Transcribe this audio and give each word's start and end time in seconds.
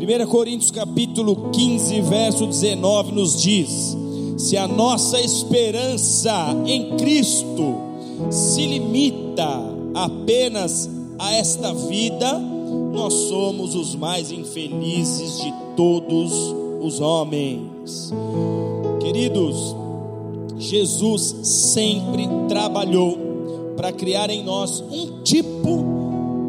1 0.00 0.26
Coríntios 0.28 0.70
capítulo 0.70 1.50
15, 1.52 2.00
verso 2.00 2.46
19 2.46 3.12
nos 3.12 3.42
diz: 3.42 3.94
Se 4.38 4.56
a 4.56 4.66
nossa 4.66 5.20
esperança 5.20 6.32
em 6.64 6.96
Cristo 6.96 7.74
se 8.30 8.66
limita 8.66 9.46
apenas 9.94 10.88
a 11.18 11.34
esta 11.34 11.74
vida, 11.74 12.38
nós 12.38 13.12
somos 13.12 13.74
os 13.74 13.94
mais 13.94 14.32
infelizes 14.32 15.38
de 15.38 15.52
todos 15.76 16.32
os 16.80 16.98
homens. 16.98 18.10
Queridos, 19.00 19.76
Jesus 20.56 21.36
sempre 21.42 22.26
trabalhou 22.48 23.18
para 23.76 23.92
criar 23.92 24.30
em 24.30 24.42
nós 24.42 24.82
um 24.90 25.22
tipo 25.22 25.84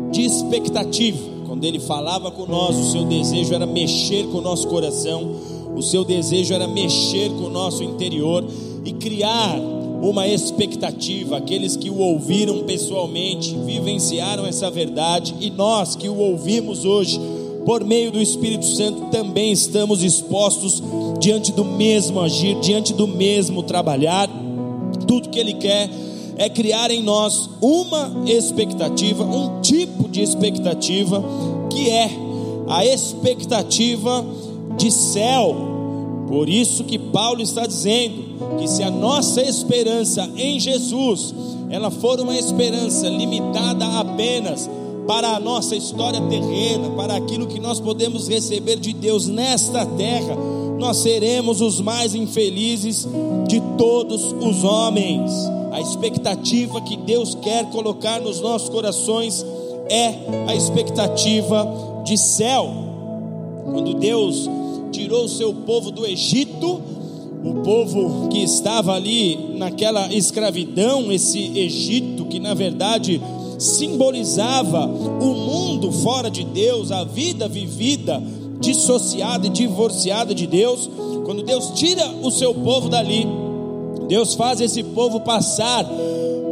de 0.10 0.22
expectativa 0.22 1.31
quando 1.52 1.66
ele 1.66 1.82
falava 1.82 2.32
com 2.32 2.46
nós, 2.46 2.78
o 2.78 2.92
seu 2.94 3.04
desejo 3.04 3.54
era 3.54 3.66
mexer 3.66 4.26
com 4.28 4.38
o 4.38 4.42
nosso 4.42 4.70
coração, 4.70 5.36
o 5.76 5.82
seu 5.82 6.06
desejo 6.06 6.54
era 6.54 6.66
mexer 6.66 7.30
com 7.32 7.44
o 7.44 7.50
nosso 7.50 7.84
interior 7.84 8.46
e 8.86 8.94
criar 8.94 9.60
uma 10.02 10.26
expectativa. 10.26 11.36
Aqueles 11.36 11.76
que 11.76 11.90
o 11.90 11.98
ouviram 11.98 12.60
pessoalmente, 12.60 13.54
vivenciaram 13.66 14.46
essa 14.46 14.72
verdade, 14.72 15.36
e 15.42 15.50
nós 15.50 15.94
que 15.94 16.08
o 16.08 16.16
ouvimos 16.20 16.86
hoje, 16.86 17.20
por 17.66 17.84
meio 17.84 18.14
do 18.14 18.22
Espírito 18.22 18.66
Santo, 18.66 19.12
também 19.12 19.52
estamos 19.52 20.04
expostos 20.04 20.82
diante 21.20 21.52
do 21.52 21.66
mesmo 21.66 22.22
agir, 22.22 22.58
diante 22.62 22.94
do 22.94 23.06
mesmo 23.06 23.62
trabalhar. 23.62 24.30
Tudo 25.06 25.28
que 25.28 25.38
Ele 25.38 25.56
quer 25.56 25.90
é 26.38 26.50
criar 26.50 26.92
em 26.92 27.02
nós 27.02 27.50
uma 27.62 28.24
expectativa, 28.26 29.24
um 29.24 29.62
tipo 29.62 30.10
de 30.10 30.22
expectativa, 30.22 31.24
que 31.70 31.90
é 31.90 32.10
a 32.68 32.86
expectativa 32.86 34.26
de 34.78 34.92
céu. 34.92 35.56
Por 36.28 36.48
isso 36.48 36.84
que 36.84 36.98
Paulo 36.98 37.42
está 37.42 37.68
dizendo 37.68 38.58
que 38.58 38.68
se 38.68 38.84
a 38.84 38.90
nossa 38.90 39.42
esperança 39.42 40.30
em 40.36 40.60
Jesus, 40.60 41.34
ela 41.70 41.92
for 41.92 42.20
uma 42.20 42.38
esperança 42.38 43.08
limitada 43.08 43.86
apenas 44.00 44.70
para 45.08 45.36
a 45.36 45.40
nossa 45.40 45.76
história 45.76 46.22
terrena, 46.22 46.90
para 46.92 47.16
aquilo 47.16 47.48
que 47.48 47.60
nós 47.60 47.80
podemos 47.80 48.28
receber 48.28 48.78
de 48.78 48.94
Deus 48.94 49.28
nesta 49.28 49.86
terra, 49.86 50.38
nós 50.80 50.98
seremos 50.98 51.62
os 51.62 51.80
mais 51.82 52.16
infelizes 52.16 53.08
de 53.48 53.62
todos 53.78 54.34
os 54.42 54.64
homens. 54.64 55.32
A 55.72 55.80
expectativa 55.80 56.82
que 56.82 56.98
Deus 56.98 57.34
quer 57.36 57.70
colocar 57.70 58.20
nos 58.20 58.42
nossos 58.42 58.70
corações 58.70 59.46
é 59.90 60.14
a 60.48 60.56
expectativa 60.56 61.66
de 62.04 62.18
céu. 62.18 62.70
Quando 63.66 63.94
Deus 63.94 64.50
tirou 64.92 65.26
o 65.26 65.30
seu 65.30 65.54
povo 65.54 65.90
do 65.90 66.06
Egito, 66.06 66.82
o 67.44 67.62
povo 67.64 68.28
que 68.28 68.44
estava 68.44 68.94
ali 68.94 69.56
naquela 69.56 70.14
escravidão, 70.14 71.12
esse 71.12 71.58
Egito 71.58 72.26
que 72.26 72.40
na 72.40 72.54
verdade 72.54 73.22
simbolizava 73.58 74.86
o 74.86 75.34
mundo 75.34 75.92
fora 75.92 76.30
de 76.30 76.44
Deus, 76.44 76.92
a 76.92 77.04
vida 77.04 77.48
vivida 77.48 78.22
dissociada 78.60 79.48
e 79.48 79.50
divorciada 79.50 80.36
de 80.36 80.46
Deus, 80.46 80.90
quando 81.26 81.44
Deus 81.44 81.72
tira 81.76 82.08
o 82.22 82.30
seu 82.30 82.54
povo 82.54 82.90
dali, 82.90 83.28
Deus 84.12 84.34
faz 84.34 84.60
esse 84.60 84.84
povo 84.84 85.22
passar 85.22 85.86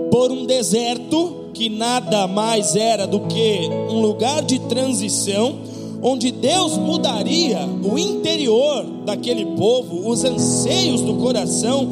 por 0.10 0.32
um 0.32 0.46
deserto 0.46 1.50
que 1.54 1.68
nada 1.68 2.26
mais 2.26 2.74
era 2.74 3.06
do 3.06 3.20
que 3.28 3.70
um 3.90 4.00
lugar 4.00 4.42
de 4.44 4.60
transição, 4.60 5.60
onde 6.02 6.32
Deus 6.32 6.78
mudaria 6.78 7.60
o 7.84 8.00
interior 8.00 8.86
daquele 9.06 9.46
povo, 9.58 10.10
os 10.10 10.24
anseios 10.24 11.02
do 11.02 11.16
coração 11.16 11.86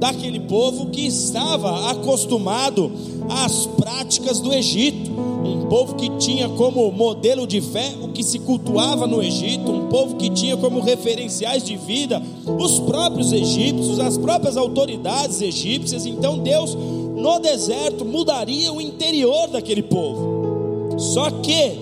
daquele 0.00 0.40
povo 0.40 0.86
que 0.86 1.06
estava 1.06 1.92
acostumado 1.92 2.90
às 3.28 3.66
práticas 3.66 4.40
do 4.40 4.52
Egito 4.52 5.34
um 5.44 5.66
povo 5.66 5.94
que 5.94 6.08
tinha 6.18 6.48
como 6.48 6.90
modelo 6.90 7.46
de 7.46 7.60
fé 7.60 7.94
o 8.00 8.08
que 8.08 8.22
se 8.22 8.38
cultuava 8.38 9.06
no 9.06 9.22
Egito, 9.22 9.70
um 9.70 9.88
povo 9.88 10.16
que 10.16 10.30
tinha 10.30 10.56
como 10.56 10.80
referenciais 10.80 11.62
de 11.62 11.76
vida 11.76 12.22
os 12.58 12.80
próprios 12.80 13.32
egípcios, 13.32 14.00
as 14.00 14.16
próprias 14.16 14.56
autoridades 14.56 15.40
egípcias. 15.40 16.06
Então 16.06 16.38
Deus, 16.38 16.74
no 16.74 17.38
deserto, 17.38 18.04
mudaria 18.04 18.72
o 18.72 18.80
interior 18.80 19.48
daquele 19.48 19.82
povo. 19.82 20.98
Só 20.98 21.30
que, 21.30 21.78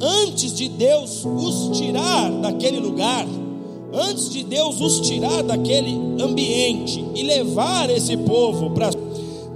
antes 0.00 0.54
de 0.54 0.68
Deus 0.68 1.24
os 1.24 1.78
tirar 1.78 2.30
daquele 2.30 2.80
lugar, 2.80 3.26
antes 3.92 4.30
de 4.30 4.42
Deus 4.42 4.80
os 4.80 5.00
tirar 5.00 5.42
daquele 5.42 5.94
ambiente 6.22 7.04
e 7.14 7.22
levar 7.22 7.90
esse 7.90 8.16
povo 8.16 8.70
para 8.70 8.90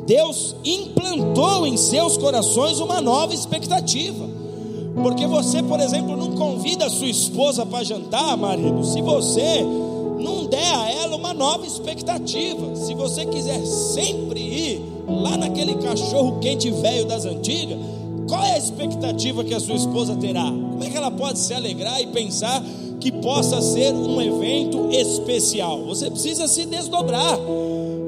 Deus 0.07 0.55
implantou 0.65 1.67
em 1.67 1.77
seus 1.77 2.17
corações 2.17 2.79
uma 2.81 3.01
nova 3.01 3.35
expectativa. 3.35 4.29
Porque 5.03 5.27
você, 5.27 5.63
por 5.63 5.81
exemplo, 5.81 6.17
não 6.17 6.33
convida 6.33 6.87
a 6.87 6.91
sua 6.91 7.09
esposa 7.09 7.67
para 7.67 7.85
jantar, 7.85 8.37
marido, 8.37 8.85
se 8.85 9.03
você 9.03 9.65
não 10.25 10.47
der 10.47 10.75
a 10.75 10.91
ela 10.91 11.17
uma 11.17 11.35
nova 11.35 11.67
expectativa. 11.67 12.77
Se 12.77 12.95
você 12.95 13.27
quiser 13.27 13.65
sempre 13.67 14.41
ir 14.41 14.83
lá 15.07 15.37
naquele 15.37 15.75
cachorro 15.77 16.39
quente 16.41 16.71
velho 16.71 17.05
das 17.07 17.25
antigas, 17.25 17.79
qual 18.29 18.43
é 18.43 18.53
a 18.53 18.59
expectativa 18.59 19.45
que 19.45 19.55
a 19.55 19.61
sua 19.61 19.75
esposa 19.75 20.17
terá? 20.17 20.45
Como 20.45 20.83
é 20.83 20.89
que 20.89 20.97
ela 20.97 21.11
pode 21.11 21.39
se 21.39 21.53
alegrar 21.53 22.01
e 22.01 22.07
pensar 22.07 22.63
que 22.99 23.13
possa 23.13 23.61
ser 23.61 23.93
um 23.93 24.21
evento 24.21 24.89
especial? 24.91 25.85
Você 25.85 26.11
precisa 26.11 26.49
se 26.49 26.65
desdobrar. 26.65 27.39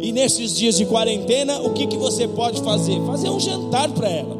E 0.00 0.12
nesses 0.12 0.56
dias 0.56 0.76
de 0.76 0.84
quarentena, 0.84 1.60
o 1.62 1.70
que, 1.70 1.86
que 1.86 1.96
você 1.96 2.28
pode 2.28 2.60
fazer? 2.62 3.00
Fazer 3.06 3.30
um 3.30 3.40
jantar 3.40 3.90
para 3.90 4.08
ela. 4.08 4.36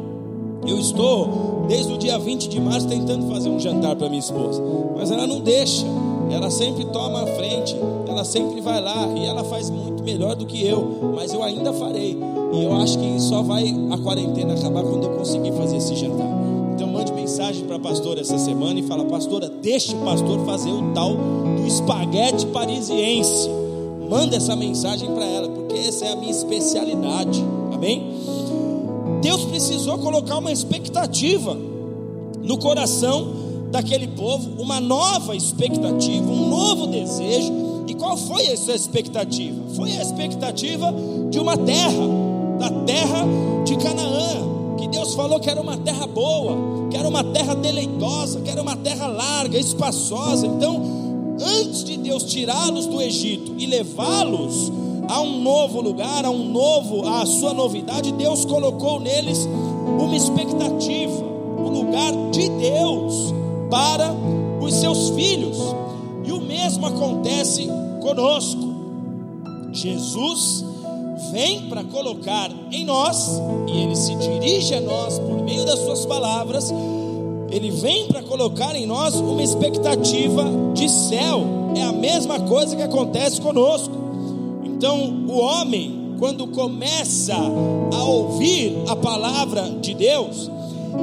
Eu 0.67 0.77
estou, 0.77 1.65
desde 1.67 1.93
o 1.93 1.97
dia 1.97 2.17
20 2.19 2.47
de 2.47 2.59
março, 2.59 2.87
tentando 2.87 3.27
fazer 3.27 3.49
um 3.49 3.59
jantar 3.59 3.95
para 3.95 4.07
minha 4.07 4.19
esposa, 4.19 4.61
mas 4.95 5.09
ela 5.09 5.25
não 5.25 5.39
deixa. 5.39 5.85
Ela 6.29 6.49
sempre 6.51 6.85
toma 6.85 7.23
a 7.23 7.27
frente, 7.27 7.75
ela 8.07 8.25
sempre 8.25 8.59
vai 8.59 8.81
lá 8.81 9.07
e 9.15 9.25
ela 9.25 9.45
faz 9.45 9.69
muito 9.69 10.03
melhor 10.03 10.35
do 10.35 10.45
que 10.45 10.65
eu, 10.65 11.13
mas 11.15 11.33
eu 11.33 11.41
ainda 11.41 11.71
farei. 11.71 12.17
E 12.53 12.63
eu 12.63 12.73
acho 12.75 12.99
que 12.99 13.19
só 13.21 13.41
vai 13.41 13.73
a 13.91 13.97
quarentena 13.97 14.53
acabar 14.53 14.83
quando 14.83 15.05
eu 15.05 15.11
conseguir 15.11 15.53
fazer 15.53 15.77
esse 15.77 15.95
jantar. 15.95 16.27
Então 16.75 16.87
mande 16.87 17.13
mensagem 17.13 17.63
para 17.65 17.77
a 17.77 17.79
pastora 17.79 18.19
essa 18.19 18.37
semana 18.37 18.77
e 18.77 18.83
fala: 18.83 19.05
"Pastora, 19.05 19.49
deixe 19.49 19.95
o 19.95 19.99
pastor 19.99 20.45
fazer 20.45 20.71
o 20.71 20.93
tal 20.93 21.15
do 21.15 21.65
espaguete 21.65 22.45
parisiense" 22.47 23.49
manda 24.09 24.35
essa 24.35 24.55
mensagem 24.55 25.09
para 25.13 25.25
ela, 25.25 25.49
porque 25.49 25.77
essa 25.77 26.05
é 26.05 26.11
a 26.11 26.15
minha 26.15 26.31
especialidade. 26.31 27.43
Amém? 27.73 28.13
Deus 29.21 29.45
precisou 29.45 29.97
colocar 29.97 30.37
uma 30.37 30.51
expectativa 30.51 31.57
no 32.41 32.57
coração 32.57 33.27
daquele 33.71 34.07
povo, 34.07 34.61
uma 34.61 34.79
nova 34.79 35.35
expectativa, 35.35 36.29
um 36.31 36.49
novo 36.49 36.87
desejo. 36.87 37.83
E 37.87 37.93
qual 37.93 38.17
foi 38.17 38.45
essa 38.47 38.73
expectativa? 38.73 39.61
Foi 39.75 39.91
a 39.91 40.01
expectativa 40.01 40.93
de 41.29 41.39
uma 41.39 41.57
terra, 41.57 42.07
da 42.59 42.69
terra 42.85 43.25
de 43.65 43.75
Canaã, 43.77 44.75
que 44.77 44.87
Deus 44.87 45.13
falou 45.13 45.39
que 45.39 45.49
era 45.49 45.61
uma 45.61 45.77
terra 45.77 46.07
boa, 46.07 46.55
que 46.89 46.97
era 46.97 47.07
uma 47.07 47.23
terra 47.23 47.55
deleitosa, 47.55 48.41
que 48.41 48.49
era 48.49 48.61
uma 48.61 48.75
terra 48.75 49.07
larga, 49.07 49.57
espaçosa. 49.57 50.47
Então, 50.47 50.96
antes 51.41 51.83
de 51.83 51.97
Deus 51.97 52.23
tirá-los 52.23 52.85
do 52.85 53.01
Egito 53.01 53.53
e 53.57 53.65
levá-los 53.65 54.71
a 55.07 55.21
um 55.21 55.41
novo 55.41 55.81
lugar, 55.81 56.25
a 56.25 56.29
um 56.29 56.49
novo, 56.49 57.07
a 57.07 57.25
sua 57.25 57.53
novidade, 57.53 58.11
Deus 58.11 58.45
colocou 58.45 58.99
neles 58.99 59.47
uma 59.99 60.15
expectativa, 60.15 61.23
um 61.23 61.69
lugar 61.69 62.13
de 62.31 62.49
Deus 62.49 63.33
para 63.69 64.13
os 64.61 64.73
seus 64.75 65.09
filhos. 65.11 65.57
E 66.25 66.31
o 66.31 66.41
mesmo 66.41 66.85
acontece 66.85 67.69
conosco. 68.01 68.75
Jesus 69.71 70.65
vem 71.31 71.69
para 71.69 71.83
colocar 71.85 72.51
em 72.71 72.85
nós, 72.85 73.41
e 73.67 73.77
ele 73.83 73.95
se 73.95 74.15
dirige 74.15 74.75
a 74.75 74.81
nós 74.81 75.19
por 75.19 75.41
meio 75.43 75.65
das 75.65 75.79
suas 75.79 76.05
palavras, 76.05 76.71
ele 77.49 77.71
vem 77.71 78.07
para 78.07 78.21
colocar 78.23 78.75
em 78.75 78.85
nós 78.85 79.15
uma 79.15 79.41
expectativa 79.41 80.43
de 80.73 80.89
céu. 80.89 81.43
É 81.75 81.83
a 81.83 81.91
mesma 81.91 82.39
coisa 82.41 82.75
que 82.75 82.81
acontece 82.81 83.39
conosco. 83.39 83.95
Então, 84.63 85.25
o 85.27 85.37
homem, 85.39 86.15
quando 86.19 86.47
começa 86.47 87.35
a 87.93 88.03
ouvir 88.03 88.77
a 88.87 88.95
palavra 88.95 89.69
de 89.81 89.93
Deus, 89.93 90.51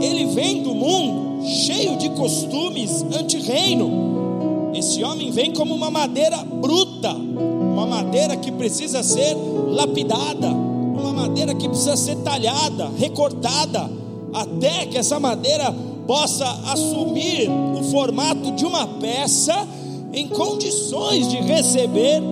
ele 0.01 0.27
vem 0.27 0.63
do 0.63 0.75
mundo 0.75 1.45
cheio 1.47 1.97
de 1.97 2.11
costumes 2.11 3.05
anti-reino. 3.13 4.73
Esse 4.75 5.03
homem 5.05 5.31
vem 5.31 5.53
como 5.53 5.75
uma 5.75 5.91
madeira 5.91 6.39
bruta, 6.39 7.13
uma 7.13 7.87
madeira 7.87 8.37
que 8.37 8.51
precisa 8.51 9.03
ser 9.03 9.35
lapidada, 9.69 10.49
uma 10.49 11.13
madeira 11.13 11.55
que 11.55 11.69
precisa 11.69 11.97
ser 11.97 12.17
talhada, 12.17 12.91
recortada, 12.99 13.91
até 14.33 14.87
que 14.87 14.99
essa 14.99 15.21
madeira 15.21 15.75
possa 16.07 16.47
assumir 16.73 17.49
o 17.49 17.83
formato 17.85 18.53
de 18.53 18.65
uma 18.65 18.87
peça 18.87 19.67
em 20.13 20.29
condições 20.29 21.29
de 21.29 21.37
receber 21.39 22.23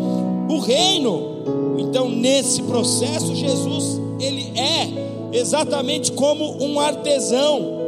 o 0.49 0.59
reino. 0.59 1.77
Então, 1.79 2.09
nesse 2.09 2.63
processo, 2.63 3.35
Jesus, 3.35 4.01
ele 4.21 4.53
é 4.59 5.37
exatamente 5.37 6.13
como 6.13 6.63
um 6.63 6.79
artesão, 6.79 7.81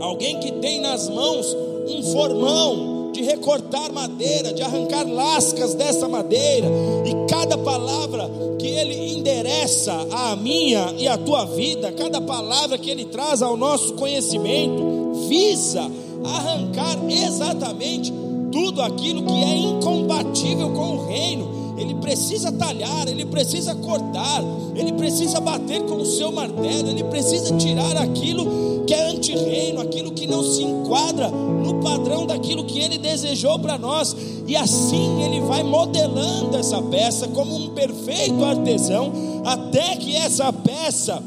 alguém 0.00 0.38
que 0.40 0.52
tem 0.52 0.80
nas 0.80 1.08
mãos 1.08 1.56
um 1.88 2.02
formão 2.02 3.10
de 3.12 3.22
recortar 3.22 3.92
madeira, 3.92 4.52
de 4.52 4.62
arrancar 4.62 5.06
lascas 5.08 5.74
dessa 5.74 6.08
madeira, 6.08 6.68
e 7.04 7.28
cada 7.28 7.56
palavra 7.58 8.30
que 8.58 8.66
ele 8.66 9.18
endereça 9.18 9.92
à 10.12 10.36
minha 10.36 10.94
e 10.96 11.08
à 11.08 11.16
tua 11.16 11.44
vida, 11.44 11.92
cada 11.92 12.20
palavra 12.20 12.78
que 12.78 12.90
ele 12.90 13.06
traz 13.06 13.42
ao 13.42 13.56
nosso 13.56 13.94
conhecimento, 13.94 14.89
visa 15.30 15.88
arrancar 16.24 16.98
exatamente 17.08 18.12
tudo 18.50 18.82
aquilo 18.82 19.22
que 19.22 19.44
é 19.44 19.56
incompatível 19.56 20.70
com 20.70 20.96
o 20.96 21.06
reino. 21.06 21.48
Ele 21.78 21.94
precisa 21.94 22.50
talhar, 22.50 23.08
ele 23.08 23.24
precisa 23.24 23.74
cortar, 23.76 24.42
ele 24.74 24.92
precisa 24.92 25.40
bater 25.40 25.82
com 25.84 25.94
o 25.94 26.04
seu 26.04 26.32
martelo, 26.32 26.90
ele 26.90 27.04
precisa 27.04 27.56
tirar 27.56 27.96
aquilo 27.96 28.84
que 28.86 28.92
é 28.92 29.08
anti-reino, 29.08 29.80
aquilo 29.80 30.10
que 30.10 30.26
não 30.26 30.42
se 30.42 30.62
enquadra 30.62 31.30
no 31.30 31.74
padrão 31.74 32.26
daquilo 32.26 32.64
que 32.64 32.80
ele 32.80 32.98
desejou 32.98 33.58
para 33.60 33.78
nós. 33.78 34.14
E 34.46 34.56
assim 34.56 35.22
ele 35.22 35.40
vai 35.42 35.62
modelando 35.62 36.56
essa 36.56 36.82
peça 36.82 37.28
como 37.28 37.54
um 37.54 37.68
perfeito 37.70 38.44
artesão, 38.44 39.12
até 39.44 39.96
que 39.96 40.14
essa 40.16 40.52
peça 40.52 41.22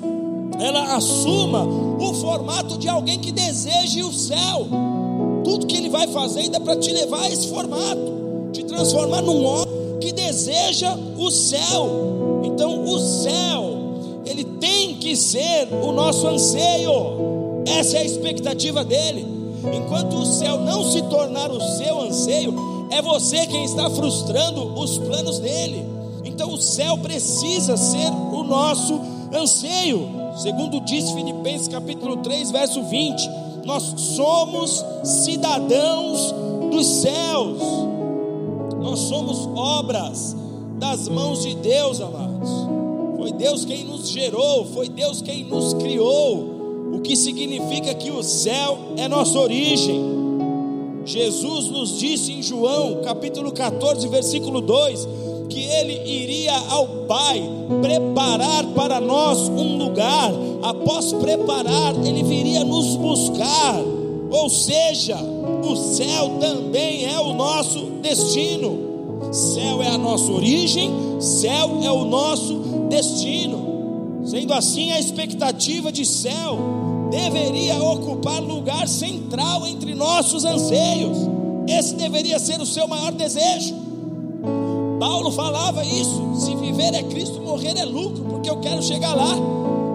ela 0.60 0.96
assuma 0.96 1.93
o 2.04 2.14
formato 2.14 2.78
de 2.78 2.88
alguém 2.88 3.20
que 3.20 3.32
deseje 3.32 4.04
o 4.04 4.12
céu. 4.12 4.68
Tudo 5.44 5.68
que 5.68 5.78
ele 5.78 5.90
vai 5.90 6.08
fazendo 6.08 6.56
é 6.56 6.60
para 6.60 6.76
te 6.76 6.92
levar 6.92 7.22
a 7.22 7.30
esse 7.30 7.48
formato, 7.48 8.50
te 8.52 8.64
transformar 8.64 9.22
num 9.22 9.44
homem 9.44 10.00
que 10.00 10.12
deseja 10.12 10.96
o 11.18 11.32
céu. 11.32 12.42
Então, 12.44 12.84
o 12.86 13.00
céu, 13.00 14.22
ele 14.26 14.44
tem 14.44 14.96
que 14.96 15.16
ser 15.16 15.68
o 15.82 15.92
nosso 15.92 16.28
anseio. 16.28 17.64
Essa 17.66 17.98
é 17.98 18.02
a 18.02 18.06
expectativa 18.06 18.84
dele. 18.84 19.26
Enquanto 19.74 20.18
o 20.18 20.26
céu 20.26 20.60
não 20.60 20.92
se 20.92 21.02
tornar 21.04 21.50
o 21.52 21.62
seu 21.78 22.02
anseio, 22.02 22.54
é 22.90 23.02
você 23.02 23.48
quem 23.48 23.64
está 23.64 23.90
frustrando 23.90 24.78
os 24.80 24.98
planos 24.98 25.40
dele. 25.40 25.86
Então, 26.26 26.54
o 26.54 26.62
céu 26.62 26.98
precisa 26.98 27.78
ser 27.78 28.10
o 28.32 28.44
nosso 28.44 29.00
anseio. 29.34 30.23
Segundo 30.36 30.80
diz 30.82 31.12
Filipenses 31.12 31.68
capítulo 31.68 32.18
3, 32.18 32.52
verso 32.52 32.84
20 32.84 33.44
nós 33.66 33.84
somos 33.98 34.84
cidadãos 35.04 36.34
dos 36.70 36.86
céus, 36.86 37.60
nós 38.82 39.00
somos 39.00 39.48
obras 39.56 40.36
das 40.78 41.08
mãos 41.08 41.44
de 41.44 41.56
Deus, 41.56 42.02
amados. 42.02 42.50
Foi 43.18 43.32
Deus 43.32 43.64
quem 43.64 43.86
nos 43.86 44.10
gerou, 44.10 44.66
foi 44.66 44.90
Deus 44.90 45.22
quem 45.22 45.46
nos 45.46 45.74
criou, 45.76 46.94
o 46.94 47.00
que 47.02 47.16
significa 47.16 47.94
que 47.94 48.12
o 48.12 48.22
céu 48.22 48.78
é 48.98 49.08
nossa 49.08 49.40
origem. 49.40 50.02
Jesus 51.06 51.70
nos 51.70 51.98
disse 51.98 52.34
em 52.34 52.42
João, 52.42 53.02
capítulo 53.02 53.52
14, 53.52 54.08
versículo 54.10 54.62
2, 54.62 55.08
que 55.54 55.62
ele 55.62 56.02
iria 56.04 56.58
ao 56.70 56.88
Pai 57.08 57.44
preparar 57.82 58.66
para 58.74 59.00
nós 59.00 59.48
um 59.50 59.78
lugar. 59.78 60.32
Após 60.64 61.14
preparar, 61.14 61.94
ele 62.04 62.24
viria 62.24 62.64
nos 62.64 62.96
buscar. 62.96 63.80
Ou 64.32 64.50
seja, 64.50 65.16
o 65.64 65.76
céu 65.76 66.38
também 66.40 67.06
é 67.06 67.20
o 67.20 67.34
nosso 67.34 67.80
destino. 68.02 69.30
Céu 69.32 69.82
é 69.84 69.90
a 69.90 69.98
nossa 69.98 70.32
origem, 70.32 70.92
céu 71.20 71.80
é 71.84 71.92
o 71.92 72.06
nosso 72.06 72.56
destino. 72.90 74.24
Sendo 74.26 74.54
assim, 74.54 74.92
a 74.92 75.00
expectativa 75.00 75.92
de 75.92 76.06
céu 76.06 76.58
deveria 77.12 77.82
ocupar 77.84 78.42
lugar 78.42 78.88
central 78.88 79.68
entre 79.68 79.94
nossos 79.94 80.46
anseios. 80.46 81.18
Esse 81.68 81.96
deveria 81.96 82.40
ser 82.40 82.60
o 82.60 82.66
seu 82.66 82.88
maior 82.88 83.12
desejo. 83.12 83.83
Paulo 85.04 85.32
falava 85.32 85.84
isso: 85.84 86.34
se 86.38 86.56
viver 86.56 86.94
é 86.94 87.04
Cristo, 87.04 87.42
morrer 87.42 87.78
é 87.78 87.84
lucro, 87.84 88.24
porque 88.24 88.50
eu 88.50 88.62
quero 88.62 88.82
chegar 88.82 89.14
lá. 89.14 89.36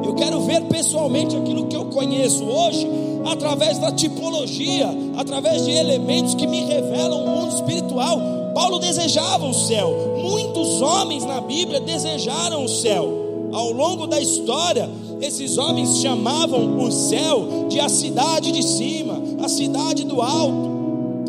Eu 0.05 0.15
quero 0.15 0.39
ver 0.43 0.65
pessoalmente 0.65 1.35
aquilo 1.35 1.67
que 1.67 1.75
eu 1.75 1.87
conheço 1.87 2.45
hoje, 2.45 2.87
através 3.25 3.79
da 3.79 3.91
tipologia, 3.91 4.87
através 5.17 5.65
de 5.65 5.71
elementos 5.71 6.35
que 6.35 6.47
me 6.47 6.63
revelam 6.63 7.25
o 7.25 7.27
mundo 7.27 7.55
espiritual. 7.55 8.21
Paulo 8.55 8.79
desejava 8.79 9.47
o 9.47 9.55
céu. 9.55 9.91
Muitos 10.23 10.83
homens 10.83 11.25
na 11.25 11.41
Bíblia 11.41 11.81
desejaram 11.81 12.67
o 12.67 12.69
céu. 12.69 13.49
Ao 13.51 13.73
longo 13.73 14.07
da 14.07 14.21
história, 14.21 14.91
esses 15.23 15.57
homens 15.57 16.03
chamavam 16.03 16.83
o 16.83 16.93
céu 16.93 17.67
de 17.71 17.81
a 17.81 17.89
cidade 17.89 18.53
de 18.53 18.63
cima, 18.63 19.23
a 19.43 19.49
cidade 19.49 20.05
do 20.05 20.21
alto. 20.21 20.78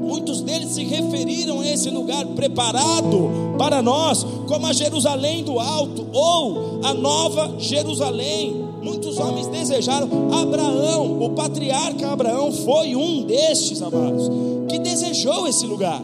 Muitos 0.09 0.41
deles 0.41 0.69
se 0.71 0.83
referiram 0.83 1.61
a 1.61 1.67
esse 1.67 1.91
lugar 1.91 2.25
preparado 2.25 3.29
para 3.59 3.79
nós, 3.79 4.25
como 4.47 4.65
a 4.65 4.73
Jerusalém 4.73 5.43
do 5.43 5.59
Alto 5.59 6.07
ou 6.11 6.79
a 6.83 6.95
Nova 6.95 7.53
Jerusalém. 7.59 8.65
Muitos 8.81 9.19
homens 9.19 9.45
desejaram. 9.45 10.09
Abraão, 10.33 11.21
o 11.21 11.29
patriarca 11.35 12.11
Abraão, 12.11 12.51
foi 12.51 12.95
um 12.95 13.21
destes, 13.21 13.83
amados, 13.83 14.31
que 14.67 14.79
desejou 14.79 15.47
esse 15.47 15.67
lugar. 15.67 16.01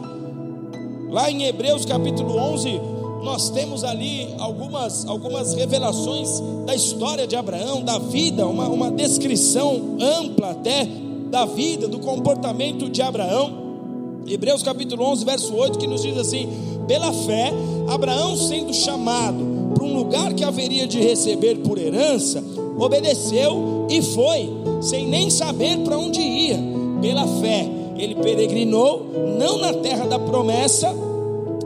Lá 1.09 1.31
em 1.31 1.45
Hebreus 1.45 1.83
capítulo 1.83 2.37
11, 2.37 2.79
nós 3.23 3.49
temos 3.49 3.83
ali 3.83 4.27
algumas, 4.37 5.03
algumas 5.07 5.55
revelações 5.55 6.29
da 6.67 6.75
história 6.75 7.25
de 7.25 7.35
Abraão, 7.35 7.81
da 7.81 7.97
vida, 7.97 8.45
uma, 8.45 8.67
uma 8.67 8.91
descrição 8.91 9.97
ampla 9.99 10.51
até 10.51 10.87
da 11.31 11.43
vida, 11.45 11.87
do 11.87 11.97
comportamento 11.97 12.87
de 12.87 13.01
Abraão. 13.01 13.64
Hebreus 14.27 14.63
capítulo 14.63 15.03
11, 15.05 15.23
verso 15.23 15.55
8, 15.55 15.77
que 15.77 15.85
nos 15.85 16.01
diz 16.01 16.17
assim: 16.17 16.49
Pela 16.87 17.13
fé, 17.13 17.53
Abraão, 17.87 18.35
sendo 18.35 18.73
chamado 18.73 19.71
para 19.75 19.83
um 19.83 19.95
lugar 19.95 20.33
que 20.33 20.43
haveria 20.43 20.87
de 20.87 20.99
receber 20.99 21.57
por 21.59 21.77
herança, 21.77 22.43
obedeceu 22.77 23.85
e 23.89 24.01
foi, 24.01 24.51
sem 24.81 25.07
nem 25.07 25.29
saber 25.29 25.77
para 25.79 25.97
onde 25.97 26.21
ia. 26.21 26.57
Pela 27.01 27.27
fé, 27.39 27.69
ele 27.97 28.15
peregrinou, 28.15 29.05
não 29.37 29.59
na 29.59 29.73
terra 29.73 30.05
da 30.05 30.17
promessa, 30.17 30.91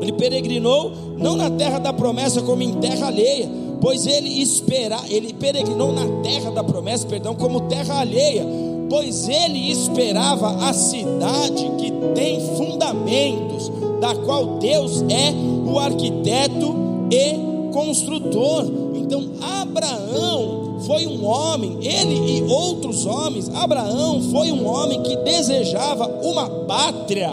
ele 0.01 0.11
peregrinou 0.11 0.91
não 1.17 1.37
na 1.37 1.49
terra 1.49 1.79
da 1.79 1.93
promessa 1.93 2.41
como 2.41 2.61
em 2.61 2.73
terra 2.73 3.07
alheia, 3.07 3.49
pois 3.79 4.05
ele 4.05 4.41
espera, 4.41 4.99
ele 5.07 5.33
peregrinou 5.33 5.93
na 5.93 6.21
terra 6.21 6.51
da 6.51 6.63
promessa, 6.63 7.07
perdão, 7.07 7.35
como 7.35 7.61
terra 7.61 7.99
alheia 8.01 8.68
pois 8.89 9.29
ele 9.29 9.71
esperava 9.71 10.67
a 10.67 10.73
cidade 10.73 11.71
que 11.77 11.91
tem 12.15 12.39
fundamentos, 12.57 13.71
da 14.01 14.15
qual 14.15 14.57
Deus 14.57 15.03
é 15.03 15.31
o 15.69 15.77
arquiteto 15.77 16.75
e 17.11 17.71
construtor. 17.71 18.65
Então, 18.95 19.29
Abraão 19.61 20.79
foi 20.85 21.05
um 21.05 21.25
homem, 21.25 21.77
ele 21.81 22.37
e 22.37 22.43
outros 22.43 23.05
homens, 23.05 23.49
Abraão 23.53 24.21
foi 24.31 24.51
um 24.51 24.67
homem 24.67 25.03
que 25.03 25.15
desejava 25.17 26.07
uma 26.23 26.49
pátria 26.49 27.31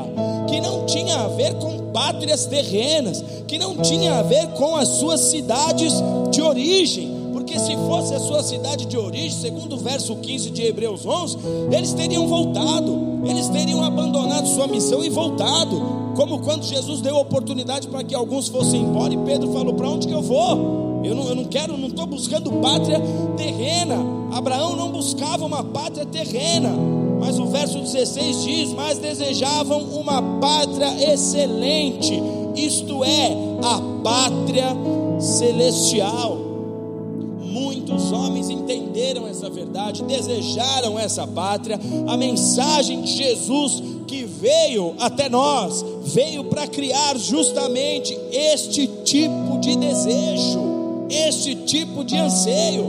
que 0.48 0.60
não 0.60 0.84
tinha 0.84 1.16
a 1.16 1.28
ver 1.28 1.54
com 1.54 1.90
pátrias 1.92 2.46
terrenas, 2.46 3.24
que 3.46 3.58
não 3.58 3.76
tinha 3.76 4.18
a 4.18 4.22
ver 4.22 4.48
com 4.48 4.76
as 4.76 4.88
suas 4.88 5.20
cidades 5.20 5.92
de 6.30 6.42
origem, 6.42 7.15
porque 7.56 7.60
se 7.60 7.76
fosse 7.76 8.14
a 8.14 8.20
sua 8.20 8.42
cidade 8.42 8.84
de 8.84 8.98
origem, 8.98 9.30
segundo 9.30 9.76
o 9.76 9.78
verso 9.78 10.14
15 10.16 10.50
de 10.50 10.62
Hebreus 10.62 11.06
11, 11.06 11.38
eles 11.72 11.94
teriam 11.94 12.28
voltado, 12.28 13.22
eles 13.24 13.48
teriam 13.48 13.82
abandonado 13.82 14.46
sua 14.46 14.66
missão 14.66 15.02
e 15.02 15.08
voltado, 15.08 16.12
como 16.14 16.40
quando 16.40 16.64
Jesus 16.64 17.00
deu 17.00 17.16
oportunidade 17.16 17.88
para 17.88 18.04
que 18.04 18.14
alguns 18.14 18.48
fossem 18.48 18.82
embora 18.82 19.14
e 19.14 19.18
Pedro 19.18 19.52
falou: 19.52 19.72
Para 19.72 19.88
onde 19.88 20.06
que 20.06 20.12
eu 20.12 20.22
vou? 20.22 21.00
Eu 21.02 21.14
não, 21.14 21.28
eu 21.28 21.34
não 21.34 21.44
quero, 21.44 21.78
não 21.78 21.88
estou 21.88 22.06
buscando 22.06 22.50
pátria 22.60 23.00
terrena. 23.36 23.96
Abraão 24.32 24.76
não 24.76 24.90
buscava 24.90 25.44
uma 25.44 25.64
pátria 25.64 26.04
terrena, 26.04 26.74
mas 27.20 27.38
o 27.38 27.46
verso 27.46 27.78
16 27.78 28.44
diz: 28.44 28.72
Mas 28.72 28.98
desejavam 28.98 29.80
uma 29.80 30.20
pátria 30.40 31.12
excelente, 31.12 32.22
isto 32.54 33.02
é, 33.02 33.34
a 33.62 33.80
pátria 34.02 34.76
celestial. 35.18 36.45
Muitos 38.06 38.12
homens 38.12 38.50
entenderam 38.50 39.26
essa 39.26 39.50
verdade, 39.50 40.04
desejaram 40.04 40.96
essa 40.96 41.26
pátria. 41.26 41.78
A 42.06 42.16
mensagem 42.16 43.02
de 43.02 43.10
Jesus 43.10 43.82
que 44.06 44.24
veio 44.24 44.94
até 45.00 45.28
nós, 45.28 45.84
veio 46.04 46.44
para 46.44 46.68
criar 46.68 47.18
justamente 47.18 48.16
este 48.30 48.86
tipo 49.04 49.58
de 49.58 49.74
desejo, 49.74 50.60
este 51.10 51.56
tipo 51.56 52.04
de 52.04 52.16
anseio. 52.16 52.84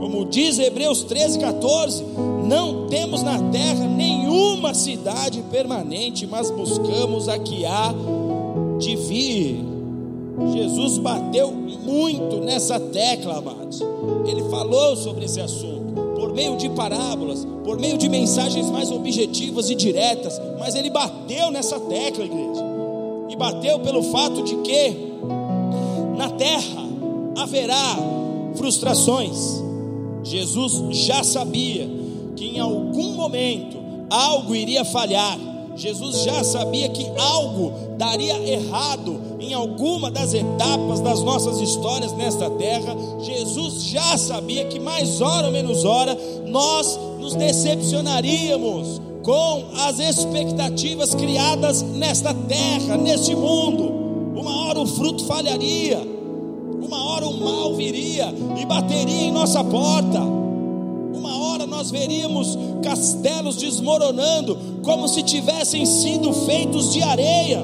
Como 0.00 0.24
diz 0.24 0.58
Hebreus 0.58 1.02
13, 1.02 1.38
14: 1.38 2.02
Não 2.46 2.86
temos 2.86 3.22
na 3.22 3.38
terra 3.50 3.86
nenhuma 3.86 4.72
cidade 4.72 5.42
permanente, 5.50 6.26
mas 6.26 6.50
buscamos 6.50 7.28
a 7.28 7.38
que 7.38 7.66
há 7.66 7.94
de 8.78 8.96
vir. 8.96 9.71
Jesus 10.52 10.98
bateu 10.98 11.52
muito 11.52 12.36
nessa 12.40 12.78
tecla, 12.78 13.38
amados. 13.38 13.80
Ele 14.26 14.42
falou 14.44 14.96
sobre 14.96 15.24
esse 15.24 15.40
assunto, 15.40 16.14
por 16.16 16.32
meio 16.32 16.56
de 16.56 16.68
parábolas, 16.70 17.46
por 17.64 17.78
meio 17.78 17.98
de 17.98 18.08
mensagens 18.08 18.70
mais 18.70 18.90
objetivas 18.90 19.70
e 19.70 19.74
diretas, 19.74 20.40
mas 20.58 20.74
ele 20.74 20.90
bateu 20.90 21.50
nessa 21.50 21.78
tecla, 21.80 22.24
igreja, 22.24 22.64
e 23.28 23.36
bateu 23.36 23.80
pelo 23.80 24.02
fato 24.04 24.42
de 24.42 24.56
que 24.56 24.96
na 26.16 26.30
terra 26.30 26.82
haverá 27.36 27.96
frustrações. 28.54 29.62
Jesus 30.22 30.96
já 31.04 31.22
sabia 31.24 31.88
que 32.36 32.46
em 32.46 32.60
algum 32.60 33.14
momento 33.14 33.76
algo 34.10 34.54
iria 34.54 34.84
falhar. 34.84 35.38
Jesus 35.76 36.22
já 36.22 36.44
sabia 36.44 36.88
que 36.88 37.10
algo 37.18 37.72
daria 37.96 38.36
errado 38.48 39.20
em 39.40 39.54
alguma 39.54 40.10
das 40.10 40.34
etapas 40.34 41.00
das 41.00 41.22
nossas 41.22 41.60
histórias 41.60 42.12
nesta 42.12 42.50
terra. 42.50 42.94
Jesus 43.20 43.84
já 43.84 44.16
sabia 44.16 44.66
que 44.66 44.78
mais 44.78 45.20
hora 45.20 45.46
ou 45.46 45.52
menos 45.52 45.84
hora 45.84 46.16
nós 46.46 46.98
nos 47.18 47.34
decepcionaríamos 47.34 49.00
com 49.22 49.64
as 49.86 49.98
expectativas 49.98 51.14
criadas 51.14 51.82
nesta 51.82 52.34
terra, 52.34 52.96
neste 52.96 53.34
mundo. 53.34 54.02
Uma 54.38 54.66
hora 54.66 54.80
o 54.80 54.86
fruto 54.86 55.24
falharia, 55.24 56.00
uma 56.82 57.12
hora 57.12 57.26
o 57.26 57.40
mal 57.40 57.74
viria 57.74 58.34
e 58.60 58.66
bateria 58.66 59.22
em 59.22 59.32
nossa 59.32 59.62
porta. 59.62 60.41
Nós 61.82 61.90
veríamos 61.90 62.56
castelos 62.80 63.56
desmoronando 63.56 64.56
como 64.84 65.08
se 65.08 65.20
tivessem 65.20 65.84
sido 65.84 66.32
feitos 66.32 66.92
de 66.92 67.02
areia. 67.02 67.60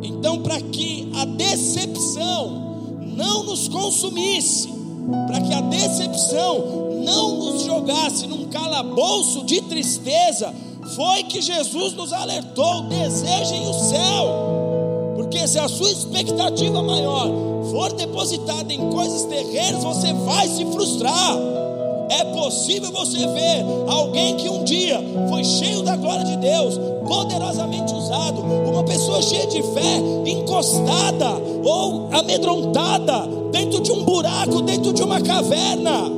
Então, 0.00 0.38
para 0.38 0.60
que 0.60 1.10
a 1.16 1.24
decepção 1.24 3.00
não 3.16 3.42
nos 3.42 3.66
consumisse, 3.66 4.68
para 5.26 5.40
que 5.40 5.52
a 5.52 5.60
decepção 5.60 7.00
não 7.04 7.36
nos 7.38 7.64
jogasse 7.64 8.28
num 8.28 8.46
calabouço 8.46 9.44
de 9.44 9.60
tristeza, 9.62 10.54
foi 10.94 11.24
que 11.24 11.42
Jesus 11.42 11.94
nos 11.94 12.12
alertou: 12.12 12.82
desejem 12.82 13.66
o 13.66 13.74
céu, 13.74 15.14
porque 15.16 15.48
se 15.48 15.58
a 15.58 15.66
sua 15.66 15.90
expectativa 15.90 16.80
maior 16.80 17.28
for 17.72 17.92
depositada 17.92 18.72
em 18.72 18.88
coisas 18.88 19.24
terrenas, 19.24 19.82
você 19.82 20.12
vai 20.12 20.46
se 20.46 20.64
frustrar. 20.66 21.61
É 22.12 22.24
possível 22.24 22.92
você 22.92 23.18
ver 23.18 23.64
alguém 23.88 24.36
que 24.36 24.46
um 24.46 24.64
dia 24.64 25.00
foi 25.30 25.42
cheio 25.42 25.82
da 25.82 25.96
glória 25.96 26.24
de 26.24 26.36
Deus, 26.36 26.78
poderosamente 27.08 27.94
usado, 27.94 28.42
uma 28.42 28.84
pessoa 28.84 29.22
cheia 29.22 29.46
de 29.46 29.62
fé, 29.62 29.96
encostada 30.26 31.30
ou 31.64 32.10
amedrontada 32.12 33.26
dentro 33.50 33.80
de 33.80 33.90
um 33.90 34.04
buraco, 34.04 34.60
dentro 34.60 34.92
de 34.92 35.02
uma 35.02 35.22
caverna. 35.22 36.12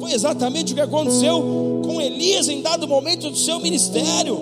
Foi 0.00 0.12
exatamente 0.12 0.72
o 0.72 0.74
que 0.74 0.80
aconteceu 0.80 1.82
com 1.84 2.00
Elias 2.00 2.48
em 2.48 2.62
dado 2.62 2.88
momento 2.88 3.30
do 3.30 3.36
seu 3.36 3.60
ministério. 3.60 4.38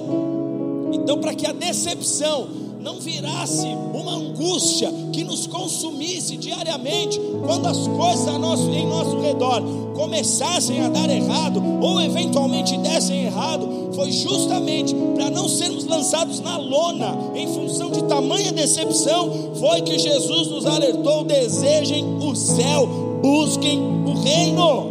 Então, 0.92 1.18
para 1.18 1.34
que 1.34 1.46
a 1.46 1.52
decepção 1.52 2.61
não 2.82 2.98
virasse 2.98 3.68
uma 3.94 4.16
angústia 4.16 4.92
que 5.12 5.22
nos 5.22 5.46
consumisse 5.46 6.36
diariamente 6.36 7.18
quando 7.46 7.66
as 7.66 7.86
coisas 7.86 8.40
nosso, 8.40 8.68
em 8.70 8.86
nosso 8.86 9.20
redor 9.20 9.62
começassem 9.94 10.80
a 10.80 10.88
dar 10.88 11.08
errado 11.08 11.62
ou 11.80 12.00
eventualmente 12.00 12.76
dessem 12.78 13.24
errado, 13.24 13.92
foi 13.94 14.10
justamente 14.10 14.94
para 15.14 15.30
não 15.30 15.48
sermos 15.48 15.84
lançados 15.84 16.40
na 16.40 16.56
lona 16.56 17.16
em 17.36 17.46
função 17.46 17.90
de 17.90 18.02
tamanha 18.04 18.50
decepção, 18.52 19.54
foi 19.60 19.82
que 19.82 19.98
Jesus 19.98 20.48
nos 20.48 20.66
alertou: 20.66 21.24
desejem 21.24 22.04
o 22.20 22.34
céu, 22.34 22.88
busquem 23.22 23.80
o 23.80 24.14
reino. 24.22 24.90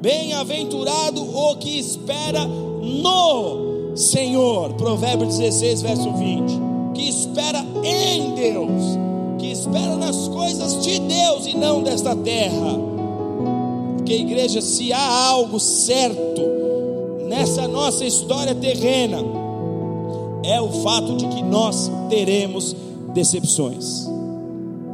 Bem-aventurado 0.00 1.20
o 1.22 1.56
que 1.56 1.78
espera 1.78 2.44
no 2.44 3.65
Senhor, 3.96 4.74
Provérbios 4.74 5.38
16, 5.38 5.80
verso 5.80 6.12
20, 6.12 6.92
que 6.92 7.08
espera 7.08 7.64
em 7.82 8.34
Deus, 8.34 8.82
que 9.38 9.50
espera 9.50 9.96
nas 9.96 10.28
coisas 10.28 10.84
de 10.84 10.98
Deus 10.98 11.46
e 11.46 11.56
não 11.56 11.82
desta 11.82 12.14
terra. 12.14 12.78
Porque, 13.96 14.14
igreja, 14.14 14.60
se 14.60 14.92
há 14.92 15.28
algo 15.28 15.58
certo 15.58 16.42
nessa 17.26 17.66
nossa 17.66 18.04
história 18.04 18.54
terrena, 18.54 19.18
é 20.44 20.60
o 20.60 20.68
fato 20.82 21.16
de 21.16 21.26
que 21.28 21.42
nós 21.42 21.90
teremos 22.10 22.76
decepções. 23.14 24.06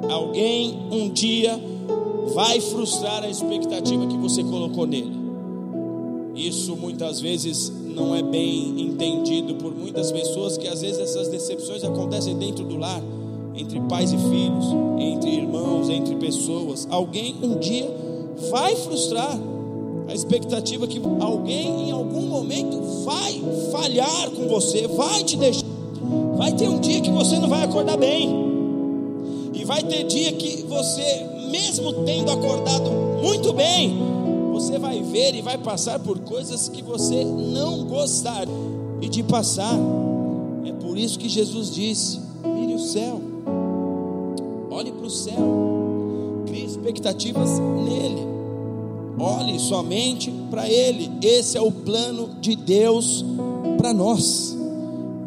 Alguém 0.08 0.78
um 0.92 1.08
dia 1.08 1.60
vai 2.34 2.60
frustrar 2.60 3.24
a 3.24 3.28
expectativa 3.28 4.06
que 4.06 4.16
você 4.16 4.44
colocou 4.44 4.86
nele. 4.86 5.21
Isso 6.34 6.74
muitas 6.76 7.20
vezes 7.20 7.70
não 7.94 8.14
é 8.14 8.22
bem 8.22 8.80
entendido 8.80 9.54
por 9.56 9.74
muitas 9.74 10.10
pessoas, 10.10 10.56
que 10.56 10.66
às 10.66 10.80
vezes 10.80 10.98
essas 10.98 11.28
decepções 11.28 11.84
acontecem 11.84 12.36
dentro 12.36 12.64
do 12.64 12.76
lar, 12.76 13.02
entre 13.54 13.78
pais 13.80 14.12
e 14.12 14.16
filhos, 14.16 14.64
entre 14.98 15.30
irmãos, 15.30 15.90
entre 15.90 16.16
pessoas. 16.16 16.88
Alguém 16.90 17.34
um 17.42 17.58
dia 17.58 17.88
vai 18.50 18.74
frustrar 18.76 19.38
a 20.08 20.14
expectativa 20.14 20.86
que 20.86 21.00
alguém 21.20 21.88
em 21.88 21.90
algum 21.90 22.22
momento 22.22 22.80
vai 23.04 23.40
falhar 23.70 24.30
com 24.30 24.48
você, 24.48 24.86
vai 24.88 25.22
te 25.22 25.36
deixar. 25.36 25.66
Vai 26.36 26.52
ter 26.52 26.68
um 26.68 26.80
dia 26.80 27.00
que 27.00 27.10
você 27.10 27.38
não 27.38 27.48
vai 27.48 27.62
acordar 27.62 27.96
bem. 27.96 28.30
E 29.54 29.64
vai 29.64 29.82
ter 29.82 30.04
dia 30.04 30.32
que 30.32 30.64
você, 30.64 31.26
mesmo 31.50 32.04
tendo 32.04 32.30
acordado 32.30 32.90
muito 33.22 33.52
bem, 33.52 34.21
você 34.62 34.78
vai 34.78 35.02
ver 35.02 35.34
e 35.34 35.42
vai 35.42 35.58
passar 35.58 35.98
por 35.98 36.20
coisas 36.20 36.68
que 36.68 36.82
você 36.82 37.24
não 37.24 37.84
gostaria 37.84 38.54
de 39.00 39.22
passar. 39.24 39.76
É 40.64 40.72
por 40.72 40.96
isso 40.96 41.18
que 41.18 41.28
Jesus 41.28 41.74
disse: 41.74 42.20
mire 42.44 42.74
o 42.74 42.78
céu, 42.78 43.20
olhe 44.70 44.92
para 44.92 45.06
o 45.06 45.10
céu, 45.10 46.44
crie 46.46 46.64
expectativas 46.64 47.58
nele, 47.58 48.22
olhe 49.18 49.58
somente 49.58 50.32
para 50.48 50.68
Ele. 50.68 51.10
Esse 51.20 51.58
é 51.58 51.60
o 51.60 51.72
plano 51.72 52.30
de 52.40 52.54
Deus 52.54 53.24
para 53.78 53.92
nós. 53.92 54.56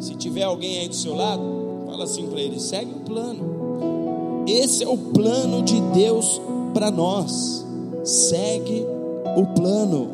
Se 0.00 0.14
tiver 0.14 0.44
alguém 0.44 0.78
aí 0.78 0.88
do 0.88 0.94
seu 0.94 1.14
lado, 1.14 1.42
fala 1.86 2.04
assim 2.04 2.26
para 2.26 2.40
ele: 2.40 2.58
segue 2.58 2.90
o 2.90 3.00
plano. 3.00 4.44
Esse 4.46 4.84
é 4.84 4.88
o 4.88 4.96
plano 4.96 5.62
de 5.62 5.80
Deus 5.92 6.40
para 6.72 6.90
nós. 6.90 7.64
Segue 8.04 8.95
o 9.36 9.46
plano. 9.46 10.08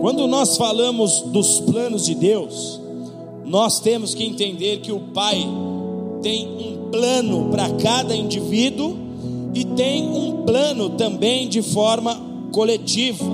Quando 0.00 0.26
nós 0.26 0.56
falamos 0.56 1.20
dos 1.26 1.60
planos 1.60 2.06
de 2.06 2.14
Deus, 2.14 2.80
nós 3.44 3.80
temos 3.80 4.14
que 4.14 4.24
entender 4.24 4.78
que 4.78 4.90
o 4.90 5.00
Pai 5.00 5.46
tem 6.22 6.48
um 6.48 6.90
plano 6.90 7.50
para 7.50 7.68
cada 7.74 8.16
indivíduo 8.16 8.96
e 9.54 9.64
tem 9.64 10.08
um 10.08 10.42
plano 10.44 10.90
também 10.90 11.48
de 11.48 11.60
forma 11.60 12.18
coletiva. 12.50 13.24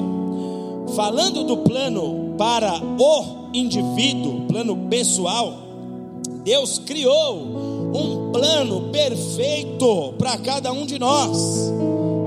Falando 0.95 1.45
do 1.45 1.59
plano 1.59 2.35
para 2.37 2.80
o 2.83 3.50
indivíduo, 3.54 4.47
plano 4.49 4.76
pessoal, 4.88 5.54
Deus 6.42 6.78
criou 6.80 7.37
um 7.95 8.33
plano 8.33 8.88
perfeito 8.90 10.14
para 10.18 10.37
cada 10.38 10.73
um 10.73 10.85
de 10.85 10.99
nós. 10.99 11.73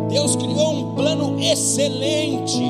Deus 0.10 0.36
criou 0.36 0.74
um 0.74 0.96
plano 0.96 1.40
excelente 1.40 2.62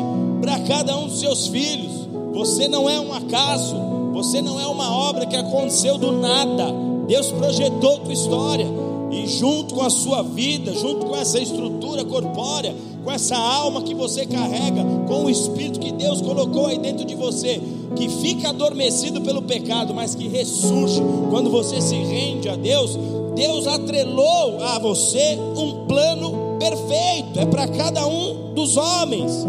para 0.42 0.60
cada 0.60 0.98
um 0.98 1.08
dos 1.08 1.20
seus 1.20 1.48
filhos. 1.48 2.08
Você 2.34 2.68
não 2.68 2.90
é 2.90 3.00
um 3.00 3.14
acaso, 3.14 3.76
você 4.14 4.42
não 4.42 4.60
é 4.60 4.68
uma 4.68 4.94
obra 4.94 5.26
que 5.26 5.36
aconteceu 5.36 5.98
do 5.98 6.12
nada. 6.12 6.66
Deus 7.08 7.32
projetou 7.32 8.00
tua 8.00 8.14
história 8.14 8.68
e 9.12 9.26
junto 9.28 9.74
com 9.74 9.82
a 9.82 9.90
sua 9.90 10.22
vida, 10.22 10.74
junto 10.74 11.06
com 11.06 11.16
essa 11.16 11.40
estrutura 11.40 12.06
corpórea, 12.06 12.76
com 13.04 13.12
essa 13.12 13.38
alma 13.38 13.82
que 13.82 13.96
você 13.96 14.26
carrega, 14.26 14.84
com 15.08 15.26
o 15.26 15.30
espírito 15.30 15.80
que 15.80 15.92
Deus 15.92 16.22
colocou 16.22 16.68
aí 16.68 16.78
dentro 16.78 17.06
de 17.06 17.16
você, 17.16 17.60
que 17.96 18.10
fica 18.10 18.50
adormecido 18.50 19.22
pelo 19.22 19.42
pecado, 19.42 19.94
mas 19.94 20.14
que 20.14 20.28
ressurge 20.28 21.02
quando 21.30 21.50
você 21.50 21.82
se 21.82 21.96
rende 21.96 22.50
a 22.50 22.56
Deus, 22.56 22.98
Deus 23.36 23.66
atrelou 23.66 24.62
a 24.62 24.78
você 24.78 25.40
um 25.56 25.88
plano 25.88 26.49
perfeito, 26.60 27.40
é 27.40 27.46
para 27.46 27.68
cada 27.68 28.06
um 28.06 28.54
dos 28.54 28.78
homens. 28.78 29.46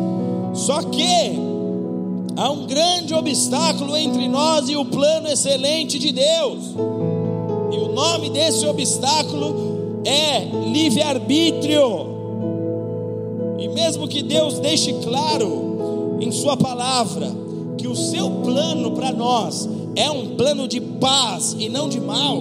Só 0.55 0.83
que 0.83 1.39
há 2.37 2.51
um 2.51 2.67
grande 2.67 3.13
obstáculo 3.13 3.97
entre 3.97 4.29
nós 4.29 4.69
e 4.69 4.77
o 4.77 4.85
plano 4.85 5.29
excelente 5.29 5.99
de 5.99 6.13
Deus. 6.13 6.59
E 7.73 7.77
o 7.77 7.93
nome 7.93 8.31
desse 8.31 8.65
obstáculo 8.67 10.01
é 10.05 10.45
livre-arbítrio. 10.71 12.19
E 13.59 13.69
mesmo 13.69 14.09
que 14.09 14.23
Deus 14.23 14.59
deixe 14.59 14.93
claro 14.95 16.19
em 16.21 16.31
Sua 16.31 16.57
palavra 16.57 17.31
que 17.77 17.87
o 17.87 17.97
seu 17.97 18.31
plano 18.43 18.93
para 18.93 19.13
nós 19.13 19.69
é 19.97 20.11
um 20.11 20.37
plano 20.37 20.69
de 20.69 20.81
paz 20.81 21.57
e 21.59 21.69
não 21.69 21.89
de 21.89 22.01
mal, 22.01 22.41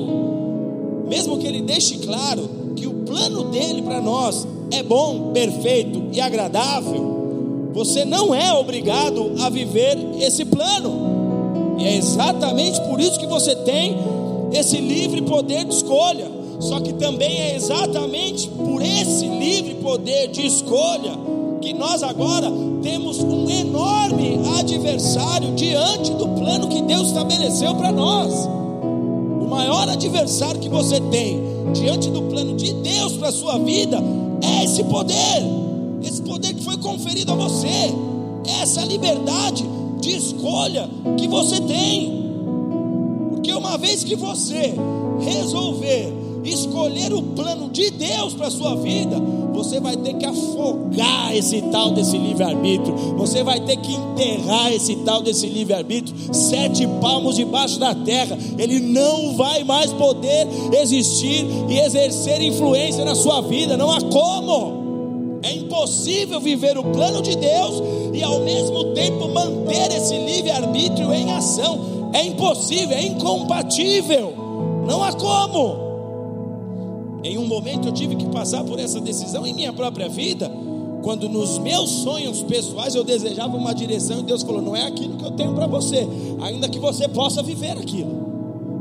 mesmo 1.07 1.37
que 1.37 1.47
Ele 1.47 1.61
deixe 1.61 1.97
claro 1.99 2.49
que 2.75 2.85
o 2.87 2.93
plano 3.05 3.45
dele 3.45 3.81
para 3.81 4.01
nós 4.01 4.47
é 4.71 4.83
bom, 4.83 5.31
perfeito 5.31 6.03
e 6.11 6.21
agradável, 6.21 7.71
você 7.73 8.03
não 8.03 8.33
é 8.33 8.51
obrigado 8.53 9.33
a 9.41 9.49
viver 9.49 9.97
esse 10.19 10.43
plano, 10.45 11.75
e 11.77 11.85
é 11.85 11.95
exatamente 11.95 12.81
por 12.81 12.99
isso 12.99 13.19
que 13.19 13.27
você 13.27 13.55
tem 13.55 13.97
esse 14.51 14.77
livre 14.77 15.21
poder 15.21 15.63
de 15.63 15.75
escolha. 15.75 16.39
Só 16.59 16.79
que 16.81 16.91
também 16.93 17.39
é 17.39 17.55
exatamente 17.55 18.49
por 18.49 18.81
esse 18.81 19.25
livre 19.25 19.75
poder 19.75 20.27
de 20.27 20.45
escolha 20.45 21.13
que 21.61 21.73
nós 21.73 22.03
agora 22.03 22.51
temos 22.81 23.19
um 23.19 23.49
enorme 23.49 24.39
adversário 24.59 25.53
diante 25.55 26.11
do 26.11 26.27
plano 26.29 26.67
que 26.67 26.81
Deus 26.81 27.07
estabeleceu 27.07 27.75
para 27.75 27.93
nós. 27.93 28.45
O 28.45 29.47
maior 29.49 29.87
adversário 29.87 30.59
que 30.59 30.67
você 30.67 30.99
tem 30.99 31.41
diante 31.73 32.09
do 32.09 32.23
plano 32.23 32.55
de 32.55 32.73
Deus 32.73 33.13
para 33.13 33.29
a 33.29 33.31
sua 33.31 33.57
vida 33.57 34.01
é 34.41 34.63
esse 34.63 34.83
poder, 34.83 35.43
esse 36.03 36.21
poder 36.21 36.53
que 36.53 36.63
foi 36.63 36.77
conferido 36.77 37.31
a 37.31 37.35
você, 37.35 37.93
essa 38.61 38.83
liberdade 38.83 39.65
de 39.99 40.15
escolha 40.15 40.89
que 41.17 41.27
você 41.27 41.59
tem. 41.61 42.29
Porque 43.29 43.53
uma 43.53 43.77
vez 43.77 44.03
que 44.03 44.15
você 44.15 44.73
resolver 45.19 46.18
escolher 46.43 47.13
o 47.13 47.21
plano 47.21 47.69
de 47.69 47.89
Deus 47.91 48.33
para 48.33 48.47
a 48.47 48.51
sua 48.51 48.75
vida, 48.75 49.19
você 49.53 49.79
vai 49.79 49.97
ter 49.97 50.13
que 50.13 50.25
afogar 50.25 51.35
esse 51.35 51.61
tal 51.63 51.91
desse 51.91 52.17
livre-arbítrio, 52.17 52.95
você 53.17 53.43
vai 53.43 53.59
ter 53.59 53.77
que 53.77 53.93
enterrar 53.93 54.71
esse 54.71 54.95
tal 54.97 55.21
desse 55.21 55.47
livre-arbítrio, 55.47 56.15
sete 56.33 56.87
palmos 57.01 57.35
debaixo 57.35 57.79
da 57.79 57.93
terra, 57.93 58.37
ele 58.57 58.79
não 58.79 59.35
vai 59.35 59.63
mais 59.63 59.91
poder 59.93 60.47
existir 60.73 61.45
e 61.67 61.79
exercer 61.79 62.41
influência 62.41 63.03
na 63.03 63.15
sua 63.15 63.41
vida, 63.41 63.75
não 63.75 63.91
há 63.91 64.01
como. 64.01 65.39
É 65.41 65.53
impossível 65.53 66.39
viver 66.39 66.77
o 66.77 66.83
plano 66.83 67.21
de 67.21 67.35
Deus 67.35 67.81
e 68.13 68.21
ao 68.21 68.41
mesmo 68.41 68.93
tempo 68.93 69.29
manter 69.29 69.91
esse 69.95 70.17
livre-arbítrio 70.17 71.13
em 71.13 71.31
ação. 71.31 72.09
É 72.13 72.25
impossível, 72.25 72.97
é 72.97 73.05
incompatível. 73.05 74.33
Não 74.85 75.03
há 75.03 75.13
como. 75.13 75.88
Em 77.23 77.37
um 77.37 77.45
momento 77.45 77.87
eu 77.87 77.91
tive 77.91 78.15
que 78.15 78.25
passar 78.27 78.63
por 78.63 78.79
essa 78.79 78.99
decisão 78.99 79.45
em 79.45 79.53
minha 79.53 79.73
própria 79.73 80.07
vida, 80.07 80.49
quando 81.01 81.27
nos 81.27 81.57
meus 81.57 81.89
sonhos 81.89 82.43
pessoais 82.43 82.95
eu 82.95 83.03
desejava 83.03 83.55
uma 83.57 83.73
direção 83.73 84.19
e 84.19 84.23
Deus 84.23 84.43
falou: 84.43 84.61
não 84.61 84.75
é 84.75 84.85
aquilo 84.85 85.17
que 85.17 85.25
eu 85.25 85.31
tenho 85.31 85.53
para 85.53 85.67
você, 85.67 86.07
ainda 86.41 86.69
que 86.69 86.79
você 86.79 87.07
possa 87.07 87.43
viver 87.43 87.71
aquilo. 87.71 88.29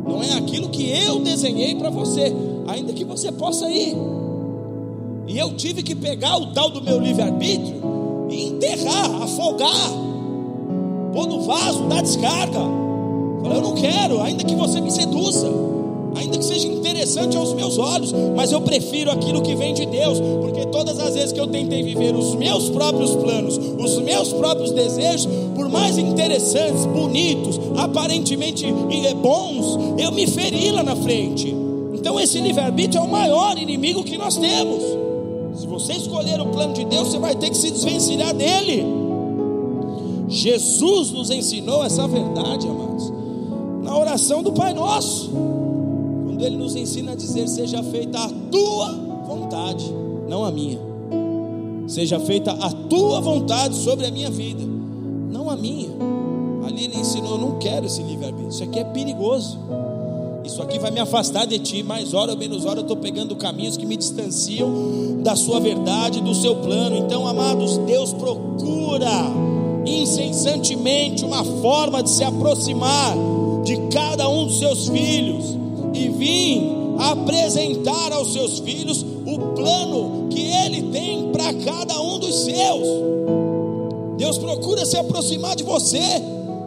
Não 0.07 0.23
é 0.23 0.33
aquilo 0.35 0.69
que 0.69 0.91
eu 0.91 1.21
desenhei 1.21 1.75
para 1.75 1.91
você, 1.91 2.33
ainda 2.67 2.93
que 2.93 3.05
você 3.05 3.31
possa 3.31 3.69
ir. 3.71 3.95
E 5.27 5.37
eu 5.37 5.55
tive 5.55 5.83
que 5.83 5.95
pegar 5.95 6.39
o 6.39 6.47
tal 6.53 6.71
do 6.71 6.81
meu 6.81 6.99
livre-arbítrio 6.99 7.83
e 8.31 8.47
enterrar, 8.47 9.23
afogar, 9.23 9.91
pôr 11.13 11.27
no 11.27 11.43
vaso, 11.43 11.83
dar 11.89 12.03
descarga. 12.03 12.61
Falei, 13.43 13.59
eu 13.59 13.63
não 13.63 13.75
quero, 13.75 14.23
ainda 14.23 14.45
que 14.45 14.55
você 14.55 14.81
me 14.81 14.91
seduza 14.91 15.48
interessante 17.09 17.37
aos 17.39 17.55
meus 17.55 17.79
olhos, 17.79 18.13
mas 18.37 18.53
eu 18.53 18.61
prefiro 18.61 19.11
aquilo 19.11 19.41
que 19.41 19.55
vem 19.55 19.73
de 19.73 19.87
Deus, 19.87 20.21
porque 20.43 20.67
todas 20.67 20.99
as 20.99 21.15
vezes 21.15 21.33
que 21.33 21.41
eu 21.41 21.47
tentei 21.47 21.83
viver 21.83 22.15
os 22.15 22.35
meus 22.35 22.69
próprios 22.69 23.15
planos, 23.17 23.57
os 23.57 23.99
meus 24.03 24.33
próprios 24.35 24.73
desejos, 24.73 25.27
por 25.55 25.71
mais 25.71 25.97
interessantes, 25.97 26.85
bonitos, 26.85 27.59
aparentemente 27.77 28.67
bons, 29.23 29.79
eu 29.99 30.13
me 30.13 30.27
feri 30.27 30.71
lá 30.71 30.83
na 30.83 30.95
frente. 30.95 31.55
Então 31.95 32.21
esse 32.21 32.39
livre-arbítrio 32.41 33.01
é 33.01 33.03
o 33.03 33.09
maior 33.09 33.57
inimigo 33.57 34.05
que 34.05 34.19
nós 34.19 34.37
temos. 34.37 34.83
Se 35.59 35.67
você 35.67 35.95
escolher 35.95 36.41
o 36.41 36.47
plano 36.47 36.75
de 36.75 36.85
Deus, 36.85 37.09
você 37.09 37.19
vai 37.19 37.35
ter 37.35 37.49
que 37.49 37.57
se 37.57 37.71
desvencilhar 37.71 38.35
dele. 38.35 38.85
Jesus 40.29 41.11
nos 41.11 41.31
ensinou 41.31 41.83
essa 41.83 42.07
verdade, 42.07 42.69
amados, 42.69 43.11
na 43.83 43.97
oração 43.97 44.43
do 44.43 44.53
Pai 44.53 44.75
Nosso 44.75 45.58
quando 46.39 46.47
ele 46.47 46.57
nos 46.57 46.77
ensina 46.77 47.13
a 47.13 47.15
dizer: 47.17 47.49
Seja 47.49 47.83
feita 47.83 48.17
a 48.17 48.31
tua 48.51 48.93
vontade, 49.27 49.93
não 50.29 50.45
a 50.45 50.53
minha. 50.53 50.79
Seja 51.89 52.21
feita 52.21 52.53
a 52.53 52.71
tua 52.71 53.21
vontade 53.21 53.75
sobre 53.75 54.07
a 54.07 54.11
minha 54.11 54.31
vida, 54.31 54.63
não 55.33 55.51
a 55.51 55.57
minha. 55.57 55.89
Ali 56.65 56.85
ele 56.85 56.97
ensinou: 56.97 57.33
Eu 57.33 57.39
não 57.39 57.59
quero 57.59 57.87
esse 57.87 58.01
livre-arbítrio, 58.03 58.51
isso 58.51 58.63
aqui 58.63 58.79
é 58.79 58.85
perigoso. 58.85 59.59
Isso 60.45 60.63
aqui 60.63 60.79
vai 60.79 60.91
me 60.91 61.01
afastar 61.01 61.45
de 61.45 61.59
ti, 61.59 61.83
mais 61.83 62.15
hora 62.15 62.33
ou 62.33 62.39
menos 62.39 62.65
hora 62.65 62.79
eu 62.79 62.83
estou 62.83 62.97
pegando 62.97 63.37
caminhos 63.37 63.77
que 63.77 63.85
me 63.85 63.97
distanciam 63.97 65.21
da 65.23 65.37
sua 65.37 65.61
verdade, 65.61 66.23
do 66.23 66.35
seu 66.35 66.57
plano. 66.57 66.97
Então, 66.97 67.27
amados, 67.27 67.77
Deus 67.79 68.15
procura 68.15 69.11
incessantemente 69.85 71.23
uma 71.23 71.45
forma 71.45 72.03
de 72.03 72.09
se 72.09 72.25
aproximar 72.25 73.15
de 73.63 73.77
cada 73.89 74.27
um 74.29 74.47
dos 74.47 74.59
seus 74.59 74.89
filhos 74.89 75.59
e 75.99 76.09
vim 76.09 76.97
apresentar 76.99 78.13
aos 78.13 78.33
seus 78.33 78.59
filhos 78.61 79.05
o 79.27 79.39
plano 79.55 80.29
que 80.31 80.41
ele 80.41 80.83
tem 80.91 81.31
para 81.33 81.53
cada 81.55 82.01
um 82.01 82.19
dos 82.19 82.45
seus. 82.45 82.89
Deus 84.17 84.39
procura 84.39 84.85
se 84.85 84.97
aproximar 84.97 85.55
de 85.57 85.65
você, 85.65 86.01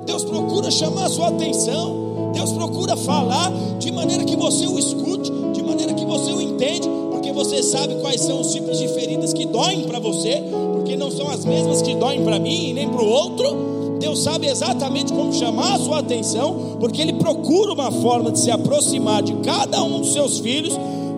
Deus 0.05 0.23
procura 0.23 0.71
chamar 0.71 1.05
a 1.05 1.09
sua 1.09 1.27
atenção, 1.29 2.31
Deus 2.33 2.51
procura 2.53 2.95
falar 2.95 3.51
de 3.79 3.91
maneira 3.91 4.23
que 4.23 4.35
você 4.35 4.65
o 4.67 4.79
escute, 4.79 5.31
de 5.53 5.61
maneira 5.61 5.93
que 5.93 6.05
você 6.05 6.31
o 6.31 6.41
entende, 6.41 6.87
porque 7.11 7.31
você 7.31 7.61
sabe 7.61 7.95
quais 7.95 8.21
são 8.21 8.39
os 8.41 8.53
tipos 8.53 8.79
de 8.79 8.87
feridas 8.89 9.33
que 9.33 9.45
doem 9.45 9.83
para 9.83 9.99
você, 9.99 10.41
porque 10.73 10.95
não 10.95 11.11
são 11.11 11.29
as 11.29 11.43
mesmas 11.45 11.81
que 11.81 11.93
doem 11.95 12.23
para 12.23 12.39
mim 12.39 12.69
e 12.69 12.73
nem 12.73 12.87
para 12.87 13.03
o 13.03 13.07
outro. 13.07 13.80
Deus 14.01 14.23
sabe 14.23 14.47
exatamente 14.47 15.13
como 15.13 15.31
chamar 15.31 15.75
a 15.75 15.79
sua 15.79 15.99
atenção, 15.99 16.77
porque 16.79 17.01
Ele 17.01 17.13
procura 17.13 17.71
uma 17.71 17.91
forma 17.91 18.31
de 18.31 18.39
se 18.39 18.49
aproximar 18.49 19.21
de 19.21 19.33
cada 19.35 19.81
um 19.83 19.99
dos 19.99 20.11
seus 20.11 20.39
filhos 20.39 20.73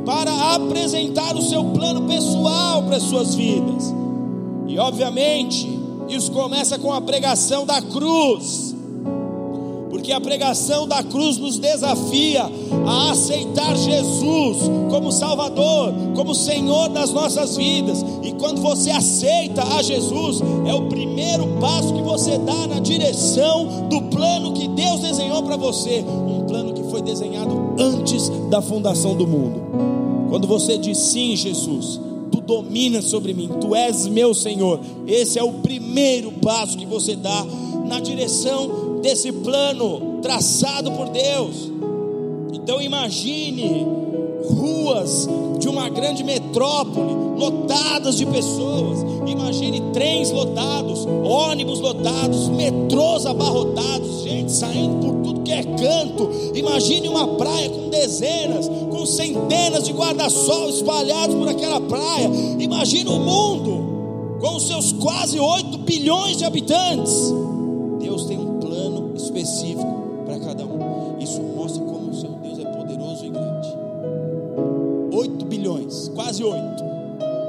para 0.06 0.54
apresentar 0.54 1.36
o 1.36 1.41
seu 1.41 1.63
plano 1.63 2.02
pessoal 2.02 2.84
para 2.84 2.98
as 2.98 3.04
suas 3.04 3.36
vidas. 3.36 3.93
E 4.67 4.78
obviamente, 4.78 5.80
isso 6.10 6.30
começa 6.32 6.78
com 6.78 6.91
a 6.91 7.00
pregação 7.00 7.65
da 7.65 7.82
cruz 7.82 8.72
porque 10.03 10.11
a 10.11 10.19
pregação 10.19 10.85
da 10.85 11.01
cruz 11.01 11.37
nos 11.37 11.57
desafia 11.57 12.43
a 12.85 13.11
aceitar 13.11 13.73
Jesus 13.77 14.57
como 14.89 15.13
Salvador, 15.13 15.93
como 16.13 16.35
Senhor 16.35 16.89
das 16.89 17.13
nossas 17.13 17.55
vidas. 17.55 18.03
E 18.21 18.33
quando 18.33 18.59
você 18.59 18.91
aceita 18.91 19.63
a 19.63 19.81
Jesus, 19.81 20.41
é 20.65 20.73
o 20.73 20.89
primeiro 20.89 21.47
passo 21.61 21.93
que 21.93 22.01
você 22.01 22.37
dá 22.37 22.67
na 22.67 22.81
direção 22.81 23.87
do 23.87 24.01
plano 24.01 24.51
que 24.51 24.67
Deus 24.67 24.99
desenhou 24.99 25.41
para 25.41 25.55
você, 25.55 26.03
um 26.03 26.47
plano 26.47 26.73
que 26.73 26.83
foi 26.91 27.01
desenhado 27.01 27.73
antes 27.79 28.27
da 28.49 28.61
fundação 28.61 29.15
do 29.15 29.25
mundo. 29.25 30.27
Quando 30.29 30.49
você 30.49 30.77
diz 30.77 30.97
sim, 30.97 31.33
Jesus, 31.37 31.97
tu 32.29 32.41
dominas 32.41 33.05
sobre 33.05 33.33
mim, 33.33 33.49
tu 33.61 33.73
és 33.73 34.05
meu 34.07 34.33
Senhor. 34.33 34.81
Esse 35.07 35.39
é 35.39 35.43
o 35.43 35.53
primeiro 35.53 36.29
passo 36.33 36.77
que 36.77 36.85
você 36.85 37.15
dá 37.15 37.45
na 37.87 38.01
direção 38.01 38.91
desse 39.03 39.33
plano 39.33 40.19
traçado 40.21 40.89
por 40.93 41.09
Deus. 41.09 41.69
Então 42.53 42.81
imagine 42.81 43.85
ruas 44.55 45.27
de 45.59 45.67
uma 45.67 45.89
grande 45.89 46.23
metrópole 46.23 47.13
lotadas 47.37 48.15
de 48.15 48.25
pessoas. 48.25 49.03
Imagine 49.27 49.81
trens 49.91 50.31
lotados, 50.31 51.05
ônibus 51.05 51.81
lotados, 51.81 52.47
metrôs 52.47 53.25
abarrotados, 53.25 54.23
gente 54.23 54.51
saindo 54.53 55.05
por 55.05 55.15
tudo 55.21 55.41
que 55.41 55.51
é 55.51 55.63
canto. 55.63 56.29
Imagine 56.55 57.09
uma 57.09 57.27
praia 57.35 57.69
com 57.69 57.89
dezenas, 57.89 58.69
com 58.89 59.05
centenas 59.05 59.83
de 59.83 59.91
guarda-sol 59.91 60.69
espalhados 60.69 61.35
por 61.35 61.49
aquela 61.49 61.81
praia. 61.81 62.31
Imagine 62.57 63.09
o 63.09 63.19
mundo 63.19 64.39
com 64.39 64.55
os 64.55 64.65
seus 64.65 64.93
quase 64.93 65.37
8 65.37 65.77
bilhões 65.79 66.37
de 66.37 66.45
habitantes. 66.45 67.33
Específico 69.34 70.04
para 70.28 70.39
cada 70.39 70.63
um. 70.63 71.17
Isso 71.19 71.41
mostra 71.41 71.84
como 71.84 72.12
o 72.12 72.13
seu 72.13 72.30
Deus 72.30 72.60
é 72.60 72.65
poderoso 72.65 73.26
e 73.26 73.30
grande. 73.30 73.67
8 75.12 75.46
bilhões, 75.46 76.12
quase 76.13 76.43
8. 76.43 76.84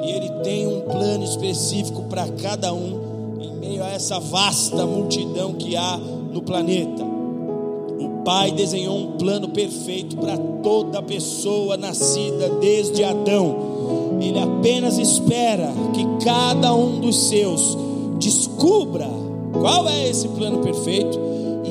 E 0.02 0.10
ele 0.10 0.30
tem 0.42 0.66
um 0.66 0.80
plano 0.80 1.22
específico 1.22 2.04
para 2.04 2.26
cada 2.28 2.72
um 2.72 3.36
em 3.38 3.52
meio 3.56 3.84
a 3.84 3.90
essa 3.90 4.18
vasta 4.18 4.86
multidão 4.86 5.52
que 5.52 5.76
há 5.76 5.98
no 5.98 6.40
planeta. 6.40 7.04
O 7.04 8.22
Pai 8.24 8.50
desenhou 8.52 8.96
um 8.96 9.18
plano 9.18 9.50
perfeito 9.50 10.16
para 10.16 10.38
toda 10.62 11.02
pessoa 11.02 11.76
nascida 11.76 12.48
desde 12.60 13.04
Adão. 13.04 14.18
Ele 14.22 14.38
apenas 14.38 14.96
espera 14.96 15.70
que 15.92 16.24
cada 16.24 16.74
um 16.74 16.98
dos 16.98 17.28
seus 17.28 17.76
descubra 18.18 19.24
Qual 19.60 19.88
é 19.88 20.08
esse 20.08 20.28
plano 20.28 20.58
perfeito? 20.58 21.23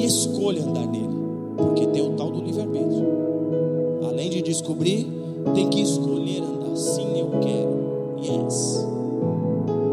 Escolha 0.05 0.61
andar 0.61 0.85
nele, 0.85 1.15
porque 1.55 1.87
tem 1.87 2.01
o 2.01 2.11
tal 2.11 2.29
do 2.29 2.41
livre-arbítrio. 2.41 3.07
Além 4.05 4.29
de 4.29 4.41
descobrir, 4.41 5.07
tem 5.55 5.69
que 5.69 5.81
escolher 5.81 6.43
andar. 6.43 6.75
Sim, 6.75 7.19
eu 7.19 7.29
quero. 7.39 7.83
Yes. 8.19 8.85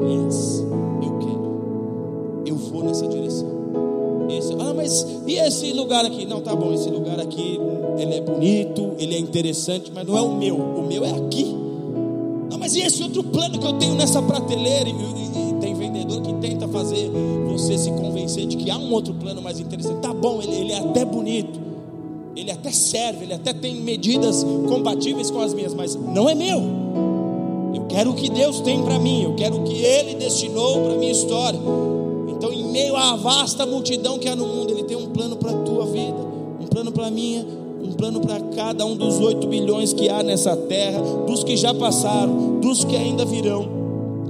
Yes, 0.03 0.65
eu 1.03 1.19
quero. 1.19 2.43
Eu 2.45 2.57
vou 2.57 2.83
nessa 2.83 3.07
direção. 3.07 3.49
Esse, 4.29 4.53
ah, 4.55 4.75
mas 4.75 5.07
e 5.27 5.35
esse 5.35 5.73
lugar 5.73 6.05
aqui? 6.05 6.25
Não, 6.27 6.41
tá 6.41 6.57
bom, 6.57 6.73
esse 6.73 6.89
lugar 6.91 7.21
aqui, 7.21 7.61
ele 7.99 8.15
é 8.15 8.21
bonito, 8.21 8.93
ele 8.99 9.15
é 9.15 9.19
interessante, 9.19 9.93
mas 9.95 10.07
não 10.07 10.19
é 10.19 10.23
o 10.23 10.35
meu. 10.35 10.57
O 10.57 10.87
meu 10.87 11.05
é 11.05 11.11
aqui. 11.11 11.57
Não, 12.51 12.59
mas 12.59 12.75
e 12.75 12.81
esse 12.81 13.03
outro 13.03 13.23
plano 13.23 13.59
que 13.59 13.67
eu 13.67 13.75
tenho 13.75 13.95
nessa 13.95 14.21
prateleira? 14.21 14.89
E, 14.89 14.93
fazer 16.71 17.11
você 17.47 17.77
se 17.77 17.91
convencer 17.93 18.47
de 18.47 18.57
que 18.57 18.71
há 18.71 18.79
um 18.79 18.93
outro 18.93 19.15
plano 19.15 19.43
mais 19.43 19.61
interessante. 19.61 20.01
Tá 20.01 20.13
bom, 20.13 20.41
ele, 20.43 20.55
ele 20.55 20.73
é 20.73 20.79
até 20.79 21.05
bonito. 21.05 21.61
Ele 22.37 22.51
até 22.51 22.71
serve, 22.71 23.25
ele 23.25 23.35
até 23.35 23.53
tem 23.53 23.75
medidas 23.75 24.45
compatíveis 24.69 25.31
com 25.31 25.41
as 25.41 25.53
minhas, 25.53 25.75
mas 25.75 25.95
não 25.95 26.29
é 26.29 26.35
meu. 26.35 26.63
Eu 27.75 27.87
quero 27.89 28.11
o 28.11 28.15
que 28.15 28.31
Deus 28.31 28.61
tem 28.61 28.83
para 28.83 28.99
mim, 28.99 29.25
eu 29.25 29.35
quero 29.35 29.57
o 29.57 29.65
que 29.65 29.75
Ele 29.75 30.15
destinou 30.15 30.83
para 30.85 30.95
minha 30.97 31.13
história. 31.13 31.59
Então, 32.29 32.53
em 32.53 32.65
meio 32.65 32.97
à 32.97 33.17
vasta 33.17 33.67
multidão 33.67 34.19
que 34.19 34.29
há 34.29 34.37
no 34.37 34.47
mundo, 34.47 34.71
Ele 34.73 34.85
tem 34.85 34.97
um 34.97 35.09
plano 35.09 35.37
para 35.37 35.51
a 35.51 35.55
tua 35.63 35.87
vida, 35.87 36.17
um 36.61 36.67
plano 36.67 36.93
para 36.93 37.09
a 37.09 37.11
minha, 37.11 37.45
um 37.83 37.93
plano 37.93 38.21
para 38.21 38.41
cada 38.41 38.87
um 38.87 38.97
dos 38.97 39.19
oito 39.19 39.47
bilhões 39.47 39.93
que 39.93 40.09
há 40.09 40.23
nessa 40.23 40.57
terra, 40.57 41.01
dos 41.27 41.43
que 41.43 41.57
já 41.57 41.75
passaram, 41.75 42.61
dos 42.61 42.85
que 42.85 42.97
ainda 42.97 43.25
virão. 43.25 43.80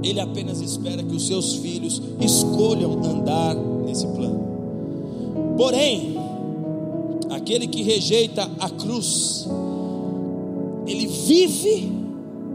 Ele 0.03 0.19
apenas 0.19 0.61
espera 0.61 1.03
que 1.03 1.15
os 1.15 1.27
seus 1.27 1.55
filhos 1.55 2.01
escolham 2.19 2.93
andar 3.03 3.55
nesse 3.85 4.07
plano. 4.07 4.41
Porém, 5.57 6.15
aquele 7.29 7.67
que 7.67 7.83
rejeita 7.83 8.49
a 8.59 8.69
cruz, 8.69 9.47
ele 10.87 11.05
vive 11.05 11.91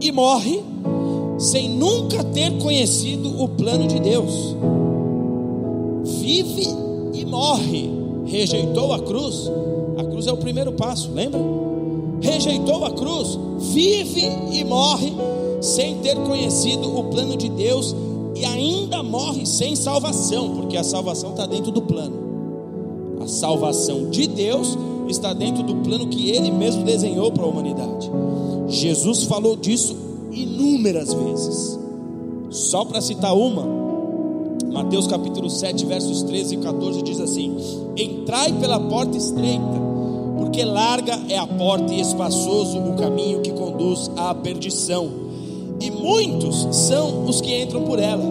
e 0.01 0.11
morre 0.11 0.61
sem 1.37 1.69
nunca 1.69 2.23
ter 2.23 2.57
conhecido 2.57 3.41
o 3.41 3.47
plano 3.47 3.87
de 3.87 3.99
Deus. 3.99 4.55
Vive 6.19 6.67
e 7.13 7.25
morre. 7.25 7.89
Rejeitou 8.25 8.91
a 8.91 8.99
cruz. 8.99 9.49
A 9.97 10.03
cruz 10.03 10.27
é 10.27 10.33
o 10.33 10.37
primeiro 10.37 10.73
passo, 10.73 11.11
lembra? 11.13 11.39
Rejeitou 12.19 12.83
a 12.83 12.91
cruz, 12.91 13.37
vive 13.59 14.27
e 14.51 14.63
morre 14.63 15.13
sem 15.67 15.99
ter 15.99 16.15
conhecido 16.23 16.97
o 16.97 17.03
plano 17.05 17.35
de 17.35 17.49
Deus 17.49 17.95
e 18.35 18.45
ainda 18.45 19.01
morre 19.03 19.45
sem 19.45 19.75
salvação, 19.75 20.55
porque 20.55 20.77
a 20.77 20.83
salvação 20.83 21.31
está 21.31 21.45
dentro 21.45 21.71
do 21.71 21.81
plano. 21.81 22.15
A 23.21 23.27
salvação 23.27 24.09
de 24.09 24.27
Deus 24.27 24.77
está 25.07 25.33
dentro 25.33 25.63
do 25.63 25.75
plano 25.77 26.07
que 26.07 26.29
Ele 26.29 26.51
mesmo 26.51 26.83
desenhou 26.83 27.31
para 27.31 27.43
a 27.43 27.47
humanidade. 27.47 28.09
Jesus 28.67 29.23
falou 29.23 29.55
disso 29.55 29.95
inúmeras 30.31 31.13
vezes. 31.13 31.79
Só 32.49 32.85
para 32.85 33.01
citar 33.01 33.35
uma, 33.35 33.63
Mateus 34.71 35.07
capítulo 35.07 35.49
7, 35.49 35.85
versos 35.85 36.23
13 36.23 36.55
e 36.55 36.57
14 36.59 37.01
diz 37.01 37.19
assim: 37.19 37.55
Entrai 37.95 38.53
pela 38.53 38.79
porta 38.79 39.17
estreita, 39.17 39.81
porque 40.37 40.63
larga 40.63 41.19
é 41.29 41.37
a 41.37 41.47
porta 41.47 41.93
e 41.93 41.99
espaçoso 41.99 42.77
o 42.77 42.93
caminho 42.95 43.41
que 43.41 43.51
conduz 43.51 44.11
à 44.15 44.33
perdição, 44.35 45.26
muitos 46.07 46.67
são 46.71 47.25
os 47.25 47.41
que 47.41 47.61
entram 47.61 47.83
por 47.83 47.99
ela. 47.99 48.23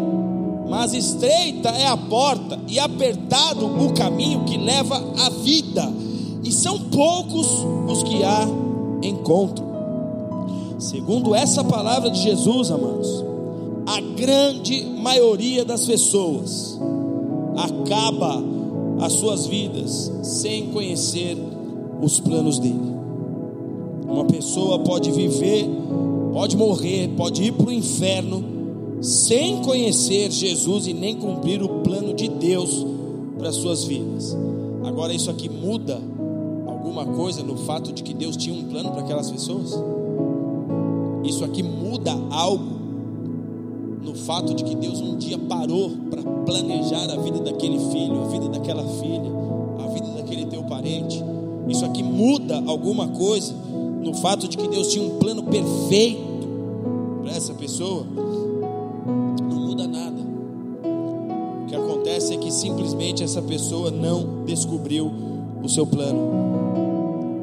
Mas 0.66 0.94
estreita 0.94 1.68
é 1.68 1.86
a 1.86 1.96
porta 1.96 2.58
e 2.66 2.78
apertado 2.78 3.66
o 3.66 3.92
caminho 3.92 4.44
que 4.44 4.56
leva 4.56 4.96
à 5.18 5.28
vida, 5.28 5.92
e 6.42 6.50
são 6.50 6.78
poucos 6.80 7.46
os 7.86 8.02
que 8.02 8.24
a 8.24 8.48
encontram. 9.02 9.66
Segundo 10.78 11.34
essa 11.34 11.62
palavra 11.62 12.10
de 12.10 12.20
Jesus, 12.20 12.70
amados, 12.70 13.24
a 13.86 14.00
grande 14.16 14.84
maioria 14.84 15.64
das 15.64 15.84
pessoas 15.84 16.80
acaba 17.56 18.42
as 19.00 19.12
suas 19.12 19.46
vidas 19.46 20.10
sem 20.22 20.68
conhecer 20.68 21.36
os 22.02 22.18
planos 22.18 22.58
dele. 22.58 22.96
Uma 24.08 24.24
pessoa 24.24 24.80
pode 24.80 25.10
viver, 25.12 25.68
pode 26.36 26.54
morrer, 26.54 27.08
pode 27.16 27.44
ir 27.44 27.52
para 27.52 27.70
o 27.70 27.72
inferno 27.72 28.44
sem 29.00 29.62
conhecer 29.62 30.30
Jesus 30.30 30.86
e 30.86 30.92
nem 30.92 31.16
cumprir 31.16 31.62
o 31.62 31.80
plano 31.80 32.12
de 32.12 32.28
Deus 32.28 32.84
para 33.38 33.48
as 33.48 33.54
suas 33.54 33.84
vidas. 33.84 34.36
Agora, 34.84 35.14
isso 35.14 35.30
aqui 35.30 35.48
muda 35.48 35.98
alguma 36.66 37.06
coisa 37.06 37.42
no 37.42 37.56
fato 37.56 37.90
de 37.90 38.02
que 38.02 38.12
Deus 38.12 38.36
tinha 38.36 38.54
um 38.54 38.64
plano 38.64 38.90
para 38.90 39.00
aquelas 39.00 39.30
pessoas? 39.30 39.82
Isso 41.24 41.42
aqui 41.42 41.62
muda 41.62 42.12
algo 42.30 42.76
no 44.02 44.14
fato 44.14 44.52
de 44.52 44.62
que 44.62 44.74
Deus 44.74 45.00
um 45.00 45.16
dia 45.16 45.38
parou 45.38 45.90
para 46.10 46.22
planejar 46.22 47.10
a 47.12 47.16
vida 47.16 47.40
daquele 47.40 47.78
filho, 47.78 48.20
a 48.22 48.28
vida 48.28 48.48
daquela 48.50 48.84
filha, 48.84 49.32
a 49.82 49.86
vida 49.86 50.08
daquele 50.08 50.44
teu 50.44 50.62
parente. 50.64 51.18
Isso 51.66 51.82
aqui 51.86 52.02
muda 52.02 52.62
alguma 52.66 53.08
coisa 53.08 53.54
no 54.02 54.12
fato 54.12 54.46
de 54.46 54.58
que 54.58 54.68
Deus 54.68 54.88
tinha 54.88 55.02
um 55.02 55.18
plano 55.18 55.42
perfeito 55.44 56.25
pessoa? 57.66 58.06
Não 59.42 59.60
muda 59.60 59.88
nada. 59.88 60.22
O 61.64 61.66
que 61.66 61.74
acontece 61.74 62.32
é 62.32 62.36
que 62.36 62.52
simplesmente 62.52 63.24
essa 63.24 63.42
pessoa 63.42 63.90
não 63.90 64.44
descobriu 64.44 65.10
o 65.60 65.68
seu 65.68 65.84
plano, 65.84 66.20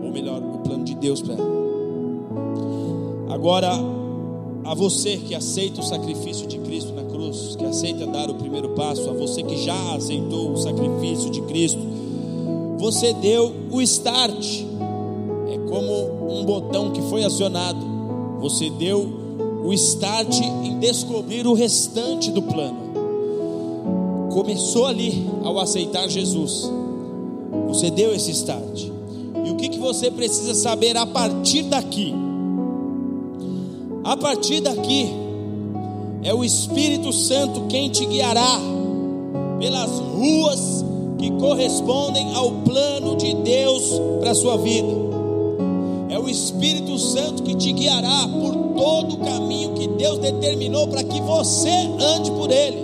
ou 0.01 0.11
melhor, 0.11 0.41
o 0.41 0.59
plano 0.59 0.85
de 0.85 0.95
Deus 0.95 1.21
para 1.21 1.33
ela. 1.33 1.53
Agora, 3.31 3.71
a 4.63 4.73
você 4.73 5.17
que 5.17 5.35
aceita 5.35 5.81
o 5.81 5.83
sacrifício 5.83 6.47
de 6.47 6.57
Cristo 6.59 6.93
na 6.93 7.03
cruz, 7.03 7.57
que 7.57 7.65
aceita 7.65 8.07
dar 8.07 8.29
o 8.29 8.35
primeiro 8.35 8.69
passo, 8.69 9.09
a 9.09 9.13
você 9.13 9.43
que 9.43 9.57
já 9.57 9.93
aceitou 9.93 10.53
o 10.53 10.57
sacrifício 10.57 11.29
de 11.31 11.41
Cristo, 11.41 11.81
você 12.77 13.11
deu 13.11 13.53
o 13.69 13.81
start. 13.81 14.63
É 15.49 15.57
como 15.69 16.33
um 16.33 16.45
botão 16.45 16.91
que 16.91 17.01
foi 17.01 17.25
acionado. 17.25 17.91
Você 18.39 18.69
deu 18.69 19.22
o 19.63 19.71
start 19.73 20.41
em 20.41 20.77
descobrir 20.79 21.47
o 21.47 21.53
restante 21.53 22.31
do 22.31 22.41
plano. 22.41 22.93
Começou 24.31 24.85
ali 24.85 25.29
ao 25.43 25.57
aceitar 25.59 26.09
Jesus. 26.09 26.69
Você 27.67 27.89
deu 27.89 28.13
esse 28.13 28.31
start. 28.31 28.87
E 29.45 29.49
o 29.49 29.55
que, 29.55 29.69
que 29.69 29.79
você 29.79 30.11
precisa 30.11 30.53
saber 30.53 30.97
a 30.97 31.05
partir 31.05 31.63
daqui? 31.63 32.13
A 34.03 34.17
partir 34.17 34.59
daqui, 34.59 35.09
é 36.23 36.33
o 36.33 36.43
Espírito 36.43 37.13
Santo 37.13 37.67
quem 37.67 37.89
te 37.89 38.05
guiará 38.05 38.59
pelas 39.59 39.89
ruas 39.91 40.83
que 41.17 41.31
correspondem 41.31 42.33
ao 42.35 42.51
plano 42.63 43.15
de 43.15 43.33
Deus 43.33 43.83
para 44.19 44.31
a 44.31 44.35
sua 44.35 44.57
vida. 44.57 44.91
É 46.09 46.19
o 46.19 46.29
Espírito 46.29 46.97
Santo 46.97 47.43
que 47.43 47.55
te 47.55 47.71
guiará 47.71 48.27
por 48.27 48.62
todo 48.75 49.15
o 49.15 49.17
caminho 49.17 49.73
que 49.73 49.87
Deus 49.87 50.19
determinou 50.19 50.87
para 50.87 51.03
que 51.03 51.19
você 51.21 51.89
ande 51.99 52.31
por 52.31 52.51
ele. 52.51 52.83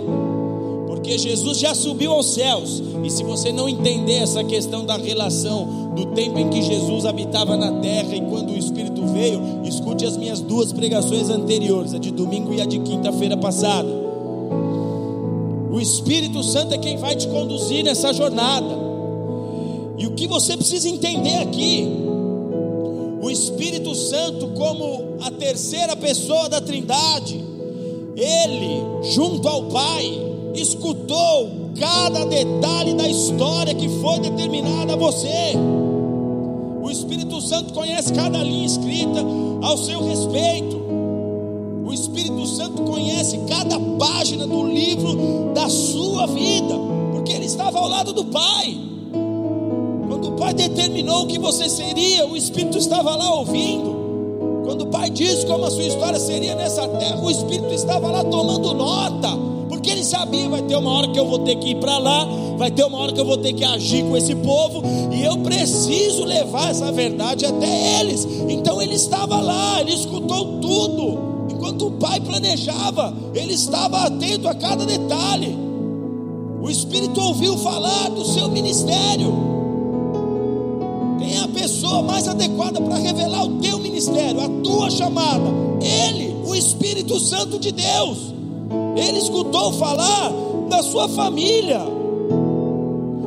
Porque 0.86 1.16
Jesus 1.16 1.58
já 1.58 1.74
subiu 1.74 2.12
aos 2.12 2.34
céus, 2.34 2.82
e 3.02 3.10
se 3.10 3.24
você 3.24 3.52
não 3.52 3.68
entender 3.68 4.16
essa 4.16 4.44
questão 4.44 4.84
da 4.84 4.96
relação 4.96 5.94
do 5.94 6.06
tempo 6.06 6.38
em 6.38 6.48
que 6.48 6.62
Jesus 6.62 7.04
habitava 7.04 7.56
na 7.56 7.72
terra 7.80 8.14
e 8.14 8.20
quando 8.20 8.50
o 8.50 8.56
Espírito 8.56 9.04
veio, 9.06 9.40
escute 9.64 10.04
as 10.04 10.16
minhas 10.16 10.40
duas 10.40 10.72
pregações 10.72 11.30
anteriores, 11.30 11.94
a 11.94 11.98
de 11.98 12.10
domingo 12.10 12.52
e 12.52 12.60
a 12.60 12.66
de 12.66 12.78
quinta-feira 12.80 13.36
passada. 13.36 13.88
O 15.70 15.80
Espírito 15.80 16.42
Santo 16.42 16.74
é 16.74 16.78
quem 16.78 16.96
vai 16.96 17.14
te 17.14 17.28
conduzir 17.28 17.84
nessa 17.84 18.12
jornada. 18.12 18.90
E 19.96 20.06
o 20.06 20.12
que 20.12 20.26
você 20.26 20.56
precisa 20.56 20.88
entender 20.88 21.36
aqui, 21.36 21.88
o 23.20 23.30
Espírito 23.30 23.94
Santo, 23.94 24.48
como 24.48 25.16
a 25.20 25.30
terceira 25.30 25.94
pessoa 25.94 26.48
da 26.48 26.60
Trindade, 26.60 27.44
ele, 28.16 28.82
junto 29.14 29.46
ao 29.46 29.64
Pai, 29.64 30.10
escutou 30.54 31.50
cada 31.78 32.24
detalhe 32.24 32.94
da 32.94 33.06
história 33.08 33.74
que 33.74 33.88
foi 34.00 34.20
determinada 34.20 34.94
a 34.94 34.96
você. 34.96 35.54
O 36.82 36.90
Espírito 36.90 37.40
Santo 37.42 37.74
conhece 37.74 38.12
cada 38.14 38.42
linha 38.42 38.66
escrita 38.66 39.20
ao 39.62 39.76
seu 39.76 40.02
respeito. 40.02 40.80
O 41.86 41.92
Espírito 41.92 42.46
Santo 42.46 42.82
conhece 42.82 43.38
cada 43.48 43.78
página 43.98 44.46
do 44.46 44.66
livro 44.66 45.52
da 45.54 45.68
sua 45.68 46.26
vida, 46.26 46.74
porque 47.12 47.32
ele 47.32 47.46
estava 47.46 47.78
ao 47.78 47.88
lado 47.88 48.12
do 48.12 48.24
Pai. 48.24 48.89
Pai 50.50 50.68
determinou 50.68 51.22
o 51.22 51.26
que 51.28 51.38
você 51.38 51.68
seria, 51.68 52.26
o 52.26 52.36
Espírito 52.36 52.76
estava 52.76 53.14
lá 53.14 53.34
ouvindo. 53.36 54.64
Quando 54.64 54.82
o 54.82 54.86
Pai 54.88 55.08
disse 55.08 55.46
como 55.46 55.64
a 55.64 55.70
sua 55.70 55.84
história 55.84 56.18
seria 56.18 56.56
nessa 56.56 56.88
terra, 56.88 57.20
o 57.22 57.30
Espírito 57.30 57.72
estava 57.72 58.10
lá 58.10 58.24
tomando 58.24 58.74
nota 58.74 59.28
porque 59.68 59.90
ele 59.90 60.02
sabia: 60.02 60.48
vai 60.48 60.62
ter 60.62 60.74
uma 60.74 60.90
hora 60.90 61.08
que 61.08 61.20
eu 61.20 61.24
vou 61.24 61.38
ter 61.38 61.54
que 61.54 61.70
ir 61.70 61.76
para 61.76 61.98
lá, 61.98 62.26
vai 62.58 62.68
ter 62.68 62.82
uma 62.82 62.98
hora 62.98 63.12
que 63.12 63.20
eu 63.20 63.24
vou 63.24 63.36
ter 63.36 63.52
que 63.52 63.64
agir 63.64 64.02
com 64.02 64.16
esse 64.16 64.34
povo, 64.34 64.82
e 65.12 65.22
eu 65.22 65.38
preciso 65.38 66.24
levar 66.24 66.70
essa 66.70 66.90
verdade 66.90 67.46
até 67.46 68.00
eles. 68.00 68.26
Então 68.48 68.82
ele 68.82 68.94
estava 68.94 69.40
lá, 69.40 69.80
ele 69.80 69.94
escutou 69.94 70.58
tudo. 70.60 71.46
Enquanto 71.48 71.86
o 71.86 71.92
pai 71.92 72.18
planejava, 72.18 73.14
ele 73.36 73.54
estava 73.54 73.98
atento 73.98 74.48
a 74.48 74.54
cada 74.54 74.84
detalhe. 74.84 75.56
O 76.60 76.68
Espírito 76.68 77.20
ouviu 77.20 77.56
falar 77.58 78.08
do 78.10 78.24
seu 78.24 78.48
ministério. 78.48 79.59
Pessoa 81.90 82.04
mais 82.04 82.28
adequada 82.28 82.80
para 82.80 82.98
revelar 82.98 83.44
o 83.46 83.58
teu 83.58 83.76
ministério, 83.80 84.40
a 84.40 84.48
tua 84.62 84.88
chamada? 84.90 85.50
Ele, 85.82 86.36
o 86.46 86.54
Espírito 86.54 87.18
Santo 87.18 87.58
de 87.58 87.72
Deus. 87.72 88.32
Ele 88.94 89.18
escutou 89.18 89.72
falar 89.72 90.30
da 90.68 90.84
sua 90.84 91.08
família. 91.08 91.80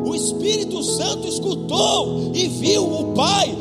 O 0.06 0.16
Espírito 0.16 0.82
Santo 0.82 1.28
escutou 1.28 2.32
e 2.34 2.48
viu 2.48 2.86
o 2.86 3.04
Pai 3.14 3.54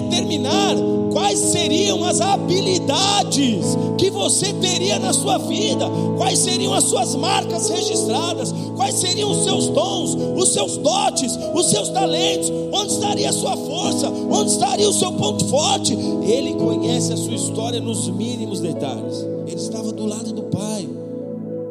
determinar 0.00 0.76
quais 1.12 1.38
seriam 1.38 2.04
as 2.04 2.20
habilidades 2.20 3.76
que 3.98 4.10
você 4.10 4.52
teria 4.54 4.98
na 4.98 5.12
sua 5.12 5.38
vida, 5.38 5.86
quais 6.16 6.38
seriam 6.38 6.72
as 6.72 6.84
suas 6.84 7.14
marcas 7.14 7.68
registradas, 7.68 8.52
quais 8.76 8.94
seriam 8.94 9.30
os 9.30 9.44
seus 9.44 9.68
dons, 9.68 10.16
os 10.36 10.48
seus 10.50 10.76
dotes, 10.76 11.38
os 11.54 11.66
seus 11.66 11.88
talentos, 11.90 12.50
onde 12.72 12.92
estaria 12.92 13.28
a 13.28 13.32
sua 13.32 13.56
força, 13.56 14.08
onde 14.08 14.52
estaria 14.52 14.88
o 14.88 14.92
seu 14.92 15.12
ponto 15.12 15.44
forte. 15.46 15.96
Ele 16.22 16.54
conhece 16.54 17.12
a 17.12 17.16
sua 17.16 17.34
história 17.34 17.80
nos 17.80 18.08
mínimos 18.08 18.60
detalhes. 18.60 19.26
Ele 19.46 19.56
estava 19.56 19.92
do 19.92 20.06
lado 20.06 20.32
do 20.32 20.42
Pai, 20.44 20.88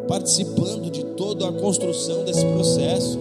participando 0.07 0.89
de 0.89 1.03
toda 1.03 1.47
a 1.47 1.51
construção 1.53 2.23
desse 2.25 2.45
processo. 2.45 3.17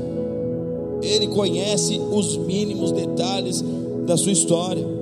Ele 1.01 1.29
conhece 1.29 2.01
os 2.11 2.37
mínimos 2.37 2.91
detalhes 2.91 3.65
da 4.05 4.17
sua 4.17 4.33
história 4.33 4.98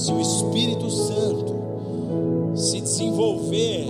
se 0.00 0.10
o 0.10 0.18
Espírito 0.18 0.90
Santo 0.90 1.54
se 2.54 2.80
desenvolver 2.80 3.86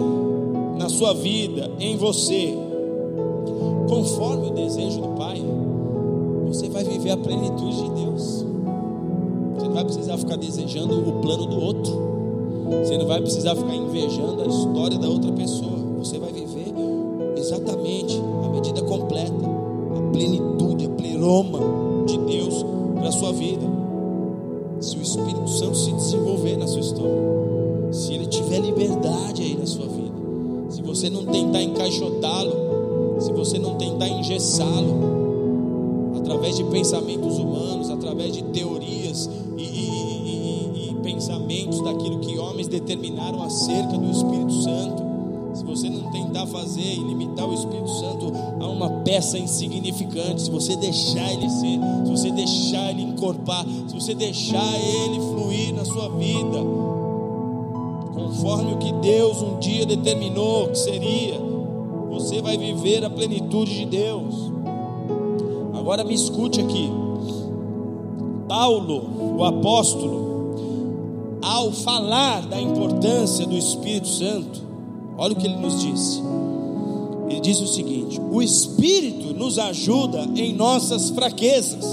na 0.77 0.89
sua 0.89 1.15
vida, 1.15 1.71
em 1.79 1.97
você, 1.97 2.53
conforme 3.89 4.49
o 4.49 4.51
desejo 4.51 5.01
do 5.01 5.09
Pai, 5.17 5.41
você 6.49 6.69
vai 6.69 6.83
viver 6.83 7.13
a 7.13 7.17
plenitude 7.17 7.77
de 7.77 7.91
Deus. 7.91 8.45
Você 9.55 9.67
não 9.67 9.73
vai 9.73 9.85
precisar 9.85 10.19
ficar 10.19 10.37
desejando 10.37 10.99
o 10.99 11.13
plano 11.21 11.47
do 11.47 11.61
outro. 11.61 11.93
Você 12.83 12.99
não 12.99 13.07
vai 13.07 13.21
precisar 13.21 13.55
ficar 13.55 13.75
invejando 13.75 14.43
a 14.43 14.47
história 14.47 14.99
da 14.99 15.09
outra 15.09 15.31
pessoa. 15.31 15.79
Você 15.99 16.19
vai 16.19 16.33
viver 16.33 16.75
exatamente 17.37 18.21
a 18.45 18.49
medida 18.49 18.83
completa, 18.83 19.47
a 19.97 20.13
plenitude, 20.13 20.87
a 20.87 20.91
pleroma 20.91 21.61
de 22.05 22.19
Deus 22.19 22.65
para 22.97 23.09
a 23.09 23.13
sua 23.13 23.33
vida 23.33 23.80
você 31.01 31.09
não 31.09 31.25
tentar 31.25 31.63
encaixotá-lo, 31.63 33.17
se 33.21 33.33
você 33.33 33.59
não 33.59 33.77
tentar 33.77 34.07
engessá-lo, 34.07 36.13
através 36.19 36.57
de 36.57 36.65
pensamentos 36.65 37.39
humanos, 37.39 37.89
através 37.89 38.35
de 38.35 38.43
teorias 38.43 39.31
e, 39.57 39.63
e, 39.63 40.71
e, 40.75 40.91
e 40.91 40.95
pensamentos 41.03 41.83
daquilo 41.83 42.19
que 42.19 42.39
homens 42.39 42.69
determinaram 42.69 43.43
acerca 43.43 43.97
do 43.97 44.11
Espírito 44.11 44.53
Santo, 44.63 45.03
se 45.55 45.65
você 45.65 45.89
não 45.89 46.11
tentar 46.11 46.47
fazer 46.47 46.83
e 46.83 47.03
limitar 47.03 47.49
o 47.49 47.55
Espírito 47.55 47.89
Santo 47.89 48.31
a 48.61 48.67
uma 48.67 48.91
peça 49.03 49.39
insignificante, 49.39 50.43
se 50.43 50.51
você 50.51 50.77
deixar 50.77 51.33
ele 51.33 51.49
ser, 51.49 51.81
se 52.05 52.11
você 52.11 52.31
deixar 52.31 52.91
ele 52.91 53.05
encorpar, 53.05 53.65
se 53.89 53.95
você 53.95 54.15
deixar 54.15 54.79
ele 54.79 55.19
fluir 55.19 55.75
na 55.75 55.87
sua 55.87 56.11
vida, 56.11 56.90
conforme 58.31 58.73
o 58.73 58.79
que 58.79 58.93
Deus 58.95 59.43
um 59.43 59.59
dia 59.59 59.85
determinou 59.85 60.69
que 60.69 60.79
seria, 60.79 61.39
você 62.09 62.41
vai 62.41 62.57
viver 62.57 63.05
a 63.05 63.11
plenitude 63.11 63.77
de 63.77 63.87
Deus. 63.87 64.35
Agora 65.75 66.05
me 66.05 66.15
escute 66.15 66.61
aqui. 66.61 66.91
Paulo, 68.49 69.37
o 69.39 69.45
apóstolo, 69.45 71.39
ao 71.43 71.73
falar 71.73 72.47
da 72.47 72.61
importância 72.61 73.47
do 73.47 73.57
Espírito 73.57 74.09
Santo, 74.09 74.71
Olha 75.21 75.35
o 75.35 75.37
que 75.37 75.47
ele 75.47 75.57
nos 75.57 75.83
disse. 75.83 76.23
Ele 77.29 77.41
diz 77.41 77.61
o 77.61 77.67
seguinte: 77.67 78.19
O 78.33 78.41
Espírito 78.41 79.35
nos 79.35 79.59
ajuda 79.59 80.27
em 80.35 80.55
nossas 80.55 81.11
fraquezas, 81.11 81.85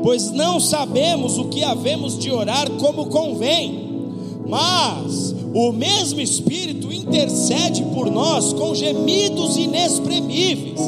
pois 0.00 0.30
não 0.30 0.60
sabemos 0.60 1.38
o 1.38 1.46
que 1.46 1.64
havemos 1.64 2.16
de 2.16 2.30
orar 2.30 2.70
como 2.78 3.06
convém, 3.06 4.12
mas 4.48 5.34
o 5.58 5.72
mesmo 5.72 6.20
Espírito 6.20 6.92
intercede 6.92 7.82
por 7.94 8.10
nós 8.10 8.52
com 8.52 8.74
gemidos 8.74 9.56
inexprimíveis, 9.56 10.78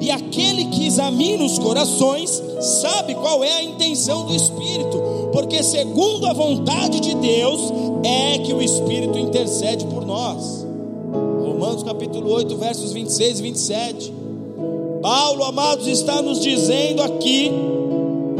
e 0.00 0.10
aquele 0.10 0.64
que 0.64 0.84
examina 0.84 1.44
os 1.44 1.60
corações 1.60 2.42
sabe 2.60 3.14
qual 3.14 3.44
é 3.44 3.52
a 3.52 3.62
intenção 3.62 4.26
do 4.26 4.34
Espírito, 4.34 5.00
porque 5.32 5.62
segundo 5.62 6.26
a 6.26 6.32
vontade 6.32 6.98
de 6.98 7.14
Deus 7.14 7.72
é 8.02 8.38
que 8.38 8.52
o 8.52 8.60
Espírito 8.60 9.16
intercede 9.16 9.86
por 9.86 10.04
nós. 10.04 10.66
Romanos 11.46 11.84
capítulo 11.84 12.32
8, 12.32 12.56
versos 12.56 12.92
26 12.92 13.38
e 13.38 13.42
27. 13.42 14.12
Paulo, 15.02 15.44
amados, 15.44 15.86
está 15.86 16.20
nos 16.20 16.40
dizendo 16.40 17.00
aqui 17.00 17.52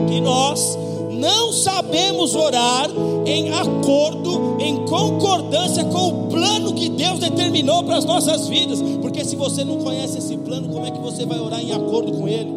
que 0.09 0.21
nós 0.21 0.77
não 1.17 1.53
sabemos 1.53 2.35
orar 2.35 2.89
em 3.25 3.53
acordo, 3.53 4.57
em 4.61 4.85
concordância 4.85 5.85
com 5.85 6.09
o 6.09 6.27
plano 6.29 6.75
que 6.75 6.89
Deus 6.89 7.19
determinou 7.19 7.83
para 7.83 7.97
as 7.97 8.05
nossas 8.05 8.49
vidas. 8.49 8.81
Porque 9.01 9.25
se 9.25 9.37
você 9.37 9.65
não 9.65 9.79
conhece 9.79 10.19
esse 10.19 10.37
plano, 10.37 10.69
como 10.69 10.87
é 10.87 10.91
que 10.91 11.01
você 11.01 11.25
vai 11.25 11.41
orar 11.41 11.61
em 11.61 11.73
acordo 11.73 12.13
com 12.13 12.29
ele? 12.29 12.53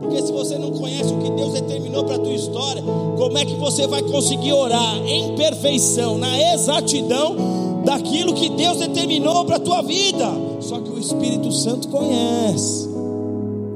Porque 0.00 0.22
se 0.22 0.32
você 0.32 0.56
não 0.56 0.70
conhece 0.70 1.12
o 1.12 1.18
que 1.18 1.30
Deus 1.30 1.52
determinou 1.52 2.04
para 2.04 2.16
a 2.16 2.18
tua 2.18 2.34
história, 2.34 2.82
como 3.16 3.36
é 3.38 3.44
que 3.44 3.54
você 3.54 3.86
vai 3.86 4.02
conseguir 4.02 4.52
orar 4.52 4.96
em 5.06 5.34
perfeição, 5.34 6.16
na 6.16 6.54
exatidão 6.54 7.36
daquilo 7.84 8.34
que 8.34 8.50
Deus 8.50 8.78
determinou 8.78 9.44
para 9.44 9.56
a 9.56 9.60
tua 9.60 9.82
vida. 9.82 10.26
Só 10.60 10.80
que 10.80 10.90
o 10.90 10.98
Espírito 10.98 11.50
Santo 11.52 11.88
conhece. 11.88 12.88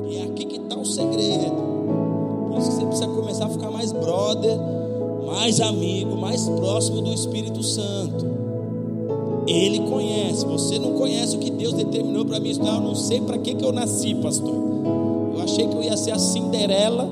E 0.09 0.19
é 0.19 0.23
aqui 0.23 0.45
que 0.45 0.57
está 0.57 0.77
o 0.77 0.85
segredo. 0.85 1.60
Começar 3.41 3.47
a 3.47 3.49
ficar 3.49 3.71
mais 3.71 3.93
brother, 3.93 4.59
mais 5.27 5.61
amigo, 5.61 6.17
mais 6.17 6.47
próximo 6.49 7.01
do 7.01 7.13
Espírito 7.13 7.63
Santo. 7.63 8.27
Ele 9.47 9.81
conhece. 9.81 10.45
Você 10.45 10.79
não 10.79 10.93
conhece 10.93 11.37
o 11.37 11.39
que 11.39 11.51
Deus 11.51 11.73
determinou 11.73 12.25
para 12.25 12.39
mim. 12.39 12.53
Eu 12.59 12.81
não 12.81 12.95
sei 12.95 13.21
para 13.21 13.39
que, 13.39 13.55
que 13.55 13.65
eu 13.65 13.73
nasci, 13.73 14.15
pastor. 14.17 14.55
Eu 15.35 15.43
achei 15.43 15.67
que 15.67 15.75
eu 15.75 15.83
ia 15.83 15.97
ser 15.97 16.13
a 16.13 16.19
Cinderela. 16.19 17.09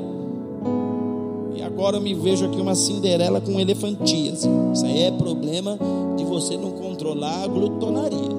E 1.57 1.62
agora 1.62 1.97
eu 1.97 2.01
me 2.01 2.14
vejo 2.14 2.45
aqui 2.45 2.61
uma 2.61 2.75
Cinderela 2.75 3.41
com 3.41 3.59
elefantias. 3.59 4.47
Isso 4.75 4.85
aí 4.85 5.05
é 5.05 5.11
problema 5.11 5.79
de 6.17 6.25
você 6.25 6.57
não 6.57 6.73
controlar 6.73 7.45
a 7.45 7.47
glutonaria. 7.47 8.37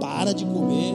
Para 0.00 0.32
de 0.32 0.44
comer. 0.44 0.94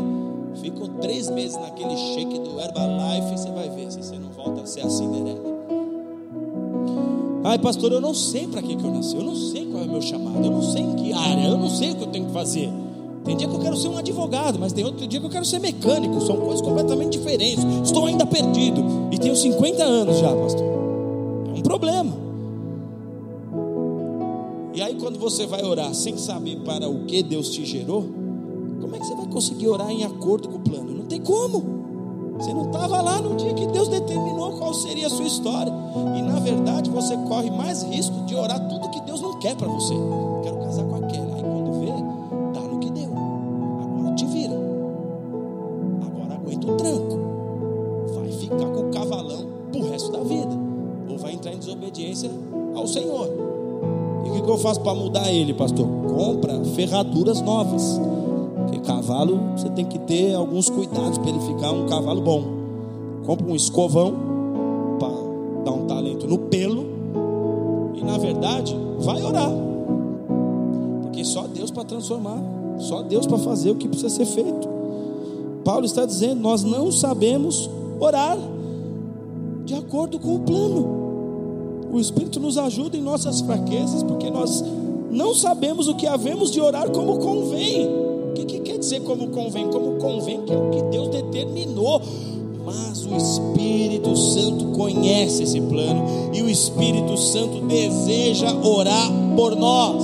Ficam 0.56 0.88
três 1.02 1.30
meses 1.30 1.58
naquele 1.58 1.98
shake 1.98 2.40
do 2.40 2.60
Herbalife 2.60 3.34
e 3.34 3.38
você 3.38 3.52
vai 3.52 3.70
ver 3.70 3.92
se 3.92 4.02
você 4.02 4.18
não 4.18 4.30
volta 4.30 4.62
a 4.62 4.66
ser 4.66 4.82
a 4.82 4.90
Cinderela. 4.90 5.53
Ai, 7.44 7.60
pastor, 7.60 7.92
eu 7.92 8.00
não 8.00 8.14
sei 8.14 8.48
para 8.48 8.62
que, 8.62 8.74
que 8.74 8.84
eu 8.84 8.92
nasci. 8.92 9.18
Eu 9.18 9.24
não 9.24 9.36
sei 9.36 9.66
qual 9.66 9.84
é 9.84 9.86
o 9.86 9.90
meu 9.90 10.02
chamado. 10.02 10.46
Eu 10.46 10.52
não 10.52 10.62
sei 10.62 10.82
em 10.82 10.96
que 10.96 11.12
área. 11.12 11.48
Eu 11.48 11.58
não 11.58 11.70
sei 11.70 11.92
o 11.92 11.96
que 11.96 12.04
eu 12.04 12.08
tenho 12.08 12.28
que 12.28 12.32
fazer. 12.32 12.70
Tem 13.26 13.36
dia 13.36 13.48
que 13.48 13.54
eu 13.54 13.60
quero 13.60 13.76
ser 13.76 13.90
um 13.90 13.98
advogado, 13.98 14.58
mas 14.60 14.72
tem 14.72 14.86
outro 14.86 15.06
dia 15.06 15.20
que 15.20 15.26
eu 15.26 15.30
quero 15.30 15.44
ser 15.44 15.60
mecânico. 15.60 16.22
São 16.22 16.38
coisas 16.38 16.62
completamente 16.62 17.18
diferentes. 17.18 17.64
Estou 17.84 18.06
ainda 18.06 18.26
perdido. 18.26 18.84
E 19.12 19.18
tenho 19.18 19.36
50 19.36 19.84
anos 19.84 20.20
já, 20.20 20.34
pastor. 20.34 20.66
É 21.54 21.60
um 21.60 21.62
problema. 21.62 22.24
E 24.74 24.82
aí, 24.82 24.96
quando 24.96 25.20
você 25.20 25.46
vai 25.46 25.64
orar 25.64 25.94
sem 25.94 26.18
saber 26.18 26.58
para 26.62 26.90
o 26.90 27.06
que 27.06 27.22
Deus 27.22 27.50
te 27.50 27.66
gerou, 27.66 28.06
como 28.80 28.96
é 28.96 29.00
que 29.00 29.06
você 29.06 29.16
vai 29.16 29.28
conseguir 29.28 29.68
orar 29.68 29.92
em 29.92 30.04
acordo 30.06 30.48
com 30.48 30.56
o 30.56 30.62
plano? 30.62 30.94
Não 30.94 31.06
tem 31.06 31.22
como. 31.22 31.83
Você 32.38 32.54
não 32.54 32.64
estava 32.64 33.02
lá 33.02 33.22
no 33.22 33.36
dia 33.36 33.54
que 33.54 33.68
Deus 33.68 33.88
determinou 33.88 34.54
qual 34.54 34.74
seria 34.74 35.08
a 35.08 35.10
sua 35.10 35.26
história. 35.26 35.74
E 36.16 36.22
na 36.22 36.40
verdade 36.40 36.90
você 36.90 37.16
corre 37.28 37.52
mais 37.52 37.84
risco 37.84 38.22
de 38.26 38.36
orar 38.36 38.60
tudo 38.68 38.90
que 38.90 39.02
Deus 39.02 39.22
não 39.22 39.40
quer 39.40 39.56
para 39.56 39.68
você. 39.68 39.94
Quero 40.44 40.58
casar 40.58 40.84
com 40.86 40.96
aquela. 40.96 41.36
Aí 41.36 41.42
quando 41.42 41.80
vê, 41.80 41.92
dá 42.54 42.68
no 42.68 42.80
que 42.80 42.90
deu. 42.90 43.12
Agora 43.82 44.16
te 44.16 44.26
vira. 44.26 44.56
Agora 46.06 46.34
aguenta 46.34 46.72
o 46.72 46.76
tranco. 46.76 47.20
Vai 48.16 48.32
ficar 48.32 48.66
com 48.66 48.90
o 48.90 48.92
cavalão 48.92 49.46
pro 49.72 49.90
resto 49.90 50.12
da 50.12 50.20
vida. 50.20 50.58
Ou 51.10 51.18
vai 51.18 51.34
entrar 51.34 51.54
em 51.54 51.60
desobediência 51.60 52.32
ao 52.76 52.88
Senhor. 52.88 53.30
E 54.26 54.40
o 54.40 54.44
que 54.44 54.50
eu 54.50 54.58
faço 54.58 54.82
para 54.82 54.96
mudar 54.96 55.32
ele, 55.32 55.54
pastor? 55.54 55.86
Compra 56.16 56.64
ferraduras 56.76 57.42
novas. 57.42 58.00
Cavalo, 58.86 59.40
você 59.56 59.70
tem 59.70 59.86
que 59.86 59.98
ter 60.00 60.34
alguns 60.34 60.70
cuidados 60.70 61.18
para 61.18 61.30
ele 61.30 61.40
ficar 61.40 61.72
um 61.72 61.88
cavalo 61.88 62.22
bom. 62.22 62.44
Compra 63.26 63.46
um 63.46 63.56
escovão 63.56 64.14
para 65.00 65.64
dar 65.64 65.72
um 65.72 65.86
talento 65.86 66.28
no 66.28 66.38
pelo. 66.38 66.86
E 67.96 68.04
na 68.04 68.18
verdade, 68.18 68.76
vai 69.00 69.22
orar. 69.24 69.52
Porque 71.02 71.24
só 71.24 71.48
Deus 71.48 71.72
para 71.72 71.86
transformar, 71.86 72.42
só 72.80 73.02
Deus 73.02 73.26
para 73.26 73.38
fazer 73.38 73.72
o 73.72 73.76
que 73.76 73.88
precisa 73.88 74.10
ser 74.10 74.26
feito. 74.26 74.68
Paulo 75.64 75.86
está 75.86 76.06
dizendo: 76.06 76.42
nós 76.42 76.64
não 76.64 76.92
sabemos 76.92 77.70
orar 78.00 78.38
de 79.66 79.74
acordo 79.74 80.20
com 80.20 80.36
o 80.36 80.40
plano. 80.40 81.04
O 81.92 82.00
Espírito 82.00 82.40
nos 82.40 82.58
ajuda 82.58 82.98
em 82.98 83.02
nossas 83.02 83.42
fraquezas, 83.42 84.04
porque 84.04 84.30
nós 84.30 84.64
não 85.12 85.34
sabemos 85.34 85.88
o 85.88 85.96
que 85.96 86.08
havemos 86.08 86.52
de 86.52 86.60
orar 86.60 86.90
como 86.90 87.20
convém. 87.20 88.03
Como 89.02 89.28
convém? 89.30 89.68
Como 89.68 90.00
convém 90.00 90.42
que 90.42 90.54
é 90.54 90.58
o 90.58 90.70
que 90.70 90.82
Deus 90.84 91.10
determinou. 91.10 92.02
Mas 92.66 93.06
o 93.06 93.16
Espírito 93.16 94.16
Santo 94.16 94.66
conhece 94.78 95.44
esse 95.44 95.60
plano 95.60 96.32
e 96.34 96.42
o 96.42 96.50
Espírito 96.50 97.18
Santo 97.18 97.60
deseja 97.66 98.54
orar 98.64 99.12
por 99.36 99.56
nós. 99.56 100.04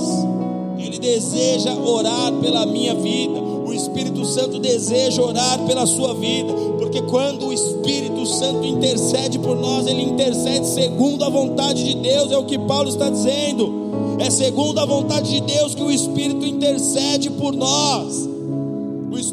Ele 0.78 0.98
deseja 0.98 1.74
orar 1.74 2.32
pela 2.34 2.66
minha 2.66 2.94
vida. 2.94 3.40
O 3.40 3.72
Espírito 3.72 4.24
Santo 4.24 4.58
deseja 4.58 5.22
orar 5.22 5.58
pela 5.64 5.86
sua 5.86 6.12
vida, 6.14 6.52
porque 6.78 7.00
quando 7.02 7.46
o 7.46 7.52
Espírito 7.52 8.26
Santo 8.26 8.66
intercede 8.66 9.38
por 9.38 9.56
nós, 9.56 9.86
ele 9.86 10.02
intercede 10.02 10.66
segundo 10.66 11.24
a 11.24 11.28
vontade 11.28 11.84
de 11.84 11.94
Deus, 11.94 12.32
é 12.32 12.36
o 12.36 12.44
que 12.44 12.58
Paulo 12.58 12.88
está 12.88 13.08
dizendo. 13.08 14.18
É 14.18 14.28
segundo 14.28 14.80
a 14.80 14.84
vontade 14.84 15.30
de 15.30 15.40
Deus 15.40 15.74
que 15.74 15.82
o 15.82 15.90
Espírito 15.90 16.44
intercede 16.44 17.30
por 17.30 17.54
nós. 17.54 18.28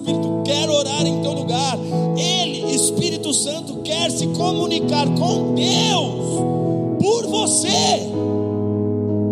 Espírito 0.07 0.41
quer 0.45 0.69
orar 0.69 1.05
em 1.05 1.21
teu 1.21 1.33
lugar. 1.33 1.77
Ele, 2.15 2.73
Espírito 2.73 3.33
Santo, 3.33 3.75
quer 3.83 4.09
se 4.09 4.27
comunicar 4.27 5.05
com 5.05 5.53
Deus 5.53 6.97
por 7.01 7.27
você. 7.27 8.07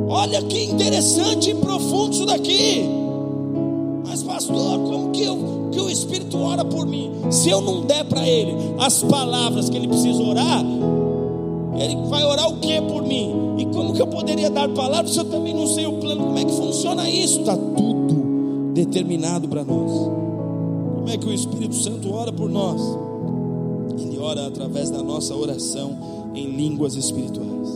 Olha 0.09 0.41
que 0.41 0.65
interessante 0.65 1.51
e 1.51 1.55
profundo 1.55 2.13
isso 2.13 2.25
daqui. 2.25 2.83
Mas, 4.05 4.21
pastor, 4.21 4.79
como 4.79 5.11
que, 5.11 5.23
eu, 5.23 5.69
que 5.71 5.79
o 5.79 5.89
Espírito 5.89 6.37
ora 6.39 6.65
por 6.65 6.85
mim? 6.85 7.11
Se 7.31 7.49
eu 7.49 7.61
não 7.61 7.81
der 7.81 8.03
para 8.03 8.27
ele 8.27 8.53
as 8.77 9.01
palavras 9.01 9.69
que 9.69 9.77
ele 9.77 9.87
precisa 9.87 10.21
orar, 10.21 10.63
ele 11.79 11.95
vai 12.07 12.23
orar 12.25 12.49
o 12.49 12.57
que 12.57 12.81
por 12.81 13.01
mim? 13.01 13.55
E 13.57 13.65
como 13.67 13.93
que 13.93 14.01
eu 14.01 14.07
poderia 14.07 14.49
dar 14.49 14.67
palavras 14.69 15.13
se 15.13 15.19
eu 15.19 15.25
também 15.25 15.53
não 15.53 15.67
sei 15.67 15.85
o 15.85 15.93
plano? 15.93 16.25
Como 16.25 16.37
é 16.37 16.43
que 16.43 16.51
funciona 16.51 17.09
isso? 17.09 17.39
Está 17.39 17.55
tudo 17.55 18.73
determinado 18.73 19.47
para 19.47 19.63
nós. 19.63 20.24
Como 21.05 21.13
é 21.13 21.19
que 21.19 21.27
o 21.27 21.33
Espírito 21.33 21.75
Santo 21.75 22.11
ora 22.11 22.33
por 22.33 22.49
nós? 22.49 22.81
Ele 23.95 24.17
ora 24.17 24.47
através 24.47 24.89
da 24.89 25.03
nossa 25.03 25.35
oração 25.35 26.31
em 26.33 26.49
línguas 26.49 26.95
espirituais. 26.95 27.69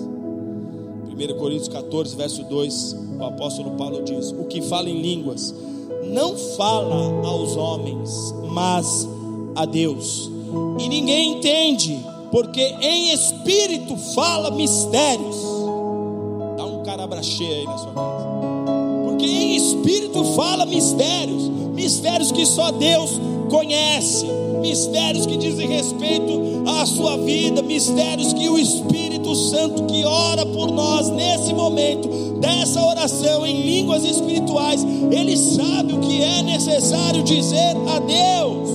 1 1.14 1.38
Coríntios 1.38 1.68
14, 1.68 2.16
verso 2.16 2.44
2, 2.46 2.96
o 3.20 3.24
apóstolo 3.24 3.78
Paulo 3.78 4.02
diz: 4.02 4.32
O 4.32 4.46
que 4.46 4.64
fala 4.64 4.90
em 4.90 5.00
línguas 5.00 5.54
não 6.12 6.36
fala 6.36 7.24
aos 7.24 7.56
homens, 7.56 8.34
mas 8.50 9.08
a 9.56 9.64
Deus. 9.64 10.32
E 10.80 10.90
ninguém 10.90 11.34
entende 11.34 12.04
porque 12.32 12.64
em 12.82 13.14
espírito 13.14 13.96
fala 14.16 14.50
mistérios. 14.50 15.38
Dá 16.58 16.66
um 16.66 16.82
carabrachê 16.82 17.46
aí 17.46 17.66
na 17.68 17.78
sua 17.78 17.94
casa. 17.94 18.28
Porque 19.06 19.28
em 19.28 19.56
espírito 19.56 20.24
fala 20.34 20.66
mistérios, 20.66 21.59
mistérios 21.90 22.32
que 22.32 22.46
só 22.46 22.72
Deus 22.72 23.20
conhece, 23.50 24.28
mistérios 24.62 25.26
que 25.26 25.36
dizem 25.38 25.68
respeito 25.68 26.64
à 26.68 26.86
sua 26.86 27.18
vida, 27.18 27.64
mistérios 27.64 28.32
que 28.32 28.48
o 28.48 28.60
Espírito 28.60 29.34
Santo 29.34 29.86
que 29.86 30.06
ora 30.06 30.46
por 30.46 30.70
nós 30.72 31.10
nesse 31.10 31.52
momento, 31.52 32.08
dessa 32.40 32.80
oração 32.86 33.44
em 33.44 33.64
línguas 33.64 34.04
espirituais, 34.04 34.86
ele 35.10 35.36
sabe 35.36 35.94
o 35.94 36.00
que 36.00 36.22
é 36.22 36.44
necessário 36.44 37.24
dizer 37.24 37.76
a 37.88 37.98
Deus. 37.98 38.70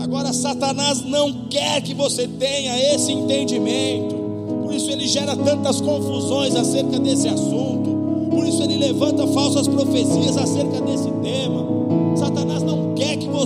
Agora, 0.00 0.32
Satanás 0.32 1.00
não 1.02 1.46
quer 1.48 1.80
que 1.80 1.94
você 1.94 2.26
tenha 2.26 2.76
esse 2.92 3.12
entendimento, 3.12 4.16
por 4.64 4.74
isso 4.74 4.90
ele 4.90 5.06
gera 5.06 5.36
tantas 5.36 5.80
confusões 5.80 6.56
acerca 6.56 6.98
desse 6.98 7.28
assunto, 7.28 8.28
por 8.32 8.44
isso 8.44 8.64
ele 8.64 8.78
levanta 8.78 9.28
falsas 9.28 9.68
profecias 9.68 10.36
acerca 10.36 10.80
desse 10.80 11.04
tema. 11.04 11.21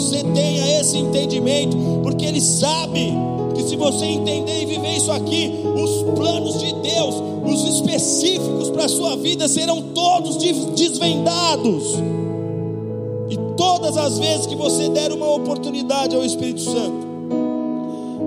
Você 0.01 0.23
tenha 0.23 0.81
esse 0.81 0.97
entendimento, 0.97 1.77
porque 2.03 2.25
ele 2.25 2.41
sabe 2.41 3.13
que 3.55 3.63
se 3.63 3.77
você 3.77 4.05
entender 4.05 4.63
e 4.63 4.67
viver 4.67 4.97
isso 4.97 5.11
aqui, 5.11 5.53
os 5.75 6.03
planos 6.19 6.59
de 6.61 6.73
Deus, 6.75 7.15
os 7.45 7.77
específicos 7.77 8.71
para 8.71 8.85
a 8.85 8.89
sua 8.89 9.17
vida 9.17 9.49
serão 9.49 9.81
todos 9.95 10.37
desvendados 10.37 11.97
todas 13.57 13.97
as 13.97 14.19
vezes 14.19 14.47
que 14.47 14.55
você 14.55 14.89
der 14.89 15.13
uma 15.13 15.29
oportunidade 15.35 16.15
ao 16.15 16.25
Espírito 16.25 16.61
Santo, 16.61 17.07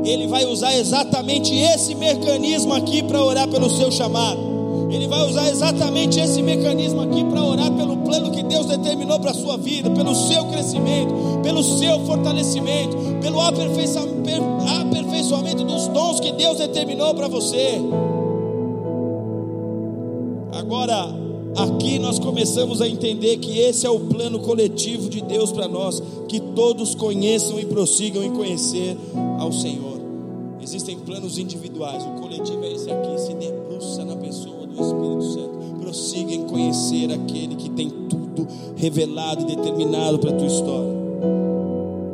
Ele 0.04 0.28
vai 0.28 0.46
usar 0.46 0.76
exatamente 0.76 1.56
esse 1.56 1.96
mecanismo 1.96 2.74
aqui 2.74 3.04
para 3.04 3.24
orar 3.24 3.48
pelo 3.48 3.70
seu 3.70 3.92
chamado. 3.92 4.49
Ele 4.90 5.08
vai 5.08 5.30
usar 5.30 5.48
exatamente 5.50 6.20
esse 6.20 6.42
mecanismo 6.42 7.02
aqui 7.02 7.24
para 7.24 7.44
orar 7.44 7.72
pelo 7.72 7.98
plano 7.98 8.32
que 8.32 8.42
Deus 8.44 8.66
determinou 8.66 9.20
para 9.20 9.32
a 9.32 9.34
sua 9.34 9.58
vida, 9.58 9.90
pelo 9.92 10.16
seu 10.16 10.46
crescimento, 10.46 11.14
pelo 11.44 11.64
seu 11.64 12.00
fortalecimento, 12.06 12.98
pelo 13.22 13.40
aperfeiçoamento 13.40 15.64
dos 15.64 15.88
dons 15.90 16.20
que 16.20 16.32
Deus 16.32 16.58
determinou 16.58 17.14
para 17.14 17.28
você. 17.28 17.80
Agora, 20.52 21.20
Aqui 21.56 21.98
nós 21.98 22.20
começamos 22.20 22.82
a 22.82 22.88
entender 22.88 23.38
que 23.38 23.60
esse 23.60 23.86
é 23.86 23.90
o 23.90 24.00
plano 24.00 24.40
coletivo 24.40 25.10
de 25.10 25.20
Deus 25.20 25.52
para 25.52 25.68
nós, 25.68 26.02
que 26.28 26.40
todos 26.40 26.94
conheçam 26.94 27.60
e 27.60 27.66
prossigam 27.66 28.24
em 28.24 28.32
conhecer 28.32 28.96
ao 29.40 29.52
Senhor. 29.52 30.00
Existem 30.62 30.98
planos 31.00 31.38
individuais, 31.38 32.04
o 32.04 32.22
coletivo 32.22 32.64
é 32.64 32.72
esse 32.72 32.90
aqui, 32.90 33.20
se 33.20 33.34
debruça 33.34 34.06
na 34.06 34.16
do 34.80 34.86
Espírito 34.86 35.24
Santo, 35.34 35.80
prossiga 35.82 36.34
em 36.34 36.44
conhecer 36.46 37.12
aquele 37.12 37.56
que 37.56 37.70
tem 37.70 37.90
tudo 38.10 38.48
revelado 38.76 39.44
e 39.44 39.56
determinado 39.56 40.20
para 40.20 40.32
a 40.32 40.34
tua 40.34 40.48
história. 40.48 41.00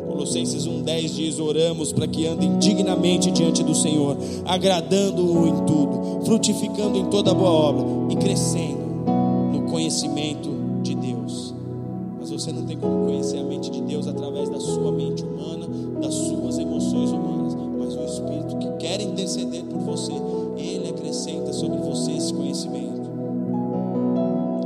Colossenses 0.09 0.67
1,10 0.67 1.15
diz: 1.15 1.39
Oramos 1.39 1.91
para 1.91 2.07
que 2.07 2.25
andem 2.25 2.57
dignamente 2.57 3.31
diante 3.31 3.63
do 3.63 3.75
Senhor, 3.75 4.17
agradando-o 4.45 5.47
em 5.47 5.65
tudo, 5.65 6.25
frutificando 6.25 6.97
em 6.97 7.05
toda 7.05 7.33
boa 7.33 7.51
obra 7.51 7.85
e 8.13 8.15
crescendo 8.15 8.85
conhecimento 9.75 10.49
de 10.81 10.95
Deus. 10.95 11.53
Mas 12.17 12.29
você 12.29 12.49
não 12.53 12.65
tem 12.65 12.77
como 12.77 13.07
conhecer 13.07 13.39
a 13.39 13.43
mente 13.43 13.69
de 13.69 13.81
Deus 13.81 14.07
através 14.07 14.49
da 14.49 14.57
sua 14.57 14.89
mente 14.89 15.21
humana, 15.23 15.67
das 16.01 16.13
suas 16.13 16.57
emoções 16.57 17.11
humanas. 17.11 17.55
Mas 17.77 17.93
o 17.93 18.03
Espírito 18.05 18.57
que 18.57 18.71
quer 18.77 19.01
interceder 19.01 19.65
por 19.65 19.79
você, 19.79 20.13
sobre 21.53 21.79
você 21.79 22.11
esse 22.11 22.31
conhecimento. 22.33 23.09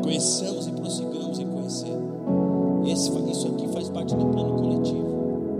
Conheçamos 0.03 0.67
e 0.67 0.71
prossigamos 0.71 1.39
em 1.39 1.47
conhecer. 1.47 1.97
Esse, 2.85 3.11
isso 3.31 3.47
aqui 3.47 3.67
faz 3.69 3.89
parte 3.89 4.13
do 4.13 4.25
plano 4.25 4.55
coletivo. 4.55 5.07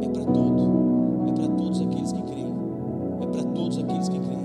É 0.01 0.09
para 0.09 0.25
todos. 0.25 0.67
É 1.27 1.31
para 1.31 1.47
todos 1.55 1.81
aqueles 1.81 2.12
que 2.12 2.21
creem. 2.23 2.53
É 3.21 3.25
para 3.27 3.43
todos 3.43 3.77
aqueles 3.77 4.09
que 4.09 4.19
creem. 4.19 4.39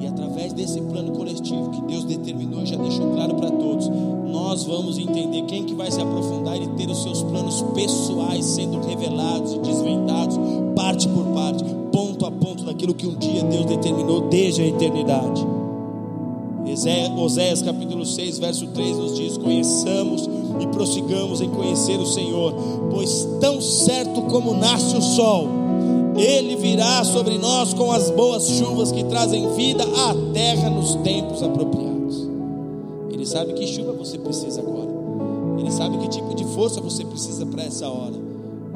E 0.00 0.06
através 0.08 0.52
desse 0.52 0.80
plano 0.80 1.12
coletivo 1.12 1.70
que 1.70 1.82
Deus 1.82 2.04
determinou 2.04 2.62
e 2.62 2.66
já 2.66 2.76
deixou 2.76 3.12
claro 3.12 3.36
para 3.36 3.50
todos, 3.50 3.88
nós 4.26 4.64
vamos 4.64 4.98
entender 4.98 5.42
quem 5.42 5.64
que 5.64 5.74
vai 5.74 5.90
se 5.90 6.00
aprofundar 6.00 6.60
e 6.60 6.66
ter 6.70 6.90
os 6.90 7.02
seus 7.02 7.22
planos 7.22 7.62
pessoais 7.74 8.44
sendo 8.44 8.80
revelados 8.80 9.52
e 9.52 9.58
desvendados, 9.60 10.36
parte 10.74 11.08
por 11.08 11.26
parte, 11.26 11.64
ponto 11.92 12.26
a 12.26 12.30
ponto 12.30 12.64
daquilo 12.64 12.94
que 12.94 13.06
um 13.06 13.14
dia 13.14 13.44
Deus 13.44 13.66
determinou 13.66 14.22
desde 14.22 14.62
a 14.62 14.66
eternidade. 14.66 15.55
Oséias 17.16 17.62
capítulo 17.62 18.04
6, 18.04 18.38
verso 18.38 18.66
3 18.66 18.98
nos 18.98 19.16
diz: 19.16 19.38
Conheçamos 19.38 20.28
e 20.60 20.66
prossigamos 20.66 21.40
em 21.40 21.48
conhecer 21.48 21.98
o 21.98 22.04
Senhor, 22.04 22.52
pois 22.90 23.26
tão 23.40 23.62
certo 23.62 24.20
como 24.22 24.52
nasce 24.52 24.94
o 24.94 25.00
sol, 25.00 25.48
ele 26.18 26.54
virá 26.56 27.02
sobre 27.02 27.38
nós 27.38 27.72
com 27.72 27.90
as 27.90 28.10
boas 28.10 28.46
chuvas 28.46 28.92
que 28.92 29.02
trazem 29.04 29.54
vida 29.54 29.84
à 29.84 30.14
terra 30.34 30.68
nos 30.68 30.96
tempos 30.96 31.42
apropriados. 31.42 32.28
Ele 33.10 33.24
sabe 33.24 33.54
que 33.54 33.66
chuva 33.66 33.92
você 33.92 34.18
precisa 34.18 34.60
agora. 34.60 34.90
Ele 35.58 35.70
sabe 35.70 35.96
que 35.96 36.08
tipo 36.08 36.34
de 36.34 36.44
força 36.44 36.78
você 36.82 37.06
precisa 37.06 37.46
para 37.46 37.64
essa 37.64 37.88
hora. 37.88 38.14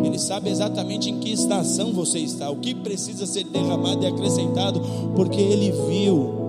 Ele 0.03 0.19
sabe 0.19 0.49
exatamente 0.49 1.11
em 1.11 1.19
que 1.19 1.31
estação 1.31 1.93
você 1.93 2.19
está, 2.19 2.51
o 2.51 2.57
que 2.57 2.75
precisa 2.75 3.27
ser 3.27 3.45
derramado 3.45 4.03
e 4.03 4.07
acrescentado, 4.07 4.81
porque 5.15 5.39
ele 5.39 5.71
viu 5.87 6.40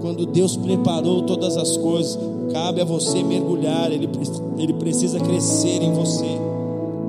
quando 0.00 0.26
Deus 0.26 0.56
preparou 0.56 1.22
todas 1.22 1.56
as 1.56 1.76
coisas. 1.76 2.18
Cabe 2.52 2.80
a 2.80 2.84
você 2.84 3.22
mergulhar, 3.22 3.92
ele, 3.92 4.08
ele 4.58 4.72
precisa 4.74 5.20
crescer 5.20 5.82
em 5.82 5.92
você. 5.92 6.26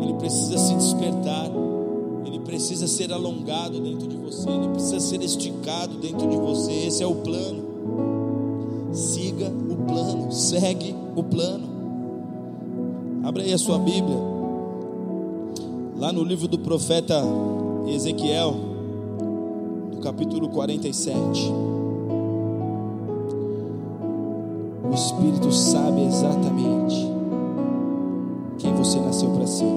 ele 0.01 0.13
precisa 0.13 0.57
se 0.57 0.75
despertar, 0.75 1.49
ele 2.25 2.39
precisa 2.39 2.87
ser 2.87 3.11
alongado 3.11 3.79
dentro 3.79 4.07
de 4.07 4.17
você, 4.17 4.49
ele 4.49 4.67
precisa 4.69 4.99
ser 4.99 5.21
esticado 5.23 5.97
dentro 5.97 6.29
de 6.29 6.37
você. 6.37 6.71
Esse 6.71 7.01
é 7.01 7.07
o 7.07 7.15
plano. 7.15 7.71
Siga 8.91 9.47
o 9.47 9.75
plano, 9.87 10.31
segue 10.31 10.95
o 11.15 11.23
plano. 11.23 11.71
Abra 13.23 13.43
aí 13.43 13.53
a 13.53 13.57
sua 13.57 13.77
Bíblia, 13.77 14.17
lá 15.97 16.11
no 16.11 16.23
livro 16.23 16.47
do 16.47 16.57
profeta 16.57 17.23
Ezequiel, 17.87 18.55
no 19.93 20.01
capítulo 20.01 20.49
47. 20.49 21.70
O 24.91 24.93
Espírito 24.93 25.49
sabe 25.53 26.03
exatamente 26.03 27.09
quem 28.57 28.75
você 28.75 28.99
nasceu 28.99 29.29
para 29.29 29.47
ser. 29.47 29.73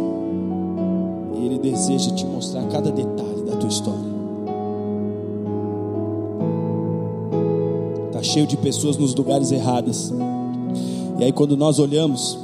E 1.36 1.46
Ele 1.46 1.56
deseja 1.56 2.10
te 2.10 2.26
mostrar 2.26 2.64
cada 2.64 2.90
detalhe 2.90 3.42
da 3.46 3.54
tua 3.54 3.68
história. 3.68 4.12
Está 8.08 8.24
cheio 8.24 8.44
de 8.44 8.56
pessoas 8.56 8.96
nos 8.96 9.14
lugares 9.14 9.52
errados. 9.52 10.12
E 11.20 11.22
aí, 11.22 11.30
quando 11.30 11.56
nós 11.56 11.78
olhamos, 11.78 12.36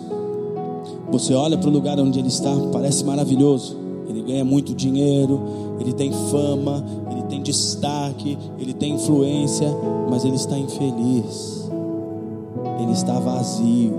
você 1.11 1.35
olha 1.35 1.59
para 1.59 1.69
o 1.69 1.73
lugar 1.73 1.99
onde 1.99 2.21
ele 2.21 2.29
está, 2.29 2.55
parece 2.73 3.05
maravilhoso. 3.05 3.77
Ele 4.09 4.23
ganha 4.23 4.45
muito 4.45 4.77
dinheiro, 4.77 5.41
ele 5.81 5.93
tem 5.93 6.13
fama, 6.13 6.85
ele 7.11 7.23
tem 7.25 7.43
destaque, 7.43 8.39
ele 8.61 8.73
tem 8.73 8.95
influência, 8.95 9.69
mas 10.09 10.25
ele 10.25 10.37
está 10.37 10.57
infeliz 10.57 11.60
ele 12.91 12.99
está 12.99 13.21
vazio, 13.21 13.93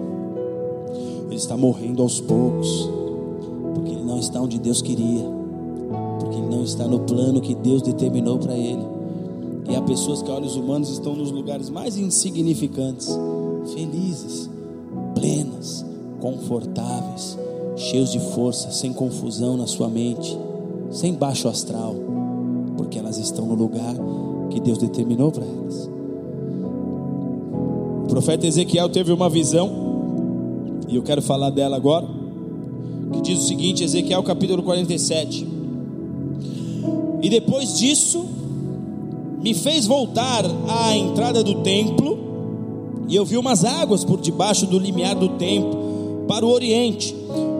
ele 1.27 1.37
está 1.37 1.55
morrendo 1.55 2.01
aos 2.01 2.19
poucos, 2.19 2.89
porque 3.73 3.91
ele 3.91 4.03
não 4.03 4.19
está 4.19 4.41
onde 4.41 4.59
Deus 4.59 4.81
queria, 4.81 5.23
porque 6.19 6.35
ele 6.35 6.47
não 6.47 6.61
está 6.61 6.85
no 6.85 6.99
plano 6.99 7.39
que 7.39 7.55
Deus 7.55 7.81
determinou 7.81 8.37
para 8.37 8.53
ele. 8.53 8.85
E 9.69 9.75
há 9.77 9.81
pessoas 9.81 10.21
que, 10.21 10.29
olhos 10.29 10.57
humanos, 10.57 10.89
estão 10.89 11.15
nos 11.15 11.31
lugares 11.31 11.69
mais 11.69 11.95
insignificantes, 11.95 13.07
felizes, 13.73 14.49
plenas, 15.15 15.85
confortáveis, 16.19 17.37
cheios 17.77 18.11
de 18.11 18.19
força, 18.19 18.71
sem 18.71 18.91
confusão 18.91 19.55
na 19.55 19.67
sua 19.67 19.87
mente, 19.87 20.37
sem 20.89 21.13
baixo 21.13 21.47
astral, 21.47 21.95
porque 22.75 22.99
elas 22.99 23.17
estão 23.17 23.45
no 23.45 23.55
lugar 23.55 23.95
que 24.49 24.59
Deus 24.59 24.77
determinou 24.77 25.31
para 25.31 25.45
elas 25.45 25.90
profeta 28.11 28.45
Ezequiel 28.45 28.89
teve 28.89 29.13
uma 29.13 29.29
visão, 29.29 29.71
e 30.89 30.97
eu 30.97 31.01
quero 31.01 31.21
falar 31.21 31.49
dela 31.49 31.77
agora, 31.77 32.05
que 33.13 33.21
diz 33.21 33.39
o 33.39 33.47
seguinte: 33.47 33.85
Ezequiel 33.85 34.21
capítulo 34.21 34.61
47. 34.63 35.47
E 37.21 37.29
depois 37.29 37.77
disso, 37.77 38.25
me 39.41 39.53
fez 39.53 39.87
voltar 39.87 40.43
à 40.67 40.97
entrada 40.97 41.41
do 41.41 41.61
templo, 41.61 42.19
e 43.07 43.15
eu 43.15 43.23
vi 43.23 43.37
umas 43.37 43.63
águas 43.63 44.03
por 44.03 44.19
debaixo 44.19 44.65
do 44.65 44.77
limiar 44.77 45.15
do 45.15 45.29
templo, 45.29 46.25
para 46.27 46.45
o 46.45 46.49
oriente, 46.49 47.15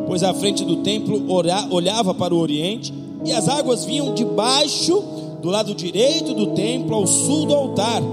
pois 0.05 0.21
a 0.21 0.33
frente 0.33 0.65
do 0.65 0.77
templo 0.77 1.23
olhava 1.69 2.13
para 2.13 2.35
o 2.35 2.37
oriente, 2.37 2.93
e 3.23 3.31
as 3.31 3.47
águas 3.47 3.85
vinham 3.85 4.13
debaixo 4.13 5.01
do 5.41 5.49
lado 5.49 5.73
direito 5.73 6.33
do 6.33 6.47
templo, 6.47 6.93
ao 6.93 7.07
sul 7.07 7.45
do 7.45 7.53
altar 7.53 8.03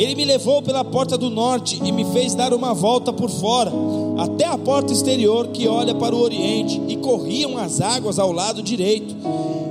ele 0.00 0.14
me 0.14 0.24
levou 0.24 0.62
pela 0.62 0.82
porta 0.82 1.18
do 1.18 1.28
norte 1.28 1.78
e 1.84 1.92
me 1.92 2.06
fez 2.06 2.34
dar 2.34 2.54
uma 2.54 2.72
volta 2.72 3.12
por 3.12 3.28
fora, 3.28 3.70
até 4.16 4.46
a 4.46 4.56
porta 4.56 4.94
exterior 4.94 5.48
que 5.48 5.68
olha 5.68 5.94
para 5.94 6.16
o 6.16 6.22
oriente, 6.22 6.80
e 6.88 6.96
corriam 6.96 7.58
as 7.58 7.82
águas 7.82 8.18
ao 8.18 8.32
lado 8.32 8.62
direito. 8.62 9.14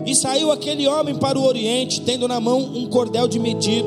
E 0.06 0.14
saiu 0.14 0.52
aquele 0.52 0.88
homem 0.88 1.16
para 1.16 1.40
o 1.40 1.44
oriente, 1.44 2.02
tendo 2.02 2.28
na 2.28 2.40
mão 2.40 2.60
um 2.60 2.86
cordel 2.86 3.28
de 3.28 3.40
medir. 3.40 3.84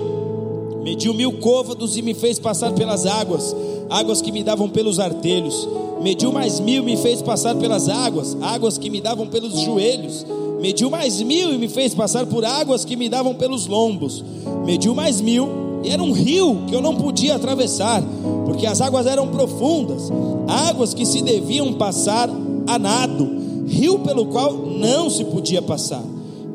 Mediu 0.82 1.14
mil 1.14 1.34
côvados 1.34 1.96
e 1.96 2.02
me 2.02 2.12
fez 2.12 2.40
passar 2.40 2.72
pelas 2.72 3.06
águas, 3.06 3.54
águas 3.88 4.20
que 4.20 4.32
me 4.32 4.42
davam 4.42 4.68
pelos 4.68 4.98
artelhos. 4.98 5.68
Mediu 6.02 6.32
mais 6.32 6.58
mil 6.58 6.82
e 6.82 6.86
me 6.86 6.96
fez 6.96 7.22
passar 7.22 7.54
pelas 7.54 7.88
águas, 7.88 8.36
águas 8.42 8.76
que 8.76 8.90
me 8.90 9.00
davam 9.00 9.28
pelos 9.28 9.60
joelhos. 9.60 10.26
Mediu 10.60 10.90
mais 10.90 11.22
mil 11.22 11.54
e 11.54 11.58
me 11.58 11.68
fez 11.68 11.94
passar 11.94 12.26
por 12.26 12.44
águas 12.44 12.84
que 12.84 12.96
me 12.96 13.08
davam 13.08 13.32
pelos 13.32 13.68
lombos. 13.68 14.24
Mediu 14.66 14.92
mais 14.92 15.20
mil 15.20 15.61
e 15.84 15.90
era 15.90 16.02
um 16.02 16.12
rio 16.12 16.64
que 16.68 16.74
eu 16.74 16.80
não 16.80 16.94
podia 16.94 17.34
atravessar, 17.36 18.02
porque 18.46 18.66
as 18.66 18.80
águas 18.80 19.06
eram 19.06 19.28
profundas, 19.28 20.10
águas 20.46 20.94
que 20.94 21.04
se 21.04 21.22
deviam 21.22 21.72
passar 21.74 22.28
a 22.66 22.78
nado, 22.78 23.28
rio 23.66 23.98
pelo 24.00 24.26
qual 24.26 24.52
não 24.52 25.10
se 25.10 25.24
podia 25.24 25.60
passar. 25.60 26.02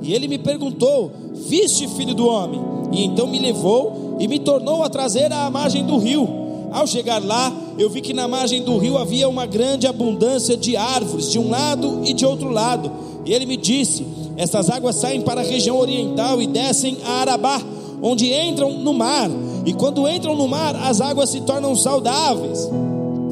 E 0.01 0.13
ele 0.13 0.27
me 0.27 0.37
perguntou: 0.37 1.11
Viste, 1.33 1.87
filho 1.87 2.13
do 2.13 2.27
homem? 2.27 2.61
E 2.91 3.03
então 3.03 3.27
me 3.27 3.39
levou 3.39 4.15
e 4.19 4.27
me 4.27 4.39
tornou 4.39 4.83
a 4.83 4.89
trazer 4.89 5.31
à 5.31 5.49
margem 5.49 5.85
do 5.85 5.97
rio. 5.97 6.27
Ao 6.71 6.85
chegar 6.85 7.23
lá, 7.23 7.51
eu 7.77 7.89
vi 7.89 8.01
que 8.01 8.13
na 8.13 8.27
margem 8.27 8.61
do 8.61 8.77
rio 8.77 8.97
havia 8.97 9.27
uma 9.27 9.45
grande 9.45 9.87
abundância 9.87 10.55
de 10.55 10.75
árvores, 10.75 11.31
de 11.31 11.39
um 11.39 11.49
lado 11.49 12.01
e 12.05 12.13
de 12.13 12.25
outro 12.25 12.49
lado. 12.49 12.91
E 13.25 13.33
ele 13.33 13.45
me 13.45 13.57
disse: 13.57 14.05
Estas 14.37 14.69
águas 14.69 14.95
saem 14.95 15.21
para 15.21 15.41
a 15.41 15.43
região 15.43 15.77
oriental 15.77 16.41
e 16.41 16.47
descem 16.47 16.97
a 17.03 17.21
Arabá 17.21 17.61
onde 18.01 18.31
entram 18.31 18.71
no 18.71 18.93
mar, 18.93 19.29
e 19.65 19.73
quando 19.73 20.07
entram 20.07 20.35
no 20.35 20.47
mar, 20.47 20.75
as 20.75 21.01
águas 21.01 21.29
se 21.29 21.41
tornam 21.41 21.75
saudáveis. 21.75 22.69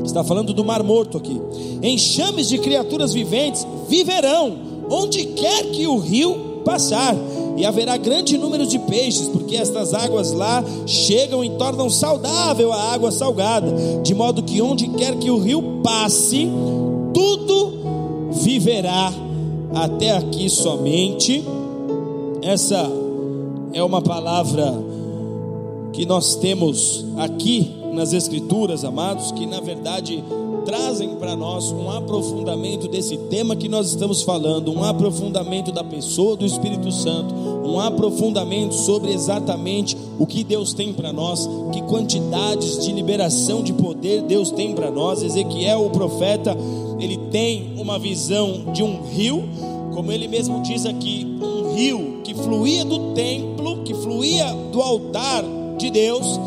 Está 0.04 0.24
falando 0.24 0.54
do 0.54 0.64
mar 0.64 0.84
morto 0.84 1.18
aqui. 1.18 1.42
Enxames 1.82 2.48
de 2.48 2.58
criaturas 2.58 3.14
viventes 3.14 3.66
viverão 3.88 4.58
onde 4.90 5.26
quer 5.26 5.66
que 5.72 5.88
o 5.88 5.98
rio 5.98 6.62
passar, 6.64 7.16
e 7.58 7.66
haverá 7.66 7.96
grande 7.96 8.38
número 8.38 8.66
de 8.66 8.78
peixes, 8.80 9.30
porque 9.30 9.56
estas 9.56 9.94
águas 9.94 10.32
lá 10.32 10.64
chegam 10.86 11.44
e 11.44 11.50
tornam 11.52 11.90
saudável 11.90 12.74
a 12.74 12.94
água 12.94 13.12
salgada, 13.12 13.74
de 14.04 14.14
modo 14.14 14.44
que 14.44 14.62
onde 14.62 14.90
quer 14.90 15.16
que 15.16 15.32
o 15.32 15.38
rio 15.38 15.80
passe, 15.82 16.50
tudo 17.14 17.74
viverá. 18.32 19.14
Até 19.74 20.12
aqui 20.12 20.50
somente 20.50 21.44
essa 22.42 22.90
é 23.76 23.84
uma 23.84 24.02
palavra 24.02 24.74
que 25.92 26.06
nós 26.06 26.36
temos 26.36 27.06
aqui 27.18 27.74
nas 27.92 28.14
Escrituras, 28.14 28.86
amados, 28.86 29.34
que 29.34 29.46
na 29.46 29.60
verdade 29.60 30.24
trazem 30.66 31.16
para 31.16 31.36
nós 31.36 31.74
um 31.74 31.92
aprofundamento 31.92 32.88
desse 32.88 33.18
tema 33.18 33.54
que 33.54 33.68
nós 33.68 33.88
estamos 33.88 34.22
falando, 34.22 34.72
um 34.72 34.82
aprofundamento 34.82 35.74
da 35.74 35.84
pessoa 35.84 36.38
do 36.38 36.46
Espírito 36.46 36.90
Santo, 36.90 37.36
um 37.36 37.78
aprofundamento 37.78 38.74
sobre 38.74 39.12
exatamente 39.12 39.98
o 40.18 40.26
que 40.26 40.46
Deus 40.46 40.74
tem 40.74 40.94
para 40.94 41.12
nós, 41.12 41.46
que 41.74 41.82
quantidades 41.82 42.86
de 42.86 42.94
liberação 42.94 43.62
de 43.62 43.74
poder 43.74 44.22
Deus 44.22 44.52
tem 44.52 44.74
para 44.74 44.90
nós. 44.90 45.22
Ezequiel, 45.22 45.86
o 45.86 45.90
profeta, 45.90 46.56
ele 46.98 47.18
tem 47.30 47.74
uma 47.78 48.00
visão 48.00 48.72
de 48.72 48.82
um 48.82 49.02
rio, 49.04 49.44
como 49.94 50.14
ele 50.14 50.30
mesmo 50.30 50.62
diz 50.64 50.86
aqui, 50.86 51.28
um 51.42 51.55
rio 51.76 52.22
que 52.24 52.34
fluía 52.34 52.86
do 52.86 53.14
templo, 53.14 53.84
que 53.84 53.94
fluía 53.94 54.46
do 54.72 54.82
altar 54.82 55.44
de 55.78 55.92
Deus, 55.92 56.40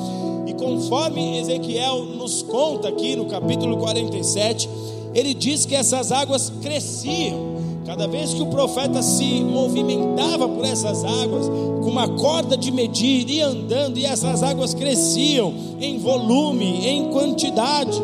e 0.46 0.54
conforme 0.54 1.38
Ezequiel 1.38 2.04
nos 2.04 2.42
conta 2.42 2.88
aqui 2.88 3.14
no 3.14 3.26
capítulo 3.26 3.76
47, 3.76 4.68
ele 5.14 5.34
diz 5.34 5.66
que 5.66 5.74
essas 5.74 6.10
águas 6.10 6.50
cresciam. 6.62 7.58
Cada 7.84 8.06
vez 8.06 8.34
que 8.34 8.42
o 8.42 8.46
profeta 8.46 9.02
se 9.02 9.42
movimentava 9.42 10.46
por 10.46 10.64
essas 10.64 11.04
águas, 11.04 11.48
com 11.82 11.90
uma 11.90 12.06
corda 12.06 12.54
de 12.54 12.70
medir, 12.70 13.28
ia 13.30 13.46
andando, 13.46 13.98
e 13.98 14.04
essas 14.04 14.42
águas 14.42 14.74
cresciam 14.74 15.54
em 15.80 15.98
volume, 15.98 16.86
em 16.86 17.10
quantidade. 17.10 17.98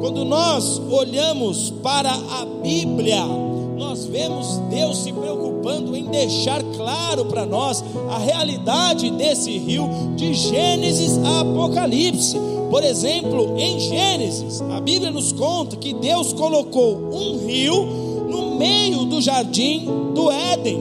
Quando 0.00 0.24
nós 0.24 0.80
olhamos 0.90 1.70
para 1.82 2.10
a 2.10 2.44
Bíblia, 2.62 3.24
nós 3.78 4.06
vemos 4.06 4.56
Deus 4.68 4.98
se 4.98 5.12
preocupando 5.12 5.51
em 5.70 6.04
deixar 6.06 6.62
claro 6.76 7.24
para 7.26 7.46
nós 7.46 7.84
a 8.10 8.18
realidade 8.18 9.10
desse 9.10 9.56
rio 9.58 9.88
de 10.16 10.34
Gênesis 10.34 11.18
a 11.18 11.40
Apocalipse. 11.40 12.36
Por 12.70 12.82
exemplo, 12.82 13.54
em 13.58 13.78
Gênesis, 13.78 14.60
a 14.62 14.80
Bíblia 14.80 15.10
nos 15.10 15.32
conta 15.32 15.76
que 15.76 15.92
Deus 15.92 16.32
colocou 16.32 16.96
um 17.12 17.46
rio 17.46 17.84
no 18.28 18.56
meio 18.56 19.04
do 19.04 19.20
jardim 19.20 19.86
do 20.14 20.30
Éden. 20.30 20.80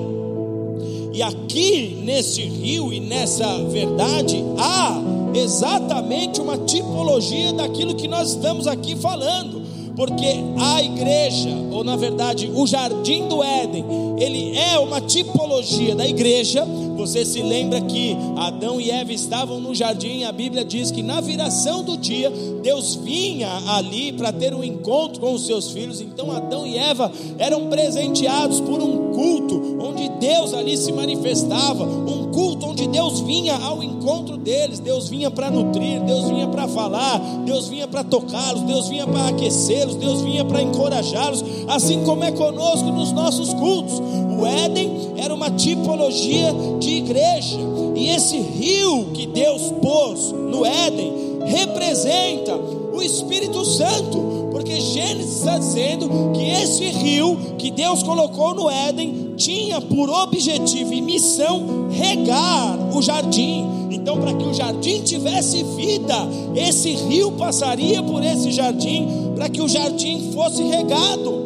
E 1.13 1.21
aqui 1.21 2.01
nesse 2.03 2.41
rio 2.41 2.93
e 2.93 2.99
nessa 2.99 3.45
verdade 3.65 4.43
há 4.57 5.01
exatamente 5.33 6.39
uma 6.39 6.57
tipologia 6.57 7.51
daquilo 7.53 7.95
que 7.95 8.07
nós 8.07 8.29
estamos 8.29 8.67
aqui 8.67 8.95
falando 8.95 9.50
porque 9.95 10.27
a 10.57 10.81
igreja, 10.81 11.49
ou 11.71 11.83
na 11.83 11.95
verdade 11.95 12.51
o 12.53 12.65
jardim 12.65 13.27
do 13.27 13.43
Éden, 13.43 13.85
ele 14.17 14.57
é 14.57 14.77
uma 14.79 15.01
tipologia 15.01 15.95
da 15.95 16.07
igreja, 16.07 16.65
Você 17.01 17.25
se 17.25 17.41
lembra 17.41 17.81
que 17.81 18.15
Adão 18.37 18.79
e 18.79 18.91
Eva 18.91 19.11
estavam 19.11 19.59
no 19.59 19.73
jardim, 19.73 20.23
a 20.23 20.31
Bíblia 20.31 20.63
diz 20.63 20.91
que 20.91 21.01
na 21.01 21.19
viração 21.19 21.83
do 21.83 21.97
dia, 21.97 22.31
Deus 22.61 22.93
vinha 22.95 23.49
ali 23.69 24.11
para 24.11 24.31
ter 24.31 24.53
um 24.53 24.63
encontro 24.63 25.19
com 25.19 25.33
os 25.33 25.47
seus 25.47 25.71
filhos. 25.71 25.99
Então 25.99 26.31
Adão 26.31 26.67
e 26.67 26.77
Eva 26.77 27.11
eram 27.39 27.69
presenteados 27.69 28.59
por 28.59 28.79
um 28.79 29.00
culto 29.21 29.61
onde 29.79 30.09
Deus 30.19 30.51
ali 30.53 30.75
se 30.75 30.91
manifestava, 30.91 31.83
um 31.83 32.31
culto 32.31 32.65
onde 32.65 32.87
Deus 32.87 33.19
vinha 33.19 33.55
ao 33.55 33.83
encontro 33.83 34.35
deles, 34.35 34.79
Deus 34.79 35.09
vinha 35.09 35.29
para 35.29 35.51
nutrir, 35.51 36.01
Deus 36.01 36.27
vinha 36.27 36.47
para 36.47 36.67
falar, 36.67 37.19
Deus 37.45 37.67
vinha 37.67 37.87
para 37.87 38.03
tocá-los, 38.03 38.63
Deus 38.63 38.89
vinha 38.89 39.05
para 39.05 39.27
aquecê-los, 39.27 39.95
Deus 39.95 40.21
vinha 40.21 40.43
para 40.43 40.63
encorajá-los, 40.63 41.43
assim 41.67 42.03
como 42.03 42.23
é 42.23 42.31
conosco 42.31 42.87
nos 42.91 43.11
nossos 43.11 43.53
cultos. 43.53 44.01
O 44.39 44.45
Éden 44.45 45.13
era 45.17 45.33
uma 45.33 45.51
tipologia 45.51 46.51
de 46.79 46.89
igreja, 46.89 47.59
e 47.95 48.09
esse 48.09 48.39
rio 48.39 49.05
que 49.13 49.27
Deus 49.27 49.71
pôs 49.81 50.31
no 50.31 50.65
Éden 50.65 51.13
representa 51.45 52.55
o 52.91 53.01
Espírito 53.03 53.63
Santo, 53.65 54.40
porque 54.71 54.79
Gênesis 54.79 55.37
está 55.39 55.57
dizendo 55.57 56.31
que 56.33 56.49
esse 56.49 56.85
rio 56.85 57.37
que 57.57 57.69
Deus 57.71 58.01
colocou 58.03 58.53
no 58.53 58.69
Éden 58.69 59.33
tinha 59.35 59.81
por 59.81 60.09
objetivo 60.09 60.93
e 60.93 61.01
missão 61.01 61.89
regar 61.89 62.95
o 62.95 63.01
jardim. 63.01 63.67
Então, 63.91 64.17
para 64.19 64.33
que 64.33 64.45
o 64.45 64.53
jardim 64.53 65.01
tivesse 65.01 65.63
vida, 65.75 66.15
esse 66.55 66.93
rio 66.93 67.33
passaria 67.33 68.01
por 68.01 68.23
esse 68.23 68.51
jardim, 68.51 69.07
para 69.35 69.49
que 69.49 69.61
o 69.61 69.67
jardim 69.67 70.31
fosse 70.31 70.63
regado. 70.63 71.45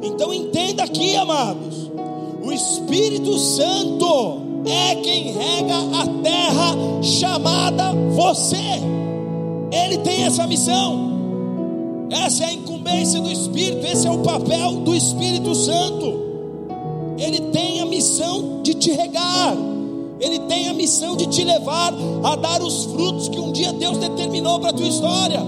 Então, 0.00 0.32
entenda 0.32 0.84
aqui, 0.84 1.16
amados: 1.16 1.90
o 2.42 2.52
Espírito 2.52 3.36
Santo 3.38 4.38
é 4.66 4.94
quem 4.96 5.32
rega 5.32 5.76
a 6.00 6.06
terra 6.22 6.76
chamada 7.02 7.92
você. 8.14 8.56
Ele 9.72 9.98
tem 9.98 10.24
essa 10.24 10.46
missão. 10.46 11.09
Essa 12.10 12.44
é 12.44 12.46
a 12.48 12.52
incumbência 12.52 13.20
do 13.20 13.30
Espírito, 13.30 13.86
esse 13.86 14.06
é 14.06 14.10
o 14.10 14.18
papel 14.18 14.72
do 14.80 14.94
Espírito 14.94 15.54
Santo. 15.54 16.30
Ele 17.16 17.40
tem 17.52 17.80
a 17.80 17.86
missão 17.86 18.60
de 18.62 18.74
te 18.74 18.90
regar. 18.90 19.56
Ele 20.18 20.40
tem 20.40 20.68
a 20.68 20.74
missão 20.74 21.16
de 21.16 21.26
te 21.26 21.44
levar 21.44 21.94
a 22.24 22.36
dar 22.36 22.60
os 22.62 22.84
frutos 22.86 23.28
que 23.28 23.38
um 23.38 23.52
dia 23.52 23.72
Deus 23.72 23.96
determinou 23.98 24.58
para 24.58 24.70
a 24.70 24.72
tua 24.72 24.88
história. 24.88 25.40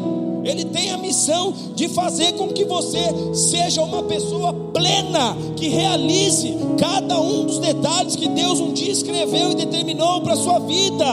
Ele 0.45 0.65
tem 0.65 0.91
a 0.91 0.99
missão 0.99 1.53
de 1.75 1.89
fazer 1.89 2.33
com 2.33 2.49
que 2.49 2.65
você 2.65 3.01
seja 3.35 3.83
uma 3.83 4.03
pessoa 4.05 4.53
plena, 4.53 5.37
que 5.57 5.69
realize 5.69 6.57
cada 6.79 7.21
um 7.21 7.45
dos 7.45 7.59
detalhes 7.59 8.17
que 8.17 8.29
Deus 8.29 8.61
um 8.61 8.73
dia 8.73 8.91
escreveu 8.91 9.51
e 9.51 9.55
determinou 9.55 10.21
para 10.21 10.35
a 10.35 10.37
sua 10.37 10.59
vida. 10.61 11.07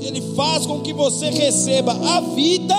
Ele 0.00 0.20
faz 0.34 0.66
com 0.66 0.80
que 0.80 0.92
você 0.92 1.30
receba 1.30 1.92
a 1.92 2.20
vida 2.20 2.76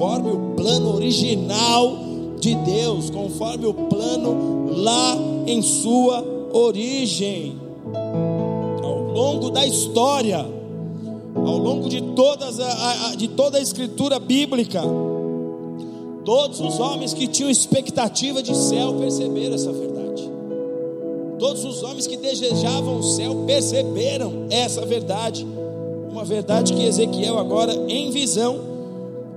conforme 0.00 0.30
o 0.30 0.54
plano 0.56 0.94
original 0.94 1.98
de 2.40 2.54
Deus, 2.54 3.10
conforme 3.10 3.66
o 3.66 3.74
plano 3.74 4.70
lá 4.78 5.14
em 5.46 5.60
sua 5.60 6.24
origem. 6.54 7.60
Ao 8.82 9.12
longo 9.12 9.50
da 9.50 9.66
história, 9.66 10.38
ao 11.36 11.58
longo 11.58 11.86
de, 11.86 12.00
todas 12.00 12.58
a, 12.58 13.14
de 13.14 13.28
toda 13.28 13.58
a 13.58 13.60
escritura 13.60 14.18
bíblica, 14.18 14.80
todos 16.24 16.60
os 16.60 16.80
homens 16.80 17.12
que 17.12 17.26
tinham 17.26 17.50
expectativa 17.50 18.42
de 18.42 18.56
céu 18.56 18.94
perceberam 18.94 19.54
essa 19.54 19.70
verdade. 19.70 20.30
Todos 21.38 21.62
os 21.62 21.82
homens 21.82 22.06
que 22.06 22.16
desejavam 22.16 23.00
o 23.00 23.02
céu 23.02 23.44
perceberam 23.46 24.46
essa 24.48 24.80
verdade. 24.86 25.46
Uma 26.10 26.24
verdade 26.24 26.72
que 26.72 26.84
Ezequiel, 26.84 27.38
agora 27.38 27.74
em 27.86 28.10
visão, 28.10 28.69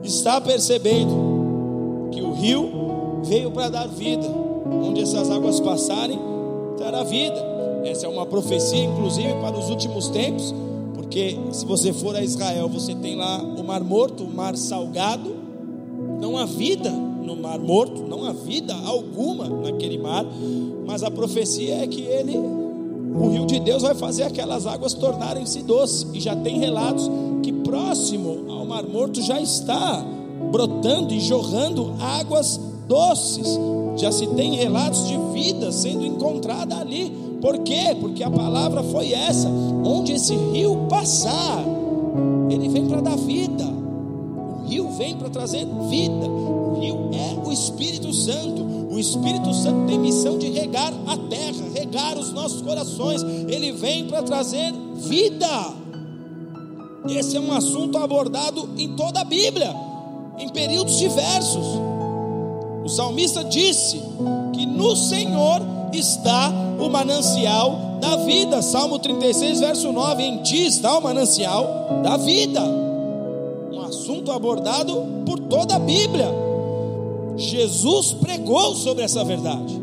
está 0.03 0.39
percebendo: 0.41 2.09
que 2.11 2.21
o 2.21 2.33
rio 2.33 3.21
veio 3.23 3.51
para 3.51 3.69
dar 3.69 3.87
vida, 3.87 4.27
onde 4.85 5.01
essas 5.01 5.29
águas 5.29 5.59
passarem, 5.59 6.19
trará 6.77 7.03
vida. 7.03 7.53
Essa 7.85 8.05
é 8.05 8.09
uma 8.09 8.25
profecia, 8.25 8.83
inclusive, 8.83 9.33
para 9.41 9.57
os 9.57 9.69
últimos 9.69 10.09
tempos 10.09 10.53
porque 11.13 11.37
se 11.51 11.63
você 11.63 11.93
for 11.93 12.15
a 12.15 12.23
Israel, 12.23 12.67
você 12.67 12.95
tem 12.95 13.15
lá 13.15 13.37
o 13.37 13.63
Mar 13.63 13.83
Morto, 13.83 14.23
o 14.23 14.27
Mar 14.27 14.57
Salgado. 14.57 15.35
Não 16.19 16.35
há 16.35 16.45
vida 16.47 16.89
no 16.89 17.35
Mar 17.35 17.59
Morto, 17.59 18.01
não 18.01 18.25
há 18.25 18.33
vida 18.33 18.73
alguma 18.83 19.47
naquele 19.47 19.99
mar. 19.99 20.25
Mas 20.87 21.03
a 21.03 21.11
profecia 21.11 21.83
é 21.83 21.87
que 21.87 22.01
ele, 22.01 22.35
o 22.35 23.29
rio 23.29 23.45
de 23.45 23.59
Deus, 23.59 23.83
vai 23.83 23.93
fazer 23.93 24.23
aquelas 24.23 24.65
águas 24.65 24.95
tornarem-se 24.95 25.61
doces. 25.61 26.07
E 26.15 26.19
já 26.19 26.35
tem 26.35 26.57
relatos 26.57 27.07
que 27.43 27.53
próximo 27.53 28.45
ao 28.63 28.65
Mar 28.65 28.83
Morto 28.83 29.21
já 29.21 29.41
está 29.41 30.03
brotando 30.49 31.13
e 31.13 31.19
jorrando 31.19 31.93
águas 31.99 32.59
doces. 32.87 33.59
Já 33.97 34.11
se 34.11 34.25
tem 34.27 34.55
relatos 34.55 35.07
de 35.07 35.17
vida 35.33 35.71
sendo 35.71 36.05
encontrada 36.05 36.77
ali. 36.77 37.11
Por 37.41 37.59
quê? 37.59 37.95
Porque 37.99 38.23
a 38.23 38.31
palavra 38.31 38.81
foi 38.83 39.11
essa: 39.11 39.49
onde 39.49 40.13
esse 40.13 40.33
rio 40.33 40.87
passar, 40.89 41.63
ele 42.49 42.69
vem 42.69 42.87
para 42.87 43.01
dar 43.01 43.17
vida. 43.17 43.65
O 43.65 44.65
rio 44.65 44.89
vem 44.91 45.17
para 45.17 45.29
trazer 45.29 45.65
vida. 45.89 46.25
O 46.25 46.79
rio 46.79 47.09
é 47.13 47.47
o 47.47 47.51
Espírito 47.51 48.13
Santo. 48.13 48.63
O 48.89 48.97
Espírito 48.97 49.53
Santo 49.53 49.87
tem 49.87 49.99
missão 49.99 50.37
de 50.37 50.49
regar 50.49 50.93
a 51.05 51.17
terra, 51.17 51.65
regar 51.73 52.17
os 52.17 52.31
nossos 52.31 52.61
corações. 52.61 53.21
Ele 53.21 53.73
vem 53.73 54.07
para 54.07 54.23
trazer 54.23 54.73
vida. 54.95 55.82
Esse 57.09 57.37
é 57.37 57.39
um 57.39 57.51
assunto 57.51 57.97
abordado 57.97 58.69
em 58.77 58.95
toda 58.95 59.21
a 59.21 59.25
Bíblia, 59.25 59.75
em 60.37 60.49
períodos 60.49 60.97
diversos. 60.97 61.65
O 62.83 62.89
salmista 62.89 63.43
disse 63.43 64.01
que 64.53 64.65
no 64.65 64.95
Senhor 64.95 65.61
está 65.93 66.51
o 66.79 66.89
manancial 66.89 67.97
da 67.99 68.17
vida. 68.17 68.61
Salmo 68.61 68.99
36, 68.99 69.59
verso 69.59 69.91
9: 69.91 70.23
Em 70.23 70.43
ti 70.43 70.65
está 70.65 70.97
o 70.97 71.01
manancial 71.01 72.01
da 72.03 72.17
vida. 72.17 72.61
Um 73.71 73.81
assunto 73.81 74.31
abordado 74.31 75.23
por 75.25 75.39
toda 75.39 75.75
a 75.75 75.79
Bíblia. 75.79 76.29
Jesus 77.35 78.13
pregou 78.13 78.75
sobre 78.75 79.03
essa 79.03 79.23
verdade. 79.23 79.81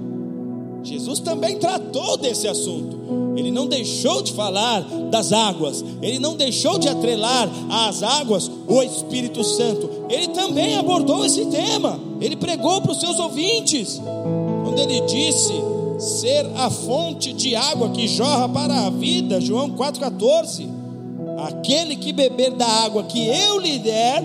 Jesus 0.82 1.20
também 1.20 1.58
tratou 1.58 2.16
desse 2.16 2.48
assunto. 2.48 2.99
Ele 3.40 3.50
não 3.50 3.66
deixou 3.66 4.20
de 4.20 4.34
falar 4.34 4.82
das 5.10 5.32
águas, 5.32 5.82
ele 6.02 6.18
não 6.18 6.36
deixou 6.36 6.78
de 6.78 6.88
atrelar 6.88 7.48
às 7.70 8.02
águas 8.02 8.50
o 8.68 8.82
Espírito 8.82 9.42
Santo. 9.42 9.88
Ele 10.10 10.28
também 10.28 10.76
abordou 10.76 11.24
esse 11.24 11.46
tema. 11.46 11.98
Ele 12.20 12.36
pregou 12.36 12.82
para 12.82 12.92
os 12.92 13.00
seus 13.00 13.18
ouvintes. 13.18 14.00
Quando 14.62 14.78
ele 14.78 15.00
disse 15.02 15.54
ser 15.98 16.46
a 16.56 16.68
fonte 16.68 17.32
de 17.32 17.56
água 17.56 17.88
que 17.90 18.06
jorra 18.06 18.46
para 18.48 18.86
a 18.86 18.90
vida, 18.90 19.40
João 19.40 19.70
4,14. 19.70 20.68
Aquele 21.48 21.96
que 21.96 22.12
beber 22.12 22.50
da 22.50 22.66
água 22.66 23.04
que 23.04 23.26
eu 23.26 23.58
lhe 23.58 23.78
der, 23.78 24.22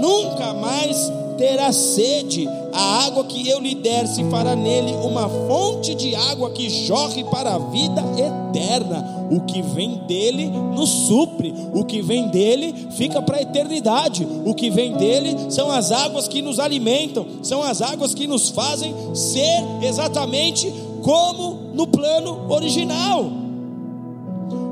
nunca 0.00 0.54
mais 0.54 1.12
terá 1.36 1.70
sede. 1.72 2.48
A 2.76 3.06
água 3.06 3.24
que 3.24 3.48
eu 3.48 3.58
lhe 3.58 3.74
der 3.74 4.06
se 4.06 4.22
fará 4.24 4.54
nele 4.54 4.94
uma 4.96 5.26
fonte 5.48 5.94
de 5.94 6.14
água 6.14 6.50
que 6.50 6.68
jorre 6.68 7.24
para 7.24 7.54
a 7.54 7.58
vida 7.58 8.04
eterna. 8.18 9.28
O 9.30 9.40
que 9.40 9.62
vem 9.62 10.02
dele 10.06 10.50
nos 10.50 10.90
supre, 10.90 11.54
o 11.72 11.86
que 11.86 12.02
vem 12.02 12.28
dele 12.28 12.74
fica 12.90 13.22
para 13.22 13.38
a 13.38 13.40
eternidade. 13.42 14.28
O 14.44 14.54
que 14.54 14.68
vem 14.68 14.92
dele 14.92 15.34
são 15.48 15.70
as 15.70 15.90
águas 15.90 16.28
que 16.28 16.42
nos 16.42 16.60
alimentam, 16.60 17.26
são 17.42 17.62
as 17.62 17.80
águas 17.80 18.12
que 18.12 18.26
nos 18.26 18.50
fazem 18.50 18.94
ser 19.14 19.64
exatamente 19.80 20.70
como 21.02 21.70
no 21.72 21.86
plano 21.86 22.52
original. 22.52 23.24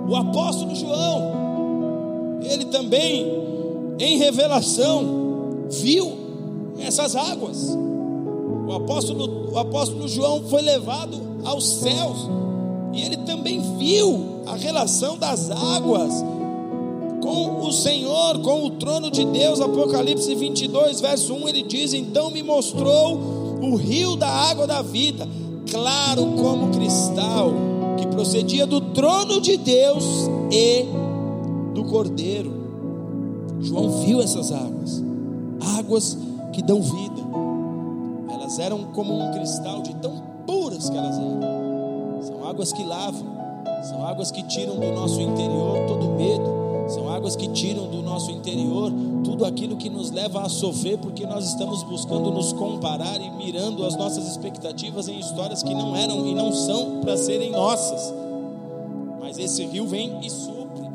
O 0.07 0.15
apóstolo 0.15 0.75
João, 0.77 2.43
ele 2.43 2.67
também, 2.67 3.33
em 3.99 4.19
revelação, 4.19 5.65
viu 5.71 6.13
essas 6.79 7.17
águas. 7.17 7.75
O 8.67 8.73
apóstolo, 8.73 9.53
o 9.53 9.59
apóstolo 9.59 10.09
João 10.09 10.43
foi 10.45 10.63
levado 10.63 11.21
aos 11.45 11.65
céus 11.65 12.29
e 12.93 13.03
ele 13.03 13.19
também 13.19 13.61
viu 13.79 14.43
a 14.47 14.57
relação 14.57 15.19
das 15.19 15.51
águas 15.51 16.13
com 17.21 17.67
o 17.67 17.73
Senhor, 17.73 18.39
com 18.41 18.67
o 18.67 18.71
trono 18.71 19.11
de 19.11 19.25
Deus. 19.25 19.61
Apocalipse 19.61 20.35
22, 20.35 21.01
verso 21.01 21.35
1, 21.35 21.49
ele 21.49 21.63
diz: 21.63 21.93
Então 21.93 22.31
me 22.31 22.43
mostrou 22.43 23.19
o 23.63 23.77
rio 23.77 24.17
da 24.17 24.29
água 24.29 24.67
da 24.67 24.83
vida 24.83 25.27
claro 25.71 26.27
como 26.41 26.71
cristal, 26.71 27.53
que 27.99 28.07
procedia 28.07 28.67
do 28.67 28.81
trono 28.81 29.41
de 29.41 29.57
Deus 29.57 30.05
e 30.53 30.85
do 31.75 31.85
Cordeiro. 31.85 32.53
João 33.61 33.91
viu 34.03 34.23
essas 34.23 34.53
águas, 34.53 35.03
águas 35.79 36.19
que 36.53 36.63
dão 36.63 36.81
vida. 36.83 37.44
Elas 38.55 38.59
eram 38.61 38.85
como 38.93 39.13
um 39.13 39.33
cristal 39.33 39.83
de 39.83 39.93
tão 39.97 40.13
puras 40.47 40.89
que 40.89 40.97
elas 40.97 41.17
eram. 41.17 42.23
São 42.23 42.49
águas 42.49 42.73
que 42.73 42.85
lavam, 42.85 43.35
São 43.83 44.07
águas 44.07 44.31
que 44.31 44.45
tiram 44.45 44.77
do 44.77 44.93
nosso 44.93 45.21
interior 45.21 45.87
todo 45.89 46.09
medo. 46.11 46.55
São 46.89 47.13
águas 47.13 47.35
que 47.35 47.49
tiram 47.49 47.89
do 47.89 48.01
nosso 48.01 48.31
interior 48.31 48.93
tudo 49.25 49.45
aquilo 49.45 49.77
que 49.77 49.91
nos 49.91 50.13
leva 50.13 50.43
a 50.43 50.49
sofrer, 50.49 50.99
porque 50.99 51.27
nós 51.27 51.49
estamos 51.49 51.83
buscando 51.83 52.31
nos 52.31 52.53
comparar 52.53 53.21
e 53.21 53.29
mirando 53.31 53.85
as 53.85 53.97
nossas 53.97 54.29
expectativas 54.29 55.09
em 55.09 55.19
histórias 55.19 55.63
que 55.63 55.75
não 55.75 55.97
eram 55.97 56.25
e 56.25 56.35
não 56.35 56.53
são 56.53 57.01
para 57.01 57.17
serem 57.17 57.51
nossas. 57.51 58.15
Mas 59.21 59.37
esse 59.37 59.65
rio 59.67 59.87
vem 59.87 60.21
e 60.23 60.31
supre, 60.31 60.89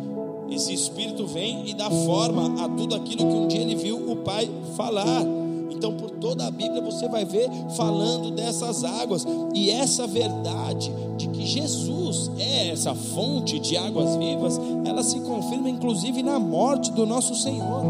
esse 0.49 0.73
Espírito 0.73 1.27
vem 1.27 1.67
e 1.67 1.73
dá 1.73 1.89
forma 1.89 2.63
a 2.63 2.69
tudo 2.69 2.95
aquilo 2.95 3.27
que 3.29 3.35
um 3.35 3.47
dia 3.47 3.61
ele 3.61 3.75
viu 3.75 4.09
o 4.09 4.15
Pai 4.17 4.49
falar. 4.77 5.38
Então, 5.79 5.93
por 5.93 6.11
toda 6.11 6.45
a 6.45 6.51
Bíblia, 6.51 6.81
você 6.81 7.07
vai 7.07 7.23
ver 7.23 7.49
falando 7.77 8.31
dessas 8.31 8.83
águas. 8.83 9.25
E 9.55 9.69
essa 9.69 10.05
verdade 10.05 10.91
de 11.15 11.29
que 11.29 11.45
Jesus 11.45 12.29
é 12.37 12.67
essa 12.67 12.93
fonte 12.93 13.57
de 13.59 13.77
águas 13.77 14.17
vivas, 14.17 14.59
ela 14.83 15.01
se 15.01 15.21
confirma 15.21 15.69
inclusive 15.69 16.21
na 16.21 16.37
morte 16.37 16.91
do 16.91 17.05
nosso 17.05 17.33
Senhor, 17.33 17.81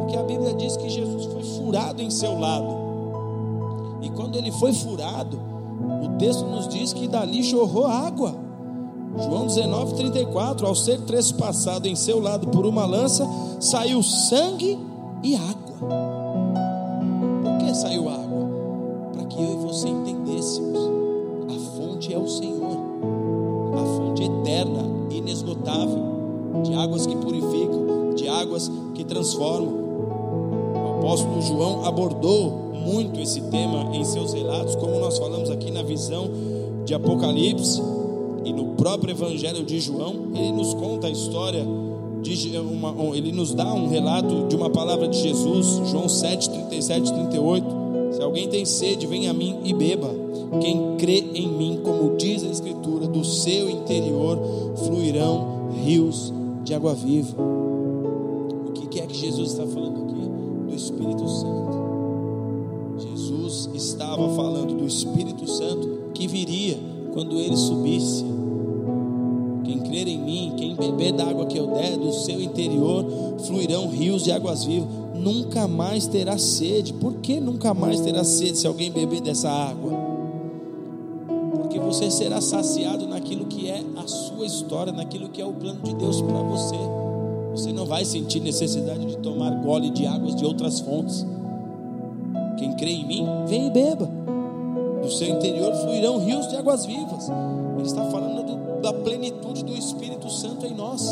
porque 0.00 0.18
a 0.18 0.22
Bíblia 0.22 0.52
diz 0.52 0.76
que 0.76 0.90
Jesus 0.90 1.24
foi 1.32 1.42
furado 1.42 2.02
em 2.02 2.10
seu 2.10 2.38
lado, 2.38 2.76
e 4.02 4.10
quando 4.10 4.36
ele 4.36 4.52
foi 4.52 4.74
furado, 4.74 5.40
o 6.04 6.18
texto 6.18 6.44
nos 6.44 6.68
diz 6.68 6.92
que 6.92 7.08
dali 7.08 7.42
jorrou 7.42 7.86
água. 7.86 8.34
João 9.16 9.46
19, 9.46 9.94
34: 9.94 10.66
Ao 10.66 10.74
ser 10.74 11.00
trespassado 11.02 11.88
em 11.88 11.96
seu 11.96 12.20
lado 12.20 12.48
por 12.48 12.66
uma 12.66 12.84
lança, 12.84 13.26
saiu 13.60 14.02
sangue 14.02 14.78
e 15.22 15.34
água 15.34 16.11
saiu 17.74 18.08
água? 18.08 18.48
Para 19.12 19.24
que 19.24 19.42
eu 19.42 19.52
e 19.52 19.56
você 19.56 19.88
entendêssemos. 19.88 20.78
A 21.48 21.76
fonte 21.76 22.12
é 22.12 22.18
o 22.18 22.28
Senhor, 22.28 22.76
a 23.74 23.84
fonte 23.96 24.22
eterna, 24.22 24.84
inesgotável, 25.10 26.62
de 26.62 26.74
águas 26.74 27.06
que 27.06 27.16
purificam, 27.16 28.14
de 28.14 28.28
águas 28.28 28.70
que 28.94 29.04
transformam. 29.04 29.82
O 30.74 30.98
apóstolo 30.98 31.42
João 31.42 31.84
abordou 31.84 32.72
muito 32.72 33.20
esse 33.20 33.40
tema 33.42 33.94
em 33.94 34.04
seus 34.04 34.32
relatos, 34.32 34.74
como 34.76 34.98
nós 34.98 35.18
falamos 35.18 35.50
aqui 35.50 35.70
na 35.70 35.82
visão 35.82 36.28
de 36.84 36.94
Apocalipse 36.94 37.80
e 38.44 38.52
no 38.52 38.74
próprio 38.74 39.12
Evangelho 39.12 39.64
de 39.64 39.78
João, 39.80 40.14
ele 40.34 40.52
nos 40.52 40.74
conta 40.74 41.06
a 41.06 41.10
história 41.10 41.64
uma, 42.60 43.16
ele 43.16 43.32
nos 43.32 43.52
dá 43.52 43.72
um 43.74 43.88
relato 43.88 44.46
de 44.48 44.54
uma 44.54 44.70
palavra 44.70 45.08
de 45.08 45.18
Jesus, 45.18 45.88
João 45.90 46.08
7, 46.08 46.50
37 46.50 47.12
38. 47.12 47.66
Se 48.12 48.22
alguém 48.22 48.48
tem 48.48 48.64
sede, 48.64 49.06
venha 49.06 49.30
a 49.30 49.34
mim 49.34 49.58
e 49.64 49.72
beba. 49.72 50.10
Quem 50.60 50.96
crê 50.98 51.24
em 51.34 51.48
mim, 51.48 51.80
como 51.82 52.16
diz 52.16 52.44
a 52.44 52.48
Escritura, 52.48 53.06
do 53.06 53.24
seu 53.24 53.70
interior 53.70 54.38
fluirão 54.76 55.70
rios 55.84 56.32
de 56.62 56.74
água 56.74 56.94
viva. 56.94 57.36
O 57.40 58.72
que 58.72 59.00
é 59.00 59.06
que 59.06 59.16
Jesus 59.16 59.52
está 59.52 59.66
falando 59.66 60.02
aqui? 60.02 60.68
Do 60.68 60.74
Espírito 60.74 61.28
Santo. 61.28 61.72
Jesus 62.98 63.70
estava 63.74 64.28
falando 64.34 64.74
do 64.74 64.86
Espírito 64.86 65.48
Santo 65.50 65.88
que 66.14 66.28
viria 66.28 66.78
quando 67.12 67.38
ele 67.38 67.56
subisse 67.56 68.24
beber 70.82 71.12
da 71.12 71.24
água 71.24 71.46
que 71.46 71.56
eu 71.56 71.68
der, 71.68 71.96
do 71.96 72.12
seu 72.12 72.40
interior 72.40 73.04
fluirão 73.46 73.88
rios 73.88 74.24
de 74.24 74.32
águas 74.32 74.64
vivas. 74.64 74.88
Nunca 75.14 75.68
mais 75.68 76.06
terá 76.06 76.36
sede. 76.36 76.92
Por 76.94 77.14
que 77.14 77.40
nunca 77.40 77.72
mais 77.72 78.00
terá 78.00 78.24
sede 78.24 78.58
se 78.58 78.66
alguém 78.66 78.90
beber 78.90 79.20
dessa 79.20 79.48
água? 79.48 79.92
Porque 81.52 81.78
você 81.78 82.10
será 82.10 82.40
saciado 82.40 83.06
naquilo 83.06 83.46
que 83.46 83.68
é 83.68 83.82
a 83.96 84.06
sua 84.08 84.44
história, 84.44 84.92
naquilo 84.92 85.28
que 85.28 85.40
é 85.40 85.46
o 85.46 85.52
plano 85.52 85.80
de 85.82 85.94
Deus 85.94 86.20
para 86.20 86.42
você. 86.42 86.76
Você 87.52 87.72
não 87.72 87.86
vai 87.86 88.04
sentir 88.04 88.40
necessidade 88.40 89.04
de 89.06 89.18
tomar 89.18 89.50
gole 89.62 89.90
de 89.90 90.06
águas 90.06 90.34
de 90.34 90.44
outras 90.44 90.80
fontes. 90.80 91.24
Quem 92.58 92.74
crê 92.76 92.90
em 92.90 93.06
mim, 93.06 93.26
vem 93.46 93.68
e 93.68 93.70
beba. 93.70 94.10
Do 95.02 95.10
seu 95.10 95.28
interior 95.28 95.72
fluirão 95.74 96.18
rios 96.18 96.48
de 96.48 96.56
águas 96.56 96.86
vivas. 96.86 97.30
Ele 97.76 97.86
está 97.86 98.04
falando 98.06 98.44
do 98.44 98.61
da 98.82 98.92
plenitude 98.92 99.64
do 99.64 99.72
Espírito 99.72 100.28
Santo 100.28 100.66
em 100.66 100.74
nós. 100.74 101.02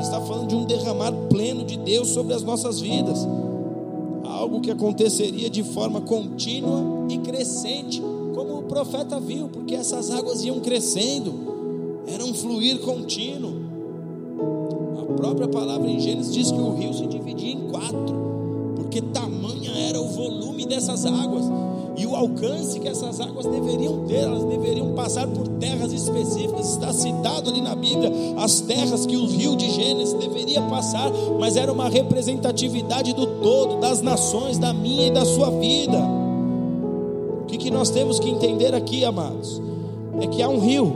Está 0.00 0.20
falando 0.20 0.48
de 0.48 0.54
um 0.54 0.64
derramar 0.64 1.12
pleno 1.28 1.64
de 1.64 1.76
Deus 1.76 2.08
sobre 2.08 2.32
as 2.32 2.42
nossas 2.42 2.80
vidas. 2.80 3.26
Algo 4.24 4.60
que 4.60 4.70
aconteceria 4.70 5.50
de 5.50 5.62
forma 5.64 6.00
contínua 6.00 7.06
e 7.10 7.18
crescente, 7.18 8.00
como 8.34 8.58
o 8.58 8.62
profeta 8.62 9.18
viu, 9.18 9.48
porque 9.48 9.74
essas 9.74 10.10
águas 10.10 10.44
iam 10.44 10.60
crescendo, 10.60 11.34
era 12.06 12.24
um 12.24 12.32
fluir 12.32 12.78
contínuo. 12.78 13.54
A 15.00 15.12
própria 15.14 15.48
palavra 15.48 15.90
em 15.90 15.98
Gênesis 15.98 16.32
diz 16.32 16.50
que 16.52 16.58
o 16.58 16.74
rio 16.74 16.94
se 16.94 17.06
dividia 17.06 17.52
em 17.52 17.68
quatro, 17.68 18.14
porque 18.76 19.02
tamanha 19.02 19.72
era 19.72 20.00
o 20.00 20.08
volume 20.08 20.64
dessas 20.64 21.04
águas 21.04 21.44
e 21.96 22.06
o 22.06 22.14
alcance 22.14 22.78
que 22.78 22.88
essas 22.88 23.20
águas 23.20 23.46
deveriam 23.46 24.04
ter, 24.06 24.20
elas 24.20 24.44
deveriam 24.44 24.94
passar 24.94 25.26
por 25.26 25.46
terras 25.48 25.92
específicas. 25.92 26.70
Está 26.72 26.92
citado 26.92 27.50
ali 27.50 27.60
na 27.60 27.74
Bíblia 27.74 28.10
as 28.38 28.60
terras 28.60 29.06
que 29.06 29.16
o 29.16 29.26
rio 29.26 29.56
de 29.56 29.68
Gênesis 29.70 30.14
deveria 30.14 30.62
passar, 30.62 31.10
mas 31.38 31.56
era 31.56 31.72
uma 31.72 31.88
representatividade 31.88 33.12
do 33.12 33.26
todo, 33.40 33.80
das 33.80 34.00
nações, 34.00 34.58
da 34.58 34.72
minha 34.72 35.08
e 35.08 35.10
da 35.10 35.24
sua 35.24 35.50
vida. 35.50 35.98
O 37.42 37.44
que, 37.46 37.58
que 37.58 37.70
nós 37.70 37.90
temos 37.90 38.18
que 38.18 38.30
entender 38.30 38.74
aqui, 38.74 39.04
amados? 39.04 39.60
É 40.20 40.26
que 40.26 40.42
há 40.42 40.48
um 40.48 40.60
rio, 40.60 40.92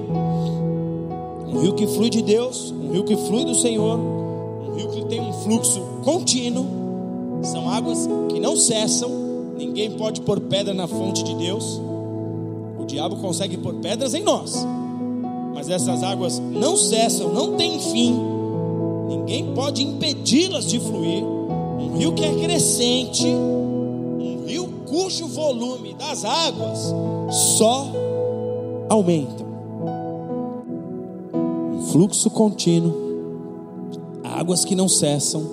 um 1.49 1.59
rio 1.61 1.75
que 1.75 1.87
flui 1.87 2.11
de 2.11 2.23
Deus, 2.23 2.71
um 2.73 2.93
rio 2.93 3.05
que 3.05 3.17
flui 3.17 3.45
do 3.45 3.55
Senhor, 3.55 3.99
um 3.99 4.75
rio 4.77 4.89
que 4.91 5.05
tem 5.07 5.21
um 5.21 5.33
fluxo 5.33 5.83
contínuo, 6.05 6.67
são 7.43 7.69
águas 7.69 8.09
que 8.31 8.41
não 8.41 8.57
cessam 8.57 9.24
Ninguém 9.57 9.93
pode 9.93 10.21
pôr 10.23 10.41
pedra 10.41 10.75
na 10.75 10.87
fonte 10.87 11.23
de 11.23 11.35
Deus. 11.35 11.81
O 12.79 12.85
diabo 12.85 13.17
consegue 13.17 13.57
pôr 13.57 13.75
pedras 13.75 14.15
em 14.15 14.23
nós. 14.23 14.67
Mas 15.55 15.69
essas 15.69 16.03
águas 16.03 16.39
não 16.39 16.77
cessam, 16.77 17.33
não 17.33 17.57
têm 17.57 17.79
fim. 17.79 18.15
Ninguém 19.09 19.55
pode 19.55 19.83
impedi-las 19.83 20.67
de 20.67 20.81
fluir. 20.81 21.23
Um 21.25 21.97
rio 21.97 22.13
que 22.13 22.25
é 22.25 22.35
crescente, 22.35 23.27
um 23.27 24.45
rio 24.47 24.69
cujo 24.87 25.29
volume 25.29 25.95
das 25.95 26.25
águas 26.25 26.93
só 27.31 27.87
aumenta. 28.89 29.45
Um 31.73 31.83
fluxo 31.93 32.29
contínuo, 32.31 32.93
águas 34.25 34.65
que 34.65 34.75
não 34.75 34.89
cessam, 34.89 35.45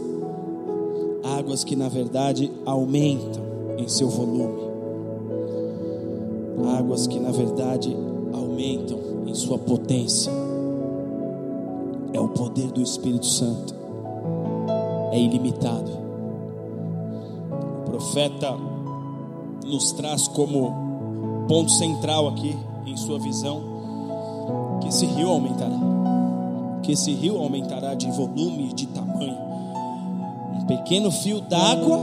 águas 1.23 1.63
que 1.63 1.75
na 1.75 1.87
verdade 1.87 2.51
aumentam 2.65 3.50
em 3.81 3.87
seu 3.87 4.07
volume. 4.09 4.61
Águas 6.77 7.07
que 7.07 7.19
na 7.19 7.31
verdade 7.31 7.95
aumentam 8.33 8.99
em 9.25 9.33
sua 9.33 9.57
potência. 9.57 10.31
É 12.13 12.19
o 12.19 12.29
poder 12.29 12.71
do 12.71 12.81
Espírito 12.81 13.25
Santo. 13.25 13.73
É 15.11 15.19
ilimitado. 15.19 15.91
O 17.79 17.83
profeta 17.85 18.55
nos 19.65 19.91
traz 19.93 20.27
como 20.27 21.45
ponto 21.47 21.71
central 21.71 22.27
aqui 22.27 22.55
em 22.85 22.95
sua 22.95 23.19
visão 23.19 23.61
que 24.81 24.89
esse 24.89 25.05
rio 25.05 25.29
aumentará. 25.29 25.79
Que 26.83 26.93
esse 26.93 27.11
rio 27.13 27.37
aumentará 27.37 27.93
de 27.93 28.09
volume 28.11 28.69
e 28.69 28.73
de 28.73 28.87
tamanho. 28.87 29.37
Um 30.59 30.65
pequeno 30.65 31.11
fio 31.11 31.41
d'água 31.41 31.99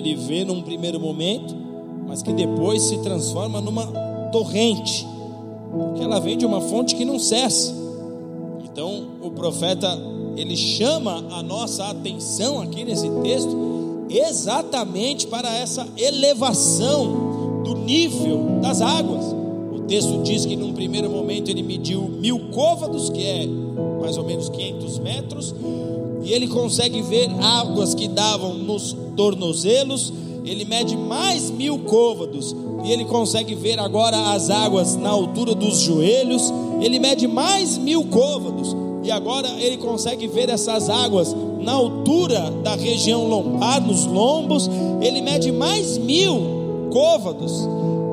ele 0.00 0.14
vê 0.14 0.44
num 0.44 0.62
primeiro 0.62 0.98
momento, 0.98 1.54
mas 2.06 2.22
que 2.22 2.32
depois 2.32 2.82
se 2.82 2.98
transforma 2.98 3.60
numa 3.60 3.86
torrente, 4.32 5.06
porque 5.70 6.02
ela 6.02 6.18
vem 6.18 6.36
de 6.36 6.44
uma 6.44 6.60
fonte 6.60 6.96
que 6.96 7.04
não 7.04 7.18
cessa. 7.18 7.72
Então, 8.64 9.08
o 9.22 9.30
profeta 9.30 9.98
ele 10.36 10.56
chama 10.56 11.24
a 11.30 11.42
nossa 11.42 11.84
atenção 11.84 12.60
aqui 12.60 12.84
nesse 12.84 13.08
texto 13.22 14.06
exatamente 14.08 15.26
para 15.26 15.54
essa 15.54 15.86
elevação 15.96 17.62
do 17.62 17.74
nível 17.76 18.58
das 18.60 18.80
águas. 18.80 19.24
O 19.72 19.80
texto 19.86 20.22
diz 20.22 20.46
que 20.46 20.56
num 20.56 20.72
primeiro 20.72 21.10
momento 21.10 21.48
ele 21.48 21.62
mediu 21.62 22.02
mil 22.02 22.50
côvados, 22.50 23.10
que 23.10 23.22
é 23.22 23.46
mais 24.00 24.16
ou 24.16 24.24
menos 24.24 24.48
500 24.48 24.98
metros, 24.98 25.54
e 26.22 26.32
ele 26.32 26.48
consegue 26.48 27.02
ver 27.02 27.30
águas 27.40 27.94
que 27.94 28.08
davam 28.08 28.54
nos 28.54 28.96
tornozelos, 29.20 30.10
ele 30.46 30.64
mede 30.64 30.96
mais 30.96 31.50
mil 31.50 31.80
côvados, 31.80 32.56
e 32.82 32.90
ele 32.90 33.04
consegue 33.04 33.54
ver 33.54 33.78
agora 33.78 34.32
as 34.32 34.48
águas 34.48 34.96
na 34.96 35.10
altura 35.10 35.54
dos 35.54 35.80
joelhos, 35.80 36.50
ele 36.80 36.98
mede 36.98 37.28
mais 37.28 37.76
mil 37.76 38.02
côvados, 38.04 38.74
e 39.02 39.10
agora 39.10 39.46
ele 39.58 39.76
consegue 39.76 40.26
ver 40.26 40.48
essas 40.48 40.88
águas 40.88 41.36
na 41.60 41.72
altura 41.72 42.50
da 42.62 42.74
região 42.76 43.28
lombar, 43.28 43.86
nos 43.86 44.06
lombos, 44.06 44.70
ele 45.02 45.20
mede 45.20 45.52
mais 45.52 45.98
mil 45.98 46.88
côvados, 46.90 47.68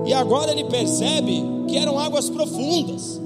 e 0.05 0.11
agora 0.11 0.51
ele 0.51 0.65
percebe 0.65 1.41
que 1.69 1.77
eram 1.77 1.97
águas 1.97 2.29
profundas, 2.29 3.21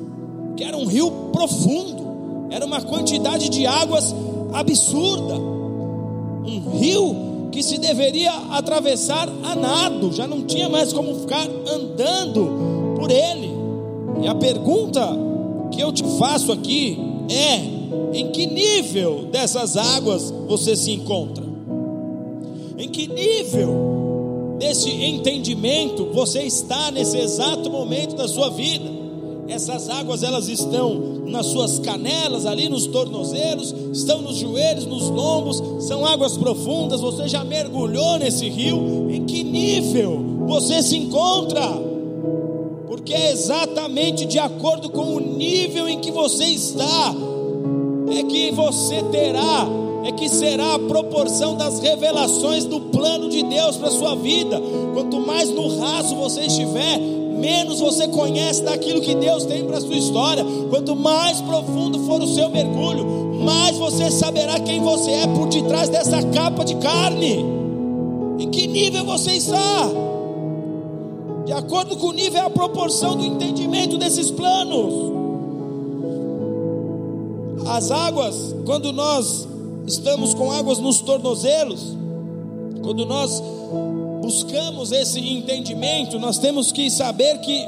que 0.55 0.63
era 0.63 0.77
um 0.77 0.85
rio 0.85 1.09
profundo, 1.33 2.47
era 2.51 2.63
uma 2.63 2.79
quantidade 2.79 3.49
de 3.49 3.65
águas 3.65 4.13
absurda, 4.53 5.33
um 5.33 6.77
rio 6.77 7.30
que 7.51 7.61
se 7.61 7.77
deveria 7.77 8.31
atravessar 8.51 9.27
a 9.43 9.55
nado, 9.55 10.13
já 10.13 10.25
não 10.25 10.43
tinha 10.43 10.69
mais 10.69 10.93
como 10.93 11.19
ficar 11.19 11.47
andando 11.67 12.95
por 12.97 13.11
ele. 13.11 13.51
E 14.21 14.27
a 14.27 14.35
pergunta 14.35 15.01
que 15.71 15.81
eu 15.81 15.91
te 15.91 16.03
faço 16.17 16.51
aqui 16.51 16.97
é: 17.29 18.17
em 18.17 18.31
que 18.31 18.45
nível 18.45 19.25
dessas 19.31 19.75
águas 19.75 20.31
você 20.47 20.75
se 20.75 20.91
encontra? 20.91 21.43
Em 22.77 22.87
que 22.87 23.07
nível 23.07 24.55
desse 24.57 24.89
entendimento 24.89 26.05
você 26.13 26.43
está 26.43 26.91
nesse 26.91 27.17
exato 27.17 27.69
momento 27.69 28.15
da 28.15 28.27
sua 28.27 28.49
vida? 28.49 29.00
Essas 29.51 29.89
águas 29.89 30.23
elas 30.23 30.47
estão 30.47 31.25
nas 31.25 31.47
suas 31.47 31.77
canelas, 31.77 32.45
ali 32.45 32.69
nos 32.69 32.87
tornozelos, 32.87 33.75
estão 33.91 34.21
nos 34.21 34.37
joelhos, 34.37 34.85
nos 34.85 35.09
lombos, 35.09 35.61
são 35.85 36.05
águas 36.05 36.37
profundas. 36.37 37.01
Você 37.01 37.27
já 37.27 37.43
mergulhou 37.43 38.17
nesse 38.17 38.47
rio? 38.47 39.11
Em 39.11 39.25
que 39.25 39.43
nível 39.43 40.45
você 40.47 40.81
se 40.81 40.95
encontra? 40.95 41.67
Porque 42.87 43.13
é 43.13 43.33
exatamente 43.33 44.25
de 44.25 44.39
acordo 44.39 44.89
com 44.89 45.15
o 45.15 45.19
nível 45.19 45.85
em 45.89 45.99
que 45.99 46.11
você 46.11 46.45
está, 46.45 47.13
é 48.17 48.23
que 48.23 48.51
você 48.51 49.03
terá, 49.11 49.67
é 50.05 50.13
que 50.13 50.29
será 50.29 50.75
a 50.75 50.79
proporção 50.79 51.57
das 51.57 51.81
revelações 51.81 52.63
do 52.63 52.79
plano 52.79 53.27
de 53.27 53.43
Deus 53.43 53.75
para 53.75 53.89
a 53.89 53.91
sua 53.91 54.15
vida. 54.15 54.61
Quanto 54.93 55.19
mais 55.19 55.49
no 55.49 55.77
raso 55.77 56.15
você 56.15 56.45
estiver, 56.45 57.20
menos 57.31 57.79
você 57.79 58.07
conhece 58.07 58.63
daquilo 58.63 59.01
que 59.01 59.15
Deus 59.15 59.45
tem 59.45 59.65
para 59.65 59.77
a 59.77 59.81
sua 59.81 59.95
história. 59.95 60.45
Quanto 60.69 60.95
mais 60.95 61.41
profundo 61.41 61.99
for 62.05 62.21
o 62.21 62.27
seu 62.27 62.49
mergulho, 62.49 63.05
mais 63.43 63.77
você 63.77 64.11
saberá 64.11 64.59
quem 64.59 64.81
você 64.81 65.11
é 65.11 65.27
por 65.27 65.47
detrás 65.47 65.89
dessa 65.89 66.21
capa 66.23 66.63
de 66.63 66.75
carne. 66.75 67.45
Em 68.39 68.49
que 68.49 68.67
nível 68.67 69.05
você 69.05 69.31
está? 69.31 69.89
De 71.45 71.53
acordo 71.53 71.97
com 71.97 72.07
o 72.07 72.13
nível, 72.13 72.41
é 72.41 72.45
a 72.45 72.49
proporção 72.49 73.15
do 73.15 73.25
entendimento 73.25 73.97
desses 73.97 74.29
planos. 74.31 75.11
As 77.67 77.91
águas, 77.91 78.55
quando 78.65 78.91
nós 78.91 79.47
estamos 79.87 80.33
com 80.33 80.51
águas 80.51 80.79
nos 80.79 81.01
tornozelos, 81.01 81.95
quando 82.81 83.05
nós 83.05 83.41
buscamos 84.31 84.93
esse 84.93 85.19
entendimento, 85.19 86.17
nós 86.17 86.37
temos 86.37 86.71
que 86.71 86.89
saber 86.89 87.39
que 87.39 87.65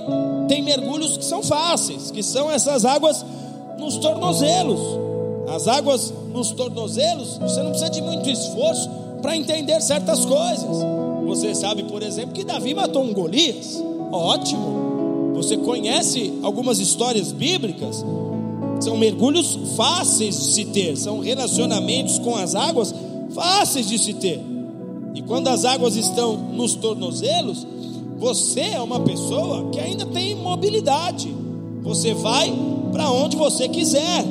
tem 0.48 0.62
mergulhos 0.62 1.18
que 1.18 1.26
são 1.26 1.44
fáceis, 1.44 2.10
que 2.10 2.24
são 2.24 2.50
essas 2.50 2.86
águas 2.86 3.26
nos 3.78 3.98
tornozelos. 3.98 4.80
As 5.54 5.68
águas 5.68 6.14
nos 6.32 6.52
tornozelos, 6.52 7.38
você 7.38 7.62
não 7.62 7.72
precisa 7.72 7.90
de 7.90 8.02
muito 8.02 8.30
esforço 8.30 8.90
para 9.22 9.36
entender 9.36 9.82
certas 9.82 10.24
coisas. 10.24 10.78
Você 11.26 11.54
sabe, 11.54 11.84
por 11.84 12.02
exemplo, 12.02 12.32
que 12.34 12.46
Davi 12.46 12.74
matou 12.74 13.04
um 13.04 13.14
Golias. 13.14 13.84
Ótimo. 14.12 15.34
Você 15.36 15.58
conhece 15.58 16.34
algumas 16.44 16.80
histórias 16.80 17.34
bíblicas? 17.34 18.06
São 18.80 18.96
mergulhos 18.96 19.60
fáceis 19.76 20.38
de 20.38 20.54
se 20.54 20.66
ter, 20.66 20.96
são 20.96 21.20
relacionamentos 21.20 22.20
com 22.20 22.36
as 22.36 22.56
águas 22.56 22.96
fáceis 23.34 23.90
de 23.90 24.00
se 24.00 24.14
ter. 24.14 24.53
E 25.14 25.22
quando 25.22 25.48
as 25.48 25.64
águas 25.66 25.96
estão 25.96 26.36
nos 26.36 26.76
tornozelos, 26.76 27.66
você 28.18 28.62
é 28.62 28.82
uma 28.82 29.00
pessoa 29.02 29.70
que 29.70 29.80
ainda 29.80 30.06
tem 30.06 30.36
mobilidade. 30.36 31.34
Você 31.82 32.14
vai 32.14 32.54
para 32.92 33.12
onde 33.12 33.36
você 33.36 33.68
quiser. 33.68 34.26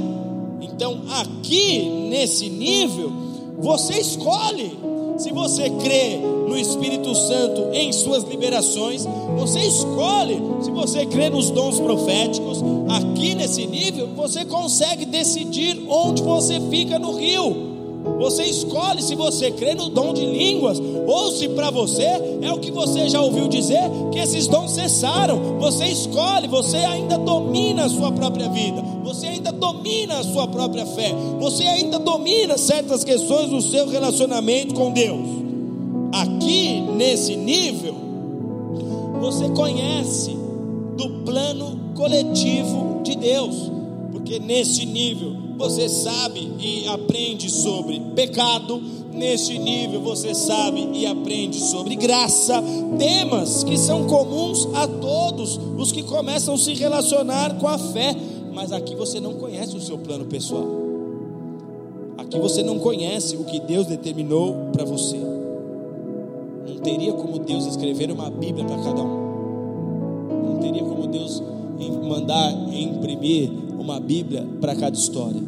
Então, 0.60 1.02
aqui 1.20 1.82
nesse 2.08 2.48
nível, 2.48 3.12
você 3.58 3.98
escolhe. 3.98 4.80
Se 5.18 5.30
você 5.30 5.68
crê 5.68 6.16
no 6.48 6.56
Espírito 6.56 7.14
Santo 7.14 7.68
em 7.72 7.92
suas 7.92 8.24
liberações, 8.24 9.06
você 9.38 9.60
escolhe. 9.60 10.40
Se 10.62 10.70
você 10.70 11.06
crê 11.06 11.28
nos 11.28 11.50
dons 11.50 11.78
proféticos, 11.78 12.58
aqui 12.88 13.34
nesse 13.34 13.66
nível, 13.66 14.08
você 14.16 14.44
consegue 14.44 15.04
decidir 15.04 15.84
onde 15.88 16.22
você 16.22 16.58
fica 16.70 16.98
no 16.98 17.12
rio. 17.12 17.71
Você 18.18 18.44
escolhe 18.44 19.02
se 19.02 19.14
você 19.14 19.50
crê 19.50 19.74
no 19.74 19.88
dom 19.88 20.12
de 20.12 20.24
línguas 20.24 20.80
ou 21.06 21.30
se 21.30 21.48
para 21.50 21.70
você 21.70 22.02
é 22.42 22.52
o 22.52 22.58
que 22.58 22.70
você 22.70 23.08
já 23.08 23.20
ouviu 23.20 23.48
dizer 23.48 23.82
que 24.10 24.18
esses 24.18 24.48
dons 24.48 24.72
cessaram. 24.72 25.58
Você 25.60 25.86
escolhe, 25.86 26.48
você 26.48 26.78
ainda 26.78 27.16
domina 27.16 27.84
a 27.84 27.88
sua 27.88 28.10
própria 28.10 28.48
vida, 28.48 28.82
você 29.04 29.26
ainda 29.26 29.52
domina 29.52 30.18
a 30.18 30.24
sua 30.24 30.48
própria 30.48 30.86
fé, 30.86 31.12
você 31.38 31.64
ainda 31.64 31.98
domina 31.98 32.58
certas 32.58 33.04
questões 33.04 33.50
do 33.50 33.62
seu 33.62 33.88
relacionamento 33.88 34.74
com 34.74 34.92
Deus. 34.92 35.26
Aqui 36.12 36.80
nesse 36.96 37.36
nível, 37.36 37.94
você 39.20 39.48
conhece 39.50 40.36
do 40.96 41.08
plano 41.24 41.78
coletivo 41.94 43.00
de 43.02 43.16
Deus, 43.16 43.70
porque 44.10 44.38
nesse 44.38 44.84
nível 44.84 45.41
você 45.62 45.88
sabe 45.88 46.50
e 46.58 46.88
aprende 46.88 47.48
sobre 47.48 48.00
pecado, 48.16 48.82
neste 49.12 49.56
nível 49.60 50.00
você 50.00 50.34
sabe 50.34 50.88
e 50.92 51.06
aprende 51.06 51.56
sobre 51.60 51.94
graça, 51.94 52.60
temas 52.98 53.62
que 53.62 53.78
são 53.78 54.08
comuns 54.08 54.66
a 54.74 54.88
todos 54.88 55.60
os 55.78 55.92
que 55.92 56.02
começam 56.02 56.54
a 56.54 56.58
se 56.58 56.74
relacionar 56.74 57.60
com 57.60 57.68
a 57.68 57.78
fé, 57.78 58.12
mas 58.52 58.72
aqui 58.72 58.96
você 58.96 59.20
não 59.20 59.34
conhece 59.34 59.76
o 59.76 59.80
seu 59.80 59.96
plano 59.98 60.24
pessoal. 60.24 60.66
Aqui 62.18 62.36
você 62.40 62.64
não 62.64 62.80
conhece 62.80 63.36
o 63.36 63.44
que 63.44 63.60
Deus 63.60 63.86
determinou 63.86 64.70
para 64.72 64.84
você. 64.84 65.16
Não 66.66 66.76
teria 66.82 67.12
como 67.12 67.38
Deus 67.38 67.66
escrever 67.66 68.10
uma 68.10 68.28
Bíblia 68.30 68.64
para 68.64 68.78
cada 68.78 69.00
um. 69.00 70.44
Não 70.44 70.58
teria 70.58 70.82
como 70.82 71.06
Deus 71.06 71.40
mandar 72.02 72.52
imprimir 72.72 73.62
uma 73.82 73.98
Bíblia 73.98 74.46
para 74.60 74.74
cada 74.76 74.96
história. 74.96 75.42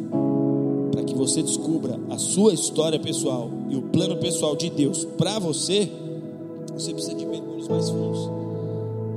Para 0.91 1.03
que 1.03 1.15
você 1.15 1.41
descubra 1.41 1.97
a 2.09 2.17
sua 2.17 2.53
história 2.53 2.99
pessoal 2.99 3.49
e 3.69 3.75
o 3.75 3.81
plano 3.81 4.17
pessoal 4.17 4.55
de 4.55 4.69
Deus 4.69 5.05
para 5.17 5.39
você, 5.39 5.89
você 6.73 6.93
precisa 6.93 7.15
de 7.15 7.25
mergulhos 7.25 7.67
mais 7.67 7.89
fundos. 7.89 8.29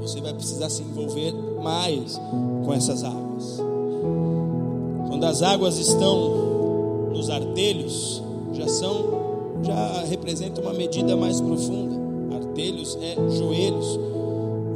Você 0.01 0.21
vai 0.21 0.33
precisar 0.33 0.71
se 0.71 0.83
envolver 0.83 1.35
mais 1.62 2.19
com 2.64 2.73
essas 2.73 3.03
águas. 3.03 3.61
Quando 5.09 5.25
as 5.25 5.43
águas 5.43 5.79
estão 5.79 7.11
nos 7.12 7.29
artelhos, 7.29 8.23
já 8.53 8.69
são 8.69 9.19
já 9.62 10.05
representa 10.05 10.61
uma 10.61 10.73
medida 10.73 11.16
mais 11.16 11.41
profunda. 11.41 11.97
Artelhos 12.37 12.97
é 13.03 13.16
joelhos. 13.37 13.99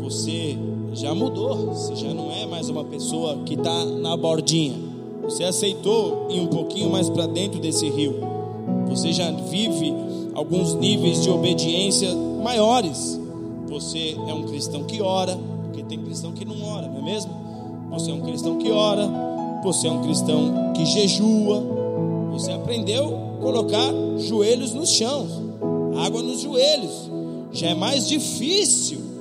Você 0.00 0.58
já 0.94 1.14
mudou, 1.14 1.68
você 1.68 1.96
já 1.96 2.12
não 2.12 2.30
é 2.30 2.44
mais 2.44 2.68
uma 2.68 2.84
pessoa 2.84 3.38
que 3.46 3.54
está 3.54 3.84
na 3.84 4.16
bordinha. 4.16 4.74
Você 5.22 5.42
aceitou 5.44 6.26
ir 6.30 6.40
um 6.40 6.48
pouquinho 6.48 6.90
mais 6.90 7.08
para 7.08 7.26
dentro 7.26 7.58
desse 7.60 7.88
rio. 7.88 8.16
Você 8.88 9.12
já 9.12 9.30
vive 9.30 9.94
alguns 10.34 10.74
níveis 10.74 11.22
de 11.22 11.30
obediência 11.30 12.14
maiores. 12.42 13.18
Você 13.68 14.16
é 14.28 14.34
um 14.34 14.42
cristão 14.42 14.84
que 14.84 15.00
ora, 15.00 15.38
porque 15.62 15.82
tem 15.82 15.98
cristão 15.98 16.32
que 16.32 16.44
não 16.44 16.62
ora, 16.62 16.88
não 16.88 16.98
é 16.98 17.02
mesmo? 17.02 17.32
Você 17.90 18.10
é 18.10 18.14
um 18.14 18.20
cristão 18.20 18.58
que 18.58 18.70
ora, 18.70 19.08
você 19.64 19.88
é 19.88 19.90
um 19.90 20.02
cristão 20.02 20.72
que 20.74 20.84
jejua. 20.84 21.62
Você 22.32 22.52
aprendeu 22.52 23.16
a 23.38 23.42
colocar 23.42 23.92
joelhos 24.18 24.74
no 24.74 24.86
chão, 24.86 25.26
água 26.04 26.22
nos 26.22 26.40
joelhos. 26.40 27.10
Já 27.50 27.68
é 27.68 27.74
mais 27.74 28.08
difícil 28.08 29.11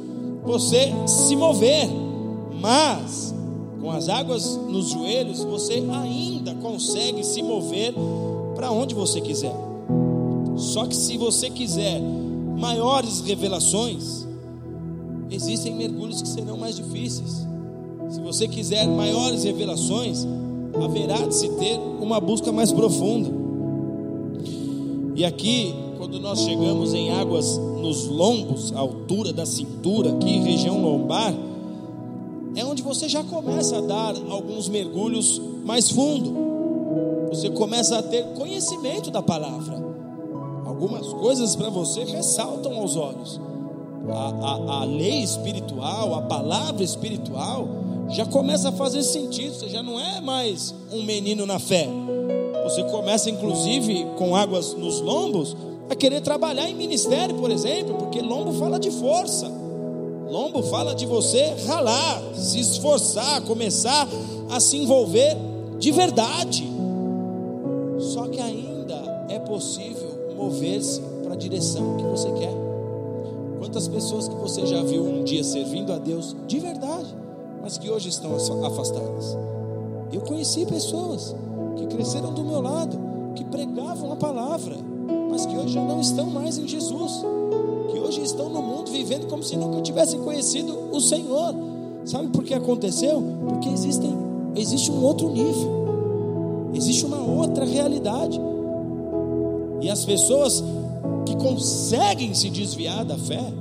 você 0.44 0.92
se 1.08 1.36
mover, 1.36 1.88
mas 2.60 3.34
com 3.82 3.92
as 3.92 4.10
águas 4.10 4.56
nos 4.70 4.90
joelhos 4.90 5.44
você 5.44 5.84
ainda 5.92 6.54
consegue 6.56 7.24
se 7.24 7.42
mover 7.42 7.94
para 8.56 8.72
onde 8.72 8.94
você 8.94 9.20
quiser. 9.22 9.56
Só 10.56 10.86
que 10.86 10.96
se 10.96 11.18
você 11.18 11.50
quiser 11.50 12.00
maiores 12.58 13.22
revelações, 13.22 14.28
existem 15.30 15.74
mergulhos 15.74 16.22
que 16.22 16.28
serão 16.28 16.58
mais 16.58 16.76
difíceis. 16.76 17.48
Se 18.10 18.20
você 18.20 18.48
quiser 18.48 18.88
maiores 18.88 19.44
revelações, 19.44 20.28
haverá 20.84 21.26
de 21.26 21.34
se 21.34 21.50
ter 21.50 21.80
uma 22.00 22.20
busca 22.20 22.52
mais 22.52 22.72
profunda. 22.72 23.32
E 25.16 25.26
aqui 25.26 25.74
quando 26.02 26.20
nós 26.20 26.40
chegamos 26.40 26.96
em 26.96 27.12
águas 27.12 27.60
nos 27.60 28.08
lombos, 28.08 28.74
à 28.74 28.80
altura 28.80 29.32
da 29.32 29.46
cintura, 29.46 30.10
aqui 30.14 30.40
região 30.40 30.82
lombar, 30.82 31.32
é 32.56 32.66
onde 32.66 32.82
você 32.82 33.08
já 33.08 33.24
começa 33.24 33.78
a 33.78 33.82
dar 33.82 34.16
alguns 34.32 34.68
mergulhos 34.68 35.40
mais 35.64 35.92
fundo. 35.92 36.34
Você 37.30 37.52
começa 37.52 38.00
a 38.00 38.02
ter 38.02 38.26
conhecimento 38.34 39.12
da 39.12 39.22
palavra. 39.22 39.80
Algumas 40.66 41.06
coisas 41.06 41.56
para 41.56 41.70
você 41.70 42.04
ressaltam 42.04 42.80
aos 42.80 42.96
olhos. 42.96 43.40
A, 44.10 44.80
a, 44.80 44.82
a 44.82 44.84
lei 44.86 45.22
espiritual, 45.22 46.16
a 46.16 46.24
palavra 46.24 46.84
espiritual, 46.84 47.68
já 48.10 48.26
começa 48.26 48.70
a 48.70 48.72
fazer 48.72 49.04
sentido, 49.04 49.54
você 49.54 49.70
já 49.70 49.84
não 49.84 50.00
é 50.00 50.20
mais 50.20 50.74
um 50.92 51.04
menino 51.04 51.46
na 51.46 51.60
fé. 51.60 51.88
Você 52.64 52.84
começa, 52.86 53.30
inclusive, 53.30 54.04
com 54.18 54.36
águas 54.36 54.74
nos 54.74 55.00
lombos, 55.00 55.56
a 55.92 55.96
querer 55.96 56.22
trabalhar 56.22 56.70
em 56.70 56.74
ministério, 56.74 57.36
por 57.36 57.52
exemplo, 57.52 57.96
porque 57.96 58.22
lombo 58.22 58.54
fala 58.54 58.80
de 58.80 58.90
força. 58.92 59.52
Lombo 60.30 60.64
fala 60.64 60.96
de 60.96 61.06
você 61.06 61.54
ralar, 61.68 62.34
se 62.34 62.62
esforçar, 62.62 63.42
começar 63.42 64.08
a 64.50 64.62
se 64.62 64.78
envolver 64.78 65.36
de 65.78 65.92
verdade. 65.92 66.66
Só 68.00 68.26
que 68.30 68.40
ainda 68.40 69.26
é 69.28 69.38
possível 69.38 70.34
mover-se 70.34 71.02
para 71.24 71.34
a 71.34 71.38
direção 71.38 71.98
que 71.98 72.06
você 72.06 72.32
quer. 72.32 72.54
Quantas 73.60 73.90
pessoas 73.90 74.30
que 74.30 74.36
você 74.36 74.66
já 74.66 74.82
viu 74.84 75.04
um 75.04 75.26
dia 75.26 75.44
servindo 75.44 75.92
a 75.92 75.98
Deus 75.98 76.34
de 76.48 76.58
verdade, 76.58 77.14
mas 77.62 77.78
que 77.78 77.90
hoje 77.90 78.08
estão 78.08 78.34
afastadas? 78.66 79.38
Eu 80.10 80.22
conheci 80.22 80.66
pessoas 80.66 81.36
que 81.76 81.86
cresceram 81.88 82.34
do 82.34 82.46
meu 82.46 82.62
lado, 82.62 82.98
que 83.36 83.44
pregavam 83.44 84.14
a 84.14 84.16
palavra, 84.16 84.91
mas 85.32 85.46
que 85.46 85.58
hoje 85.58 85.74
já 85.74 85.82
não 85.82 86.02
estão 86.02 86.30
mais 86.30 86.58
em 86.58 86.68
Jesus, 86.68 87.24
que 87.90 87.98
hoje 87.98 88.22
estão 88.22 88.50
no 88.50 88.62
mundo 88.62 88.92
vivendo 88.92 89.28
como 89.28 89.42
se 89.42 89.56
nunca 89.56 89.82
tivessem 89.82 90.20
conhecido 90.20 90.78
o 90.92 91.00
Senhor. 91.00 91.56
Sabe 92.04 92.28
por 92.28 92.44
que 92.44 92.54
aconteceu? 92.54 93.24
Porque 93.48 93.70
existem, 93.70 94.14
existe 94.56 94.92
um 94.92 95.02
outro 95.04 95.30
nível, 95.30 96.72
existe 96.74 97.06
uma 97.06 97.22
outra 97.22 97.64
realidade. 97.64 98.40
E 99.82 99.90
as 99.90 100.04
pessoas 100.04 100.62
que 101.26 101.36
conseguem 101.38 102.34
se 102.34 102.50
desviar 102.50 103.06
da 103.06 103.18
fé 103.18 103.54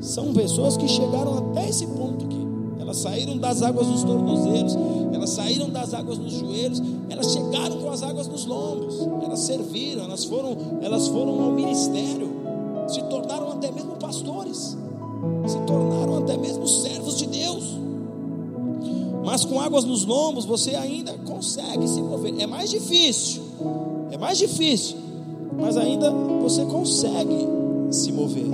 são 0.00 0.32
pessoas 0.32 0.76
que 0.76 0.86
chegaram 0.86 1.38
até 1.38 1.68
esse 1.68 1.86
ponto. 1.86 2.23
Elas 2.94 3.02
saíram 3.02 3.36
das 3.36 3.60
águas 3.60 3.88
nos 3.88 4.04
tornozelos, 4.04 4.78
elas 5.12 5.30
saíram 5.30 5.68
das 5.68 5.92
águas 5.92 6.16
nos 6.16 6.32
joelhos, 6.34 6.80
elas 7.10 7.32
chegaram 7.32 7.76
com 7.78 7.90
as 7.90 8.04
águas 8.04 8.28
nos 8.28 8.46
lombos, 8.46 8.94
elas 9.20 9.40
serviram, 9.40 10.04
elas 10.04 10.24
foram, 10.24 10.56
elas 10.80 11.08
foram 11.08 11.42
ao 11.42 11.50
ministério, 11.50 12.30
se 12.86 13.02
tornaram 13.02 13.50
até 13.50 13.72
mesmo 13.72 13.96
pastores, 13.96 14.78
se 15.44 15.58
tornaram 15.66 16.18
até 16.18 16.36
mesmo 16.36 16.68
servos 16.68 17.18
de 17.18 17.26
Deus. 17.26 17.64
Mas 19.24 19.44
com 19.44 19.60
águas 19.60 19.84
nos 19.84 20.04
lombos 20.04 20.44
você 20.44 20.76
ainda 20.76 21.14
consegue 21.26 21.88
se 21.88 22.00
mover. 22.00 22.40
É 22.40 22.46
mais 22.46 22.70
difícil, 22.70 23.42
é 24.12 24.16
mais 24.16 24.38
difícil, 24.38 24.98
mas 25.58 25.76
ainda 25.76 26.12
você 26.40 26.64
consegue 26.64 27.48
se 27.90 28.12
mover. 28.12 28.46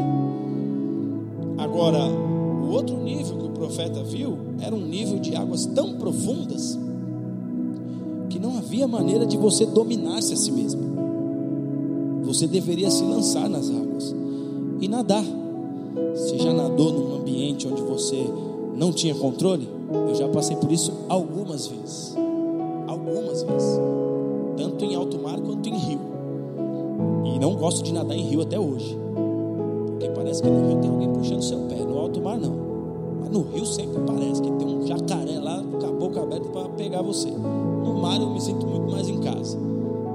Agora, 1.59 2.07
o 2.07 2.71
outro 2.71 2.97
nível 2.97 3.37
que 3.37 3.50
profeta 3.61 4.03
viu 4.03 4.39
era 4.59 4.75
um 4.75 4.81
nível 4.81 5.19
de 5.19 5.37
águas 5.37 5.67
tão 5.67 5.93
profundas 5.93 6.79
que 8.31 8.39
não 8.39 8.57
havia 8.57 8.89
maneira 8.89 9.27
de 9.27 9.37
você 9.37 9.67
dominar-se 9.67 10.33
a 10.33 10.37
si 10.37 10.51
mesmo. 10.51 10.81
Você 12.23 12.47
deveria 12.47 12.91
se 12.91 13.03
lançar 13.05 13.51
nas 13.51 13.69
águas 13.69 14.15
e 14.81 14.89
nadar. 14.89 15.25
Você 16.15 16.39
já 16.39 16.55
nadou 16.55 16.91
num 16.91 17.17
ambiente 17.17 17.69
onde 17.69 17.83
você 17.83 18.25
não 18.75 18.93
tinha 18.93 19.15
controle? 19.15 19.69
Eu 20.09 20.15
já 20.15 20.27
passei 20.29 20.57
por 20.57 20.73
isso 20.73 20.93
algumas 21.07 21.67
vezes. 21.67 22.17
Algumas 22.87 23.43
vezes. 23.43 23.79
Tanto 24.57 24.87
em 24.87 24.95
alto 24.95 25.19
mar 25.19 25.39
quanto 25.39 25.69
em 25.69 25.77
rio. 25.77 26.01
E 27.27 27.39
não 27.39 27.57
gosto 27.57 27.83
de 27.83 27.93
nadar 27.93 28.17
em 28.17 28.23
rio 28.23 28.41
até 28.41 28.59
hoje. 28.59 28.97
Porque 29.87 30.09
parece 30.11 30.43
que 30.43 30.49
no 30.49 30.67
rio 30.67 30.81
tem 30.81 30.91
alguém 30.91 31.13
puxando 31.13 31.43
seu 31.43 31.59
sempre 33.71 34.01
parece 34.07 34.43
que 34.43 34.51
tem 34.53 34.69
um 34.69 34.87
jacaré 34.87 35.39
lá 35.39 35.63
com 35.63 35.87
a 35.87 35.93
boca 35.93 36.23
aberta 36.23 36.49
para 36.49 36.69
pegar 36.71 37.03
você. 37.03 37.31
No 37.31 37.95
mar 37.95 38.21
eu 38.21 38.31
me 38.31 38.41
sinto 38.41 38.67
muito 38.67 38.91
mais 38.91 39.09
em 39.09 39.19
casa. 39.19 39.59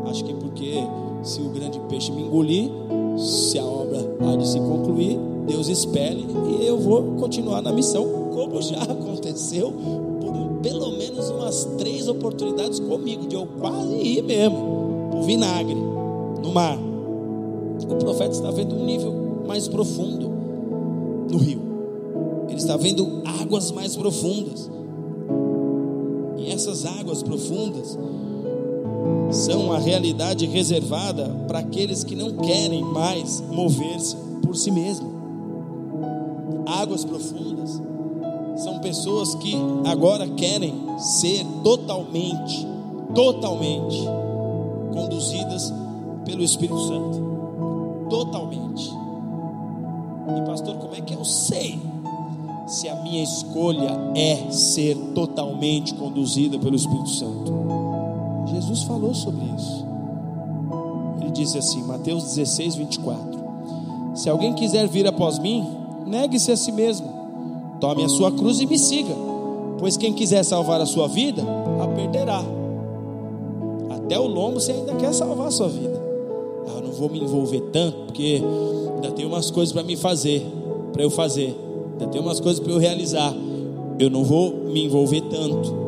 Acho 0.06 0.24
que 0.24 0.34
porque 0.34 0.84
se 1.24 1.42
o 1.42 1.50
grande 1.50 1.80
peixe 1.90 2.12
me 2.12 2.22
engolir, 2.22 2.70
se 3.18 3.58
a 3.58 3.66
obra 3.66 4.00
há 4.22 4.36
de 4.36 4.48
se 4.48 4.60
concluir, 4.60 5.20
Deus 5.48 5.68
espere 5.68 6.26
e 6.60 6.66
eu 6.66 6.78
vou 6.78 7.04
continuar 7.18 7.62
na 7.62 7.72
missão, 7.72 8.06
como 8.34 8.62
já 8.62 8.82
aconteceu 8.84 9.74
por 10.22 10.36
pelo 10.62 10.92
menos 10.98 11.30
umas 11.30 11.66
três 11.78 12.08
oportunidades 12.08 12.80
comigo, 12.80 13.28
de 13.28 13.36
eu 13.36 13.48
quase 13.60 13.96
ir 13.96 14.24
mesmo, 14.24 15.12
o 15.16 15.22
vinagre, 15.24 15.76
no 15.76 16.52
mar. 16.52 16.78
O 17.90 17.96
profeta 17.98 18.32
está 18.32 18.50
vendo 18.52 18.76
um 18.76 18.86
nível 18.86 19.14
mais 19.48 19.68
profundo 19.68 20.32
no 21.30 21.38
rio, 21.38 21.62
está 22.66 22.78
vendo 22.78 23.22
águas 23.40 23.70
mais 23.72 23.96
profundas, 23.96 24.72
e 26.36 26.52
essas 26.52 26.84
águas 26.84 27.22
profundas 27.22 27.96
são 29.30 29.72
a 29.72 29.78
realidade 29.78 30.48
reservada 30.48 31.30
para 31.48 31.60
aqueles 31.60 32.04
que 32.04 32.16
não 32.16 32.32
querem 32.38 32.84
mais 32.84 33.40
mover-se 33.52 34.16
por 34.42 34.56
si 34.56 34.72
mesmo. 34.72 35.14
Águas 36.66 37.06
profundas 37.06 37.80
são 38.58 38.80
pessoas 38.80 39.36
que 39.36 39.56
agora 39.86 40.28
querem 40.30 40.74
ser 40.98 41.46
totalmente, 41.64 42.68
totalmente 43.14 44.04
conduzidas 44.92 45.72
pelo 46.26 46.42
Espírito 46.42 46.80
Santo. 46.80 47.24
Totalmente. 48.10 48.90
E 50.38 50.46
pastor, 50.48 50.78
como 50.78 50.96
é 50.96 51.02
que 51.02 51.14
eu 51.14 51.24
sei 51.24 51.95
se 52.68 52.90
a 52.90 52.96
minha 52.96 53.24
escolha 53.24 54.12
é 54.16 54.50
ser 54.52 54.96
totalmente 55.14 55.94
conduzida 55.94 56.58
pelo 56.58 56.76
Espírito 56.76 57.10
Santo? 57.10 57.54
Jesus 58.48 58.84
falou 58.84 59.14
sobre 59.14 59.46
isso. 59.56 59.86
Ele 61.22 61.32
disse 61.32 61.58
assim, 61.58 61.84
Mateus 61.84 62.24
16, 62.24 62.76
24: 62.76 63.40
Se 64.16 64.30
alguém 64.30 64.54
quiser 64.54 64.88
vir 64.88 65.08
após 65.08 65.38
mim, 65.40 65.66
negue-se 66.06 66.52
a 66.52 66.58
si 66.58 66.72
mesmo, 66.72 67.08
tome 67.80 68.04
a 68.04 68.10
sua 68.10 68.32
cruz 68.32 68.60
e 68.60 68.66
me 68.66 68.78
siga, 68.78 69.14
pois 69.78 69.98
quem 69.98 70.14
quiser 70.14 70.44
salvar 70.44 70.82
a 70.82 70.86
sua 70.86 71.08
vida, 71.08 71.44
a 71.82 71.88
perderá. 71.88 72.44
Até 73.90 74.20
o 74.20 74.28
lombo 74.28 74.60
você 74.60 74.72
ainda 74.72 74.94
quer 74.96 75.14
salvar 75.14 75.48
a 75.48 75.52
sua 75.52 75.68
vida. 75.68 76.02
Ah, 76.68 76.78
eu 76.78 76.82
não 76.82 76.92
vou 76.92 77.10
me 77.10 77.22
envolver 77.22 77.62
tanto, 77.72 78.06
porque 78.06 78.42
ainda 78.96 79.12
tem 79.12 79.26
umas 79.26 79.52
coisas 79.52 79.74
para 79.74 79.84
me 79.84 79.96
fazer, 79.96 80.46
para 80.94 81.04
eu 81.04 81.10
fazer, 81.10 81.56
ainda 81.96 82.08
tem 82.08 82.22
umas 82.22 82.40
coisas 82.40 82.60
para 82.60 82.72
eu 82.72 82.78
realizar. 82.78 83.34
Eu 83.98 84.10
não 84.10 84.24
vou 84.24 84.54
me 84.54 84.86
envolver 84.86 85.22
tanto. 85.22 85.86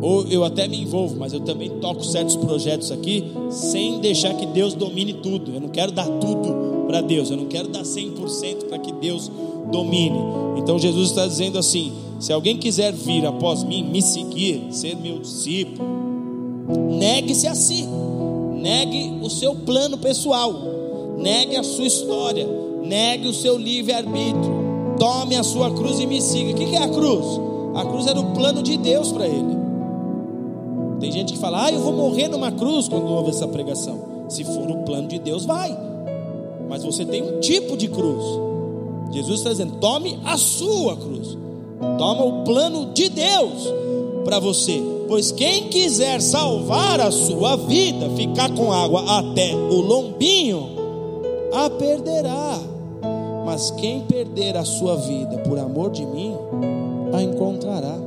Ou 0.00 0.26
eu 0.28 0.44
até 0.44 0.66
me 0.66 0.80
envolvo, 0.80 1.16
mas 1.16 1.32
eu 1.32 1.40
também 1.40 1.68
toco 1.80 2.02
certos 2.02 2.36
projetos 2.36 2.90
aqui 2.90 3.24
sem 3.50 3.98
deixar 4.00 4.32
que 4.34 4.46
Deus 4.46 4.72
domine 4.72 5.12
tudo. 5.14 5.52
Eu 5.52 5.60
não 5.60 5.68
quero 5.68 5.92
dar 5.92 6.06
tudo 6.06 6.86
para 6.86 7.02
Deus, 7.02 7.30
eu 7.30 7.36
não 7.36 7.46
quero 7.46 7.68
dar 7.68 7.82
100% 7.82 8.64
para 8.68 8.78
que 8.78 8.92
Deus 8.92 9.30
domine. 9.70 10.18
Então 10.56 10.78
Jesus 10.78 11.10
está 11.10 11.26
dizendo 11.26 11.58
assim: 11.58 11.92
se 12.18 12.32
alguém 12.32 12.56
quiser 12.56 12.92
vir 12.92 13.26
após 13.26 13.62
mim, 13.62 13.84
me 13.84 14.00
seguir, 14.00 14.68
ser 14.70 14.96
meu 14.96 15.18
discípulo, 15.18 15.86
negue-se 16.98 17.46
a 17.46 17.54
si, 17.54 17.86
negue 18.56 19.18
o 19.22 19.28
seu 19.28 19.54
plano 19.54 19.98
pessoal, 19.98 20.52
negue 21.18 21.56
a 21.56 21.62
sua 21.62 21.86
história, 21.86 22.48
negue 22.82 23.28
o 23.28 23.34
seu 23.34 23.58
livre-arbítrio, 23.58 24.59
tome 25.00 25.34
a 25.34 25.42
sua 25.42 25.70
cruz 25.70 25.98
e 25.98 26.06
me 26.06 26.20
siga. 26.20 26.50
O 26.50 26.54
que 26.54 26.76
é 26.76 26.82
a 26.82 26.88
cruz? 26.88 27.24
A 27.74 27.86
cruz 27.86 28.06
era 28.06 28.20
o 28.20 28.34
plano 28.34 28.62
de 28.62 28.76
Deus 28.76 29.10
para 29.10 29.26
ele. 29.26 29.58
Tem 31.00 31.10
gente 31.10 31.32
que 31.32 31.38
fala, 31.38 31.64
ah, 31.64 31.72
eu 31.72 31.80
vou 31.80 31.94
morrer 31.94 32.28
numa 32.28 32.52
cruz 32.52 32.86
quando 32.86 33.06
ouve 33.06 33.30
essa 33.30 33.48
pregação. 33.48 33.98
Se 34.28 34.44
for 34.44 34.70
o 34.70 34.84
plano 34.84 35.08
de 35.08 35.18
Deus, 35.18 35.46
vai. 35.46 35.76
Mas 36.68 36.84
você 36.84 37.06
tem 37.06 37.22
um 37.22 37.40
tipo 37.40 37.78
de 37.78 37.88
cruz. 37.88 38.22
Jesus 39.10 39.40
está 39.40 39.50
dizendo: 39.50 39.78
tome 39.80 40.20
a 40.24 40.36
sua 40.36 40.94
cruz. 40.96 41.36
Toma 41.98 42.22
o 42.22 42.44
plano 42.44 42.92
de 42.92 43.08
Deus 43.08 43.72
para 44.24 44.38
você. 44.38 44.80
Pois 45.08 45.32
quem 45.32 45.68
quiser 45.68 46.20
salvar 46.20 47.00
a 47.00 47.10
sua 47.10 47.56
vida, 47.56 48.10
ficar 48.10 48.54
com 48.54 48.70
água 48.70 49.18
até 49.18 49.54
o 49.54 49.80
lombinho, 49.80 50.68
a 51.52 51.70
perderá. 51.70 52.60
Mas 53.50 53.72
quem 53.72 54.02
perder 54.02 54.56
a 54.56 54.64
sua 54.64 54.94
vida 54.94 55.38
por 55.38 55.58
amor 55.58 55.90
de 55.90 56.06
mim, 56.06 56.36
a 57.12 57.20
encontrará. 57.20 57.98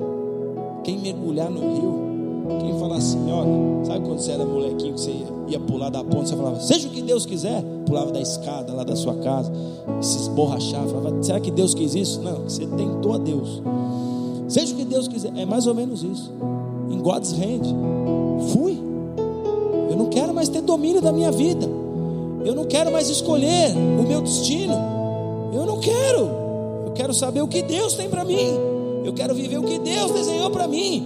Quem 0.85 0.97
mergulhar 0.97 1.51
no 1.51 1.59
rio, 1.59 2.59
quem 2.61 2.79
falar 2.79 2.95
assim, 2.95 3.29
olha, 3.29 3.85
sabe 3.85 4.05
quando 4.05 4.19
você 4.19 4.31
era 4.31 4.45
molequinho 4.45 4.93
que 4.93 5.01
você 5.01 5.11
ia, 5.11 5.27
ia 5.49 5.59
pular 5.59 5.89
da 5.89 6.01
ponte, 6.01 6.29
você 6.29 6.37
falava, 6.37 6.61
seja 6.61 6.87
o 6.87 6.91
que 6.91 7.01
Deus 7.01 7.25
quiser, 7.25 7.61
pulava 7.85 8.13
da 8.13 8.21
escada 8.21 8.71
lá 8.71 8.85
da 8.85 8.95
sua 8.95 9.15
casa, 9.15 9.51
se 9.99 10.17
esborrachava, 10.17 10.87
falava, 10.87 11.21
será 11.21 11.41
que 11.41 11.51
Deus 11.51 11.73
quis 11.73 11.93
isso? 11.93 12.21
Não, 12.21 12.43
você 12.43 12.65
tentou 12.65 13.11
a 13.11 13.17
Deus. 13.17 13.61
Seja 14.47 14.73
o 14.73 14.77
que 14.77 14.85
Deus 14.85 15.09
quiser, 15.09 15.33
é 15.35 15.45
mais 15.45 15.67
ou 15.67 15.75
menos 15.75 16.03
isso. 16.03 16.31
Em 16.89 16.99
God's 16.99 17.33
hand, 17.33 17.63
fui. 18.53 18.79
Eu 19.89 19.97
não 19.97 20.05
quero 20.05 20.33
mais 20.33 20.47
ter 20.47 20.61
domínio 20.61 21.01
da 21.01 21.11
minha 21.11 21.33
vida. 21.33 21.67
Eu 22.45 22.55
não 22.55 22.63
quero 22.63 22.93
mais 22.93 23.09
escolher 23.09 23.75
o 23.75 24.07
meu 24.07 24.21
destino. 24.21 24.92
Eu 25.53 25.65
não 25.67 25.79
quero. 25.79 26.83
Eu 26.87 26.93
quero 26.95 27.13
saber 27.13 27.41
o 27.41 27.47
que 27.47 27.61
Deus 27.61 27.93
tem 27.93 28.09
para 28.09 28.25
mim. 28.25 28.57
Eu 29.05 29.13
quero 29.13 29.35
viver 29.35 29.59
o 29.59 29.63
que 29.63 29.77
Deus 29.77 30.11
desenhou 30.11 30.49
para 30.49 30.67
mim. 30.67 31.03